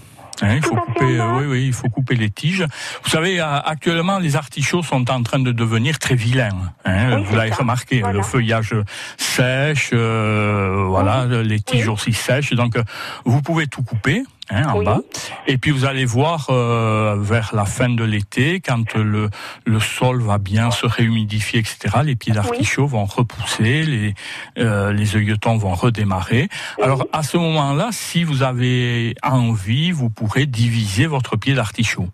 Hein, 0.42 0.56
il 0.56 0.62
faut 0.62 0.74
couper, 0.76 1.20
euh, 1.20 1.38
oui, 1.38 1.44
oui, 1.46 1.66
il 1.66 1.72
faut 1.72 1.88
couper 1.88 2.14
les 2.14 2.30
tiges. 2.30 2.64
Vous 3.04 3.10
savez, 3.10 3.40
euh, 3.40 3.60
actuellement, 3.60 4.18
les 4.18 4.36
artichauts 4.36 4.82
sont 4.82 5.10
en 5.10 5.22
train 5.22 5.38
de 5.38 5.52
devenir 5.52 5.98
très 5.98 6.14
vilains. 6.14 6.72
hein, 6.84 7.20
vous 7.20 7.36
l'avez 7.36 7.52
remarqué, 7.52 8.02
le 8.12 8.22
feuillage 8.22 8.74
sèche, 9.18 9.90
euh, 9.92 10.84
voilà, 10.88 11.26
les 11.26 11.60
tiges 11.60 11.88
aussi 11.88 12.12
sèches. 12.12 12.52
Donc, 12.54 12.78
vous 13.24 13.42
pouvez 13.42 13.66
tout 13.66 13.82
couper. 13.82 14.22
Hein, 14.50 14.64
en 14.68 14.82
bas. 14.82 15.00
Et 15.46 15.58
puis 15.58 15.70
vous 15.70 15.84
allez 15.84 16.04
voir 16.04 16.48
euh, 16.50 17.16
vers 17.18 17.50
la 17.54 17.64
fin 17.64 17.88
de 17.88 18.04
l'été, 18.04 18.60
quand 18.60 18.94
le, 18.94 19.30
le 19.64 19.80
sol 19.80 20.20
va 20.20 20.38
bien 20.38 20.70
se 20.70 20.86
réhumidifier, 20.86 21.60
etc., 21.60 21.98
les 22.04 22.16
pieds 22.16 22.32
d'artichaut 22.32 22.86
vont 22.86 23.04
repousser, 23.04 23.82
les, 23.84 24.14
euh, 24.58 24.92
les 24.92 25.16
œilletons 25.16 25.56
vont 25.56 25.74
redémarrer. 25.74 26.48
Alors 26.82 27.06
à 27.12 27.22
ce 27.22 27.36
moment-là, 27.36 27.88
si 27.92 28.24
vous 28.24 28.42
avez 28.42 29.14
envie, 29.22 29.90
vous 29.90 30.10
pourrez 30.10 30.46
diviser 30.46 31.06
votre 31.06 31.36
pied 31.36 31.54
d'artichaut. 31.54 32.08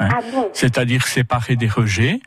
Hein. 0.00 0.08
C'est-à-dire 0.52 1.06
séparer 1.06 1.54
des 1.54 1.68
rejets 1.68 2.18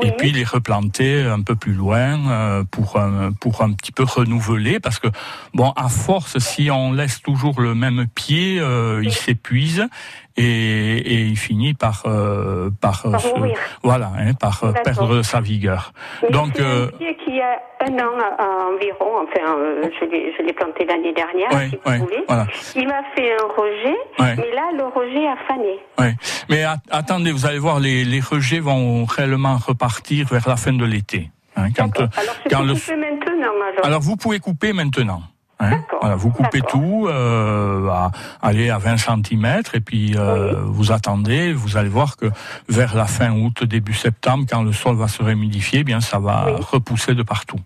et 0.00 0.12
puis 0.12 0.30
les 0.30 0.44
replanter 0.44 1.22
un 1.22 1.42
peu 1.42 1.56
plus 1.56 1.72
loin 1.72 2.30
euh, 2.30 2.64
pour 2.70 2.98
un, 2.98 3.32
pour 3.32 3.62
un 3.62 3.72
petit 3.72 3.90
peu 3.90 4.04
renouveler 4.04 4.78
parce 4.78 5.00
que 5.00 5.08
bon 5.52 5.70
à 5.70 5.88
force 5.88 6.38
si 6.38 6.70
on 6.70 6.92
laisse 6.92 7.22
toujours 7.22 7.60
le 7.60 7.74
même 7.74 8.06
pied 8.14 8.60
euh, 8.60 9.02
il 9.02 9.12
s'épuise 9.12 9.88
et, 10.36 10.96
et 10.98 11.20
il 11.22 11.36
finit 11.36 11.74
par 11.74 12.02
par, 12.02 13.02
par 13.02 13.10
Par 13.12 13.20
se- 13.20 13.28
mourir. 13.34 13.56
voilà 13.82 14.10
hein, 14.18 14.34
par 14.34 14.64
euh, 14.64 14.72
perdre 14.72 15.22
sa 15.22 15.40
vigueur. 15.40 15.92
Mais 16.22 16.30
Donc 16.30 16.58
euh, 16.60 16.88
qui 17.24 17.40
a 17.40 17.60
un 17.80 17.92
an 17.98 18.12
euh, 18.18 18.74
environ, 18.74 19.24
enfin, 19.24 19.56
euh, 19.58 19.88
je 20.00 20.04
l'ai 20.06 20.32
je 20.36 20.42
l'ai 20.42 20.52
planté 20.52 20.84
l'année 20.84 21.12
dernière, 21.12 21.50
Ouais, 21.52 21.68
si 21.70 21.76
vous 21.84 21.90
ouais, 21.90 21.98
voulez. 21.98 22.24
voilà. 22.28 22.46
Il 22.74 22.86
m'a 22.86 23.02
fait 23.14 23.32
un 23.32 23.46
rejet, 23.60 23.96
Ouais. 24.18 24.36
mais 24.36 24.54
là, 24.54 24.70
le 24.76 24.84
rejet 24.84 25.26
a 25.26 25.36
fané. 25.48 26.14
Mais 26.48 26.62
at- 26.64 26.76
attendez, 26.90 27.32
vous 27.32 27.46
allez 27.46 27.58
voir, 27.58 27.80
les, 27.80 28.04
les 28.04 28.20
rejets 28.20 28.60
vont 28.60 29.04
réellement 29.04 29.56
repartir 29.56 30.26
vers 30.28 30.48
la 30.48 30.56
fin 30.56 30.72
de 30.72 30.84
l'été. 30.84 31.30
hein, 31.56 31.68
quand, 31.76 31.98
euh, 32.00 32.06
Alors, 32.16 32.34
quand 32.50 32.62
le, 32.62 32.74
couper 32.74 32.96
maintenant, 32.96 33.52
alors. 33.72 33.84
alors 33.86 34.00
vous 34.00 34.16
pouvez 34.16 34.38
couper 34.38 34.72
maintenant. 34.72 35.22
Hein, 35.58 35.82
voilà, 36.00 36.16
vous 36.16 36.30
coupez 36.30 36.60
tout, 36.60 37.06
euh, 37.08 37.88
à, 37.88 38.10
allez 38.42 38.68
à 38.68 38.76
20 38.76 38.98
cm 38.98 39.62
et 39.72 39.80
puis 39.80 40.14
euh, 40.16 40.52
vous 40.66 40.92
attendez. 40.92 41.52
Vous 41.52 41.78
allez 41.78 41.88
voir 41.88 42.16
que 42.16 42.26
vers 42.68 42.94
la 42.94 43.06
fin 43.06 43.32
août, 43.32 43.64
début 43.64 43.94
septembre, 43.94 44.44
quand 44.50 44.62
le 44.62 44.72
sol 44.72 44.96
va 44.96 45.08
se 45.08 45.22
réhumidifier, 45.22 45.80
eh 45.80 45.84
bien 45.84 46.00
ça 46.00 46.18
va 46.18 46.46
repousser 46.58 47.14
de 47.14 47.22
partout. 47.22 47.58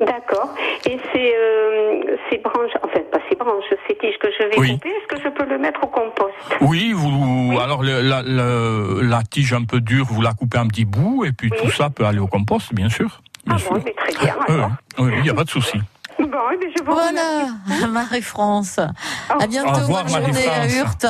D'accord. 0.00 0.54
Et 0.84 0.98
ces, 1.12 1.34
euh, 1.34 2.16
ces 2.28 2.38
branches, 2.38 2.72
enfin 2.82 3.00
pas 3.10 3.18
ces 3.30 3.36
branches, 3.36 3.64
ces 3.88 3.96
tiges 3.96 4.18
que 4.18 4.28
je 4.38 4.44
vais 4.44 4.74
couper, 4.74 4.88
est-ce 4.90 5.06
que 5.16 5.22
je 5.22 5.28
peux 5.30 5.48
le 5.48 5.58
mettre 5.58 5.82
au 5.82 5.86
compost? 5.86 6.34
Oui, 6.60 6.92
vous. 6.94 7.58
Alors 7.62 7.82
le, 7.82 8.02
la, 8.02 8.22
la, 8.22 9.22
tige 9.22 9.54
un 9.54 9.64
peu 9.64 9.80
dure, 9.80 10.04
vous 10.04 10.20
la 10.20 10.32
coupez 10.34 10.58
en 10.58 10.66
petits 10.66 10.84
bouts 10.84 11.24
et 11.24 11.32
puis 11.32 11.50
tout 11.50 11.70
ça 11.70 11.90
peut 11.90 12.04
aller 12.04 12.18
au 12.18 12.26
compost, 12.26 12.74
bien 12.74 12.90
sûr. 12.90 13.22
Bien 13.46 13.54
ah 13.56 13.58
sûr. 13.58 13.72
bon, 13.72 13.82
mais 13.84 13.94
très 13.94 14.12
bien. 14.20 14.36
Euh, 14.50 14.66
oui, 14.98 15.12
il 15.18 15.22
n'y 15.22 15.30
a 15.30 15.34
pas 15.34 15.44
de 15.44 15.50
souci 15.50 15.78
bon, 16.84 16.94
bien, 16.94 17.58
voilà, 17.66 17.86
Marie-France. 17.88 18.78
Oh. 18.78 19.34
À 19.40 19.46
bientôt, 19.46 19.70
revoir, 19.80 20.04
bonne 20.04 20.24
journée 20.24 20.48
à 20.48 20.66
Hurte. 20.68 21.06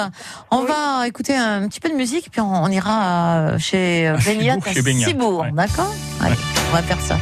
On 0.50 0.64
va 0.64 1.06
écouter 1.06 1.34
un 1.34 1.68
petit 1.68 1.80
peu 1.80 1.88
de 1.88 1.94
musique, 1.94 2.30
puis 2.30 2.40
on, 2.40 2.68
ira 2.68 3.36
euh, 3.36 3.58
chez 3.58 4.08
euh, 4.08 4.16
Beignat 4.24 4.58
à 4.64 4.72
Cibourg, 4.72 5.46
d'accord? 5.52 5.92
Allez, 6.22 6.36
on 6.70 6.74
va 6.74 6.82
faire 6.82 7.00
ça. 7.00 7.16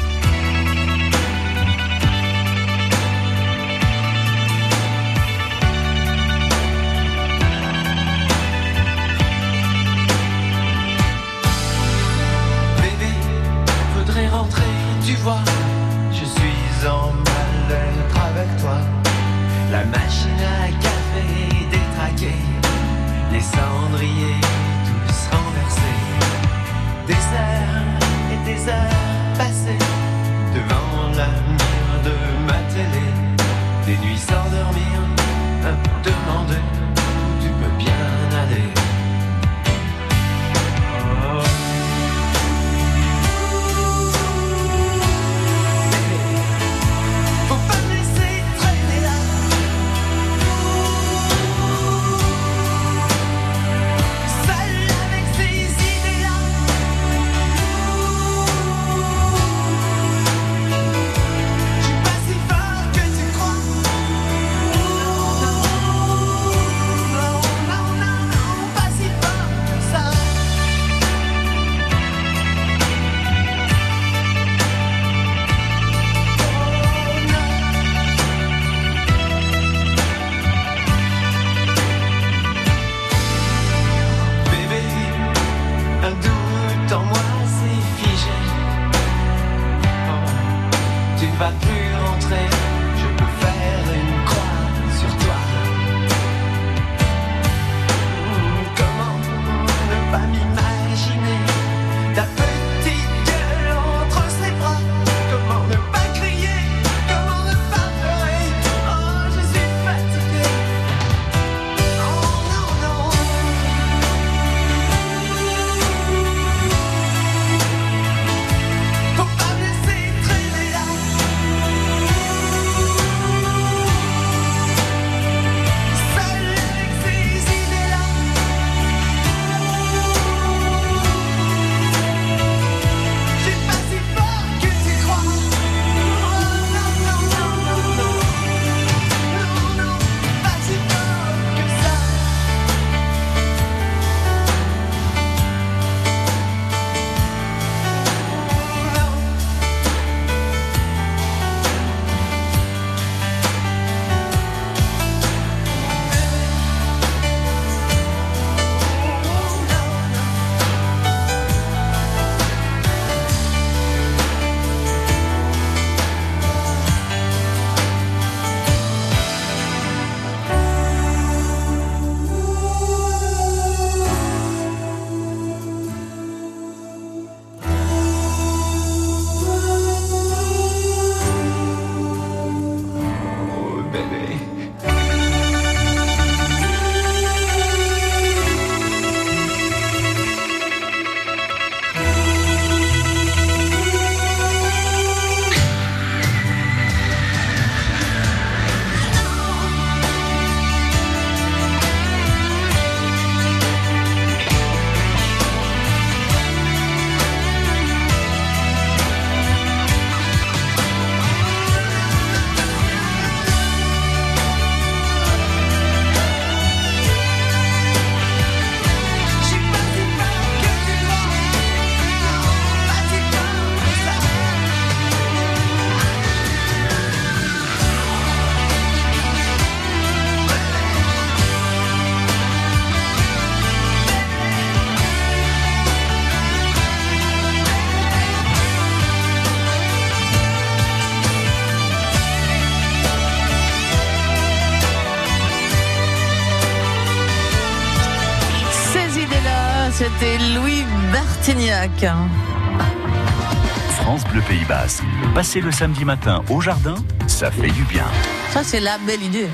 France 253.90 254.24
Bleu 254.32 254.40
Pays 254.48 254.64
Basque. 254.64 255.04
Passer 255.34 255.60
le 255.60 255.70
samedi 255.70 256.06
matin 256.06 256.42
au 256.48 256.62
jardin, 256.62 256.94
ça 257.26 257.50
fait 257.50 257.70
du 257.70 257.82
bien. 257.84 258.06
Ça, 258.48 258.64
c'est 258.64 258.80
la 258.80 258.96
belle 258.96 259.22
idée. 259.22 259.48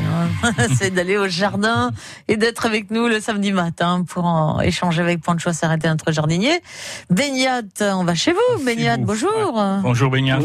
Hein. 0.45 0.53
C'est 0.76 0.91
d'aller 0.91 1.16
au 1.16 1.26
jardin 1.26 1.91
et 2.28 2.37
d'être 2.37 2.66
avec 2.66 2.93
nous 2.93 3.09
le 3.09 3.18
samedi 3.18 3.51
matin 3.51 4.05
pour 4.07 4.61
échanger 4.62 5.03
avec 5.03 5.20
Pancho 5.22 5.53
s'arrêter 5.53 5.89
notre 5.89 6.12
jardinier. 6.12 6.61
Beignat, 7.09 7.62
on 7.81 8.05
va 8.05 8.14
chez 8.14 8.33
vous. 8.33 8.64
Beignat, 8.64 8.99
bonjour. 8.99 9.61
Bonjour, 9.83 10.11
Beignat. 10.11 10.39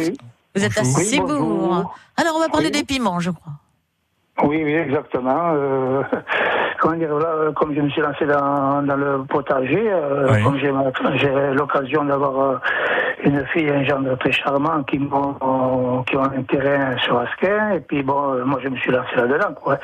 Vous 0.56 0.64
êtes 0.64 0.78
à 0.80 0.84
Cibourg. 0.86 1.70
Oui, 1.70 1.84
Alors, 2.18 2.36
on 2.36 2.40
va 2.40 2.50
parler 2.50 2.72
des 2.72 2.84
piments, 2.84 3.20
je 3.20 3.30
crois 3.30 3.54
exactement. 4.44 5.54
Euh, 5.54 6.04
comment 6.80 6.96
dire, 6.96 7.14
là, 7.16 7.28
euh, 7.28 7.52
comme 7.54 7.74
je 7.76 7.82
me 7.82 7.90
suis 7.90 8.02
lancé 8.02 8.26
dans, 8.26 8.82
dans 8.84 8.96
le 8.96 9.24
potager, 9.28 9.84
euh, 9.90 10.28
Oui. 10.34 10.44
comme 10.44 10.58
j'ai 10.58 10.72
l'occasion 11.54 12.06
d'avoir 12.06 12.62
une 13.24 13.46
fille 13.48 13.66
et 13.66 13.72
un 13.74 13.84
gendre 13.84 14.16
très 14.18 14.32
charmant 14.32 14.84
qui, 14.84 15.00
m'ont- 15.00 16.04
qui 16.04 16.16
ont 16.18 16.24
un 16.24 16.44
terrain 16.44 16.98
sur 16.98 17.18
Asquin, 17.20 17.72
et 17.72 17.80
puis 17.80 18.04
bon, 18.04 18.46
moi 18.46 18.60
je 18.64 18.70
me 18.70 18.76
suis 18.78 18.92
lancé 18.92 19.16
là-dedans, 19.16 19.54
quoi. 19.56 19.78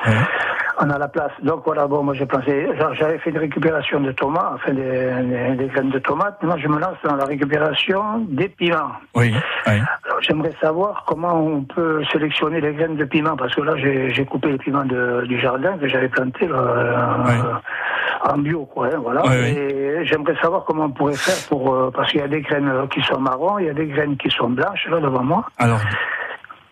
On 0.80 0.88
a 0.90 0.98
la 0.98 1.08
place. 1.08 1.32
Donc 1.42 1.62
voilà, 1.66 1.86
bon, 1.86 2.02
moi 2.02 2.14
j'ai 2.14 2.26
pensé, 2.26 2.66
j'avais 2.94 3.18
fait 3.18 3.30
une 3.30 3.38
récupération 3.38 4.00
de 4.00 4.10
tomates, 4.12 4.52
enfin 4.54 4.72
des, 4.72 5.66
graines 5.72 5.90
de 5.90 5.98
tomates. 5.98 6.42
Maintenant 6.42 6.56
je 6.58 6.68
me 6.68 6.78
lance 6.78 6.96
dans 7.04 7.14
la 7.16 7.24
récupération 7.24 8.20
des 8.28 8.48
piments. 8.48 8.92
Oui, 9.14 9.34
oui. 9.66 9.72
Alors, 10.04 10.20
J'aimerais 10.20 10.52
savoir 10.60 11.04
comment 11.06 11.34
on 11.34 11.62
peut 11.62 12.02
sélectionner 12.12 12.60
les 12.60 12.72
graines 12.72 12.96
de 12.96 13.04
piment, 13.04 13.36
parce 13.36 13.54
que 13.54 13.60
là, 13.62 13.74
j'ai 13.76 14.10
j'ai 14.10 14.24
les 14.48 14.58
piments 14.58 14.84
de- 14.84 15.24
du 15.26 15.38
jardin 15.40 15.76
que 15.78 15.86
j'avais 15.88 16.08
planté 16.08 16.46
là, 16.46 16.56
euh, 16.58 18.30
en 18.30 18.38
bio, 18.38 18.64
quoi. 18.66 18.86
hein, 18.86 18.98
voilà. 19.02 19.22
Oui. 19.26 19.56
J'aimerais 20.04 20.36
savoir 20.40 20.64
comment 20.64 20.84
on 20.84 20.90
pourrait 20.90 21.14
faire 21.16 21.36
pour, 21.48 21.72
euh, 21.74 21.90
parce 21.94 22.10
qu'il 22.10 22.20
y 22.20 22.24
a 22.24 22.28
des 22.28 22.40
graines 22.42 22.68
euh, 22.68 22.86
qui 22.86 23.00
sont 23.02 23.18
marrons, 23.20 23.58
il 23.58 23.66
y 23.66 23.70
a 23.70 23.74
des 23.74 23.86
graines 23.86 24.16
qui 24.16 24.30
sont 24.30 24.50
blanches 24.50 24.86
là 24.90 25.00
devant 25.00 25.22
moi. 25.24 25.44
Alors, 25.58 25.80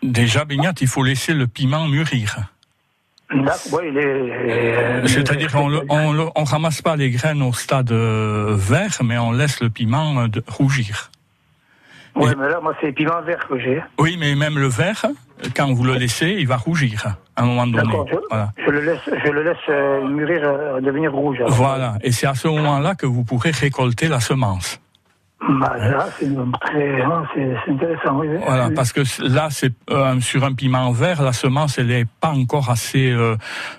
déjà, 0.03 0.45
Beignat, 0.45 0.73
il 0.81 0.87
faut 0.89 1.03
laisser 1.03 1.35
le 1.35 1.47
piment 1.47 1.87
mûrir. 1.87 2.37
Ouais, 3.33 3.93
C'est-à-dire 5.07 5.51
le- 5.69 5.83
on, 5.89 6.13
le- 6.13 6.27
on 6.35 6.43
ramasse 6.45 6.83
pas 6.83 6.97
les 6.97 7.11
graines 7.11 7.43
au 7.43 7.53
stade 7.53 7.93
vert, 7.93 8.91
mais 9.05 9.19
on 9.19 9.31
laisse 9.31 9.61
le 9.61 9.71
piment 9.71 10.27
rougir. 10.49 11.10
Ouais, 12.17 12.35
mais 12.39 12.49
là, 12.49 12.61
moi, 12.63 12.75
c'est 12.81 12.87
les 12.89 12.93
piments 12.93 13.23
verts 13.23 13.47
que 13.49 13.59
j'ai. 13.59 13.83
Oui, 13.99 14.17
mais 14.19 14.35
même 14.35 14.59
le 14.59 14.67
vert, 14.69 15.05
quand 15.57 15.73
vous 15.73 15.85
le 15.85 15.95
laissez, 15.95 16.37
il 16.39 16.47
va 16.47 16.57
rougir 16.57 17.17
à 17.37 17.43
un 17.43 17.47
moment 17.47 17.67
donné. 17.67 17.93
Je, 18.11 18.17
Voilà. 18.29 18.51
je 18.65 18.71
le 18.71 18.81
laisse, 18.81 19.01
je 19.25 19.31
le 19.31 19.43
laisse 19.43 19.57
euh, 19.69 20.07
mûrir, 20.09 20.41
euh, 20.45 20.81
devenir 20.81 21.13
rouge. 21.13 21.39
alors. 21.39 21.51
Voilà. 21.53 21.95
Et 22.03 22.13
c'est 22.13 22.27
à 22.27 22.35
ce 22.35 22.49
moment-là 22.49 22.95
que 22.95 23.07
vous 23.07 23.25
pourrez 23.25 23.51
récolter 23.51 24.09
la 24.09 24.21
semence. 24.21 24.81
Bah, 25.49 25.73
là, 25.79 26.07
c'est 26.19 26.29
très- 26.61 27.03
c'est- 27.35 27.71
intéressant, 27.73 28.19
oui. 28.19 28.29
Voilà, 28.45 28.69
parce 28.75 28.93
que 28.93 29.01
là, 29.27 29.49
c'est 29.51 29.73
euh, 29.91 30.21
sur 30.21 30.45
un 30.45 30.53
piment 30.53 30.93
vert, 30.93 31.23
la 31.23 31.33
semence, 31.33 31.79
elle 31.79 31.87
n'est 31.87 32.05
pas 32.05 32.29
encore 32.29 32.69
assez 32.69 33.11
euh, 33.11 33.37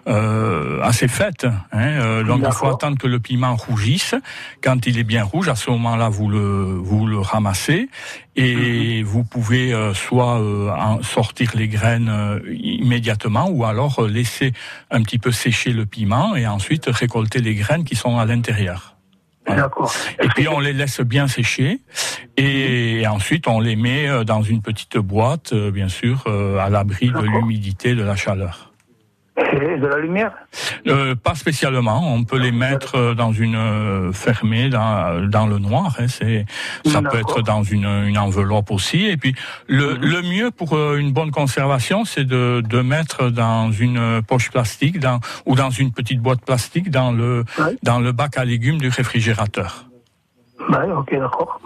euh, 0.07 0.81
assez 0.81 1.07
faite. 1.07 1.45
Hein, 1.71 1.79
euh, 1.79 2.23
donc 2.23 2.39
il 2.49 2.51
faut 2.53 2.65
attendre 2.75 2.97
que 2.97 3.07
le 3.07 3.19
piment 3.19 3.55
rougisse. 3.55 4.15
Quand 4.63 4.87
il 4.87 4.97
est 4.97 5.03
bien 5.03 5.23
rouge, 5.23 5.49
à 5.49 5.55
ce 5.55 5.69
moment-là, 5.69 6.09
vous 6.09 6.29
le 6.29 6.39
vous 6.81 7.05
le 7.05 7.19
ramassez 7.19 7.89
et 8.35 9.03
vous 9.03 9.23
pouvez 9.23 9.71
euh, 9.73 9.93
soit 9.93 10.39
euh, 10.39 10.69
en 10.71 11.03
sortir 11.03 11.51
les 11.55 11.67
graines 11.67 12.09
euh, 12.09 12.39
immédiatement 12.51 13.47
ou 13.49 13.65
alors 13.65 14.01
laisser 14.07 14.53
un 14.89 15.03
petit 15.03 15.19
peu 15.19 15.31
sécher 15.31 15.73
le 15.73 15.85
piment 15.85 16.35
et 16.35 16.47
ensuite 16.47 16.85
récolter 16.87 17.39
les 17.39 17.53
graines 17.53 17.83
qui 17.83 17.95
sont 17.95 18.17
à 18.17 18.25
l'intérieur. 18.25 18.90
D'accord. 19.55 19.93
Et 20.21 20.27
puis 20.29 20.47
on 20.47 20.59
les 20.59 20.73
laisse 20.73 21.01
bien 21.01 21.27
sécher 21.27 21.79
et 22.37 23.05
ensuite 23.07 23.47
on 23.47 23.59
les 23.59 23.75
met 23.75 24.07
euh, 24.07 24.23
dans 24.23 24.41
une 24.41 24.61
petite 24.61 24.97
boîte, 24.97 25.53
euh, 25.53 25.71
bien 25.71 25.89
sûr, 25.89 26.23
euh, 26.27 26.57
à 26.57 26.69
l'abri 26.69 27.09
de 27.09 27.19
l'humidité, 27.19 27.95
de 27.95 28.03
la 28.03 28.15
chaleur. 28.15 28.70
Et 29.37 29.77
de 29.77 29.87
la 29.87 29.97
lumière 29.97 30.33
Euh, 30.87 31.15
pas 31.15 31.35
spécialement, 31.35 32.13
on 32.13 32.23
peut 32.25 32.37
les 32.37 32.51
mettre 32.51 32.95
euh, 32.95 33.13
dans 33.15 33.31
une 33.31 33.55
euh, 33.55 34.11
fermée 34.11 34.69
dans, 34.69 35.25
dans 35.27 35.47
le 35.47 35.57
noir. 35.57 35.95
hein, 35.99 36.07
c'est 36.07 36.45
ça 36.85 37.01
peut 37.01 37.17
être 37.17 37.41
dans 37.41 37.63
une, 37.63 37.85
une 37.85 38.17
enveloppe 38.17 38.71
aussi. 38.71 39.05
Et 39.05 39.15
puis 39.17 39.33
le, 39.67 39.95
le 39.95 40.21
mieux 40.21 40.51
pour 40.51 40.77
une 40.95 41.13
bonne 41.13 41.31
conservation, 41.31 42.03
c'est 42.03 42.25
de, 42.25 42.61
de 42.67 42.81
mettre 42.81 43.29
dans 43.29 43.71
une 43.71 44.21
poche 44.27 44.51
plastique, 44.51 44.99
dans, 44.99 45.19
ou 45.45 45.55
dans 45.55 45.69
une 45.69 45.91
petite 45.93 46.21
boîte 46.21 46.41
plastique 46.43 46.89
dans 46.91 47.11
le 47.11 47.45
dans 47.83 47.99
le 47.99 48.11
bac 48.11 48.37
à 48.37 48.43
légumes 48.45 48.79
du 48.79 48.89
réfrigérateur. 48.89 49.85
Bah, 50.69 50.83
ok, 50.97 51.11
d'accord. 51.11 51.59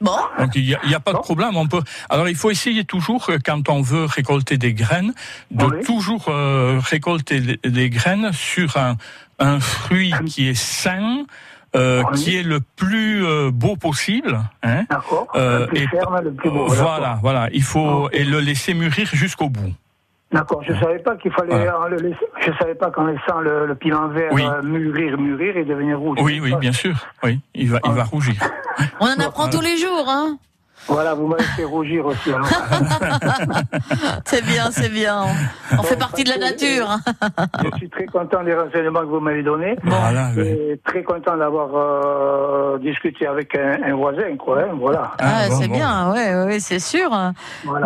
Bon. 0.00 0.16
Donc 0.38 0.50
il 0.54 0.64
n'y 0.64 0.74
a, 0.74 0.80
il 0.84 0.90
y 0.90 0.94
a 0.94 1.00
pas 1.00 1.12
de 1.12 1.18
problème. 1.18 1.56
On 1.56 1.66
peut. 1.66 1.82
Alors 2.08 2.28
il 2.28 2.36
faut 2.36 2.50
essayer 2.50 2.84
toujours 2.84 3.28
euh, 3.30 3.38
quand 3.44 3.68
on 3.68 3.82
veut 3.82 4.04
récolter 4.06 4.56
des 4.58 4.72
graines 4.74 5.12
de 5.50 5.82
toujours 5.84 6.26
euh, 6.28 6.80
récolter 6.82 7.40
les, 7.40 7.60
les 7.64 7.90
graines 7.90 8.32
sur 8.32 8.76
un, 8.76 8.96
un 9.38 9.60
fruit 9.60 10.12
qui 10.26 10.48
est 10.48 10.54
sain. 10.54 11.24
euh, 11.76 12.02
qui 12.16 12.34
est 12.36 12.42
le 12.42 12.58
plus 12.60 13.24
euh, 13.24 13.52
beau 13.52 13.76
possible, 13.76 14.40
hein, 14.64 14.86
euh, 15.36 15.60
le 15.60 15.66
plus 15.68 15.78
et 15.78 15.86
ferme, 15.86 16.20
le 16.20 16.32
plus 16.32 16.50
beau. 16.50 16.66
voilà, 16.66 17.20
voilà, 17.22 17.48
il 17.52 17.62
faut 17.62 18.10
et 18.10 18.24
le 18.24 18.40
laisser 18.40 18.74
mûrir 18.74 19.08
jusqu'au 19.12 19.48
bout. 19.48 19.72
D'accord, 20.32 20.62
je 20.62 20.72
savais 20.74 21.00
pas 21.00 21.16
qu'il 21.16 21.32
fallait 21.32 21.68
en 21.70 21.88
le 21.88 21.96
laisser. 21.96 22.26
Je 22.40 22.52
savais 22.58 22.76
pas 22.76 22.90
qu'en 22.90 23.04
laissant 23.06 23.40
le, 23.40 23.66
le 23.66 23.74
piment 23.74 24.06
vert 24.08 24.30
Oui. 24.32 24.44
euh, 24.44 24.62
mûrir, 24.62 25.18
mûrir 25.18 25.56
et 25.56 25.64
devenir 25.64 25.98
rouge. 25.98 26.18
Oui, 26.22 26.38
oui, 26.40 26.54
bien 26.60 26.72
sûr, 26.72 26.94
oui, 27.24 27.40
il 27.54 27.68
va, 27.70 27.80
il 27.84 27.90
va 27.92 28.04
rougir. 28.04 28.40
On 29.00 29.06
en 29.06 29.18
apprend 29.18 29.50
tous 29.50 29.60
les 29.60 29.76
jours, 29.76 30.04
hein. 30.08 30.38
Voilà, 30.88 31.14
vous 31.14 31.26
m'avez 31.26 31.42
fait 31.44 31.64
rougir 31.64 32.06
aussi. 32.06 32.32
alors. 32.32 32.46
C'est 34.24 34.44
bien, 34.44 34.70
c'est 34.70 34.88
bien. 34.88 35.24
On 35.78 35.82
fait 35.82 35.96
partie 35.98 36.24
de 36.24 36.30
la 36.30 36.38
nature. 36.38 36.88
Je 37.72 37.76
suis 37.78 37.90
très 37.90 38.06
content 38.06 38.42
des 38.44 38.54
renseignements 38.54 39.00
que 39.00 39.06
vous 39.06 39.20
m'avez 39.20 39.42
donnés. 39.42 39.76
Voilà, 39.84 40.30
et 40.36 40.80
très 40.84 41.02
content 41.02 41.36
d'avoir 41.36 41.68
euh, 41.74 42.78
discuté 42.78 43.26
avec 43.26 43.54
un, 43.56 43.78
un 43.84 43.94
voisin, 43.94 44.36
quoi. 44.38 44.60
hein, 44.62 44.68
voilà. 44.78 45.12
Ah, 45.18 45.48
c'est 45.50 45.68
bien, 45.68 46.12
ouais, 46.12 46.44
ouais, 46.44 46.60
c'est 46.60 46.78
sûr. 46.78 47.10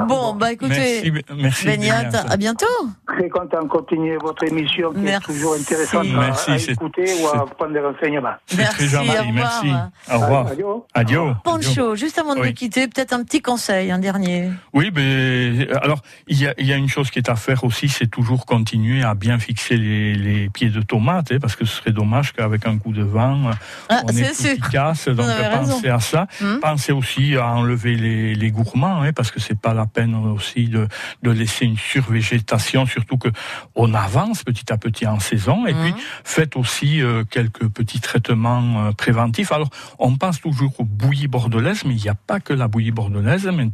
Bon, 0.08 0.34
bah 0.34 0.52
écoutez, 0.52 1.12
Merci, 1.12 1.24
merci, 1.36 1.66
Beignat. 1.66 2.08
à 2.28 2.36
bientôt. 2.36 2.66
Très 3.06 3.28
content 3.28 3.62
de 3.62 3.68
continuer 3.68 4.16
votre 4.22 4.44
émission 4.44 4.92
qui 4.92 5.00
Merci. 5.00 5.30
est 5.30 5.34
toujours 5.34 5.54
intéressante 5.54 6.06
à- 6.06 6.20
Merci, 6.20 6.50
à, 6.50 6.72
écouter 6.72 7.04
ou 7.22 7.28
à 7.28 7.46
prendre 7.46 7.72
des 7.72 7.80
renseignements. 7.80 8.34
C'est 8.46 8.62
très 8.64 8.86
gentil, 8.86 9.08
au 9.08 9.12
revoir. 9.12 9.32
merci. 9.34 9.72
Au 10.12 10.18
revoir. 10.18 10.46
Adieu. 10.48 10.66
Adieu. 10.94 11.20
Pancho, 11.44 11.94
juste 11.96 12.18
avant 12.18 12.34
de 12.34 12.40
Oui. 12.40 12.48
nous 12.48 12.54
quitter, 12.54 12.83
peut-être 12.88 13.12
un 13.12 13.22
petit 13.24 13.40
conseil, 13.42 13.90
un 13.90 13.98
dernier. 13.98 14.50
Oui, 14.72 14.90
mais 14.94 15.68
alors 15.82 16.02
il 16.28 16.40
y 16.40 16.46
a, 16.46 16.54
il 16.58 16.66
y 16.66 16.72
a 16.72 16.76
une 16.76 16.88
chose 16.88 17.10
qui 17.10 17.18
est 17.18 17.28
à 17.28 17.36
faire 17.36 17.64
aussi, 17.64 17.88
c'est 17.88 18.06
toujours 18.06 18.46
continuer 18.46 19.02
à 19.02 19.14
bien 19.14 19.38
fixer 19.38 19.76
les, 19.76 20.14
les 20.14 20.48
pieds 20.50 20.70
de 20.70 20.80
tomates, 20.82 21.32
hein, 21.32 21.38
parce 21.40 21.56
que 21.56 21.64
ce 21.64 21.76
serait 21.76 21.92
dommage 21.92 22.32
qu'avec 22.32 22.66
un 22.66 22.78
coup 22.78 22.92
de 22.92 23.02
vent, 23.02 23.50
Ah, 23.88 24.02
on 24.04 24.12
sûr. 24.12 24.54
qui 24.54 24.60
casse. 24.70 25.08
Donc 25.08 25.26
pensez 25.26 25.42
raison. 25.88 25.94
à 25.94 26.00
ça. 26.00 26.26
Hmm. 26.40 26.58
Pensez 26.60 26.92
aussi 26.92 27.36
à 27.36 27.46
enlever 27.48 27.94
les, 27.96 28.34
les 28.34 28.50
gourmands, 28.50 29.02
hein, 29.02 29.12
parce 29.12 29.30
que 29.30 29.40
c'est 29.40 29.58
pas 29.58 29.74
la 29.74 29.86
peine 29.86 30.14
aussi 30.14 30.68
de, 30.68 30.88
de 31.22 31.30
laisser 31.30 31.64
une 31.66 31.76
survégétation, 31.78 32.86
surtout 32.86 33.18
que 33.18 33.28
on 33.74 33.92
avance 33.94 34.42
petit 34.44 34.72
à 34.72 34.76
petit 34.78 35.06
en 35.06 35.20
saison. 35.20 35.66
Et 35.66 35.74
Hmm. 35.74 35.82
puis 35.82 35.94
faites 36.24 36.56
aussi 36.56 37.02
euh, 37.02 37.24
quelques 37.28 37.68
petits 37.68 38.00
traitements 38.00 38.86
euh, 38.86 38.92
préventifs. 38.92 39.50
Alors 39.52 39.70
on 39.98 40.16
pense 40.16 40.40
toujours 40.40 40.72
aux 40.78 40.84
bouillies 40.84 41.26
bordelaises, 41.28 41.84
mais 41.84 41.94
il 41.94 42.02
n'y 42.02 42.08
a 42.08 42.14
pas 42.14 42.38
que 42.40 42.52
la 42.52 42.68
bouillie 42.74 42.90
bordelaise. 42.90 43.46
Maint- 43.46 43.70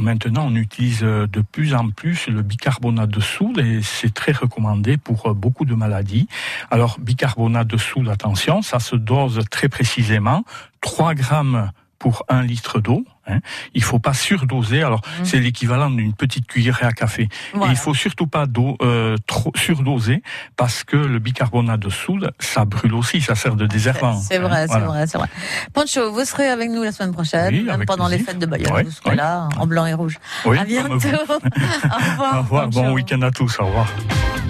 Maintenant, 0.00 0.46
on 0.46 0.54
utilise 0.54 1.00
euh, 1.02 1.26
de 1.26 1.42
plus 1.42 1.74
en 1.74 1.90
plus 1.90 2.28
le 2.28 2.40
bicarbonate 2.40 3.10
de 3.10 3.20
soude 3.20 3.58
et 3.58 3.80
c'est 3.82 4.14
très 4.14 4.32
recommandé 4.32 4.96
pour 4.96 5.26
euh, 5.26 5.34
beaucoup 5.34 5.66
de 5.66 5.74
maladies. 5.74 6.28
Alors, 6.70 6.98
bicarbonate 6.98 7.68
de 7.68 7.76
soude, 7.76 8.08
attention, 8.08 8.62
ça 8.62 8.78
se 8.80 8.96
dose 8.96 9.40
très 9.50 9.68
précisément, 9.68 10.44
3 10.80 11.14
grammes 11.14 11.70
pour 11.98 12.24
un 12.28 12.42
litre 12.42 12.80
d'eau. 12.80 13.04
Hein. 13.26 13.40
Il 13.74 13.82
faut 13.82 13.98
pas 13.98 14.14
surdoser. 14.14 14.82
Alors, 14.82 15.02
c'est 15.24 15.40
l'équivalent 15.40 15.90
d'une 15.90 16.14
petite 16.14 16.46
cuillerée 16.46 16.86
à 16.86 16.92
café. 16.92 17.22
Et 17.24 17.28
Voilà. 17.54 17.72
il 17.72 17.76
faut 17.76 17.94
surtout 17.94 18.26
pas 18.26 18.46
d'eau, 18.46 18.76
euh, 18.82 19.16
trop 19.26 19.52
surdoser 19.56 20.22
parce 20.56 20.84
que 20.84 20.96
le 20.96 21.18
bicarbonate 21.18 21.80
de 21.80 21.90
soude, 21.90 22.30
ça 22.38 22.64
brûle 22.64 22.94
aussi, 22.94 23.20
ça 23.20 23.34
sert 23.34 23.56
de 23.56 23.66
désherbant. 23.66 24.18
C'est 24.20 24.36
hein. 24.36 24.40
vrai, 24.42 24.60
c'est 24.62 24.66
Voilà. 24.68 24.86
vrai, 24.86 25.06
c'est 25.06 25.18
vrai. 25.18 25.28
Pancho, 25.74 26.12
vous 26.12 26.24
serez 26.24 26.48
avec 26.48 26.70
nous 26.70 26.82
la 26.82 26.92
semaine 26.92 27.12
prochaine, 27.12 27.52
Oui, 27.54 27.62
même 27.64 27.74
avec 27.74 27.88
pendant 27.88 28.08
les 28.08 28.18
fêtes 28.18 28.38
de 28.38 28.46
Bayonne. 28.46 28.72
Ouais, 28.72 28.84
vous 28.84 28.90
serez 28.90 29.10
ouais. 29.10 29.16
là, 29.16 29.48
en 29.58 29.66
blanc 29.66 29.86
et 29.86 29.94
rouge. 29.94 30.18
Oui, 30.44 30.58
à 30.58 30.64
bientôt. 30.64 30.94
au 30.94 30.98
revoir. 30.98 32.34
Au 32.34 32.38
revoir, 32.42 32.68
bon 32.68 32.92
week-end 32.92 33.20
à 33.22 33.30
tous, 33.30 33.58
au 33.60 33.66
revoir. 33.66 33.86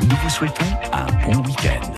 Nous 0.02 0.16
vous 0.22 0.30
souhaitons 0.30 0.64
un 0.92 1.06
bon 1.24 1.36
week-end. 1.44 1.80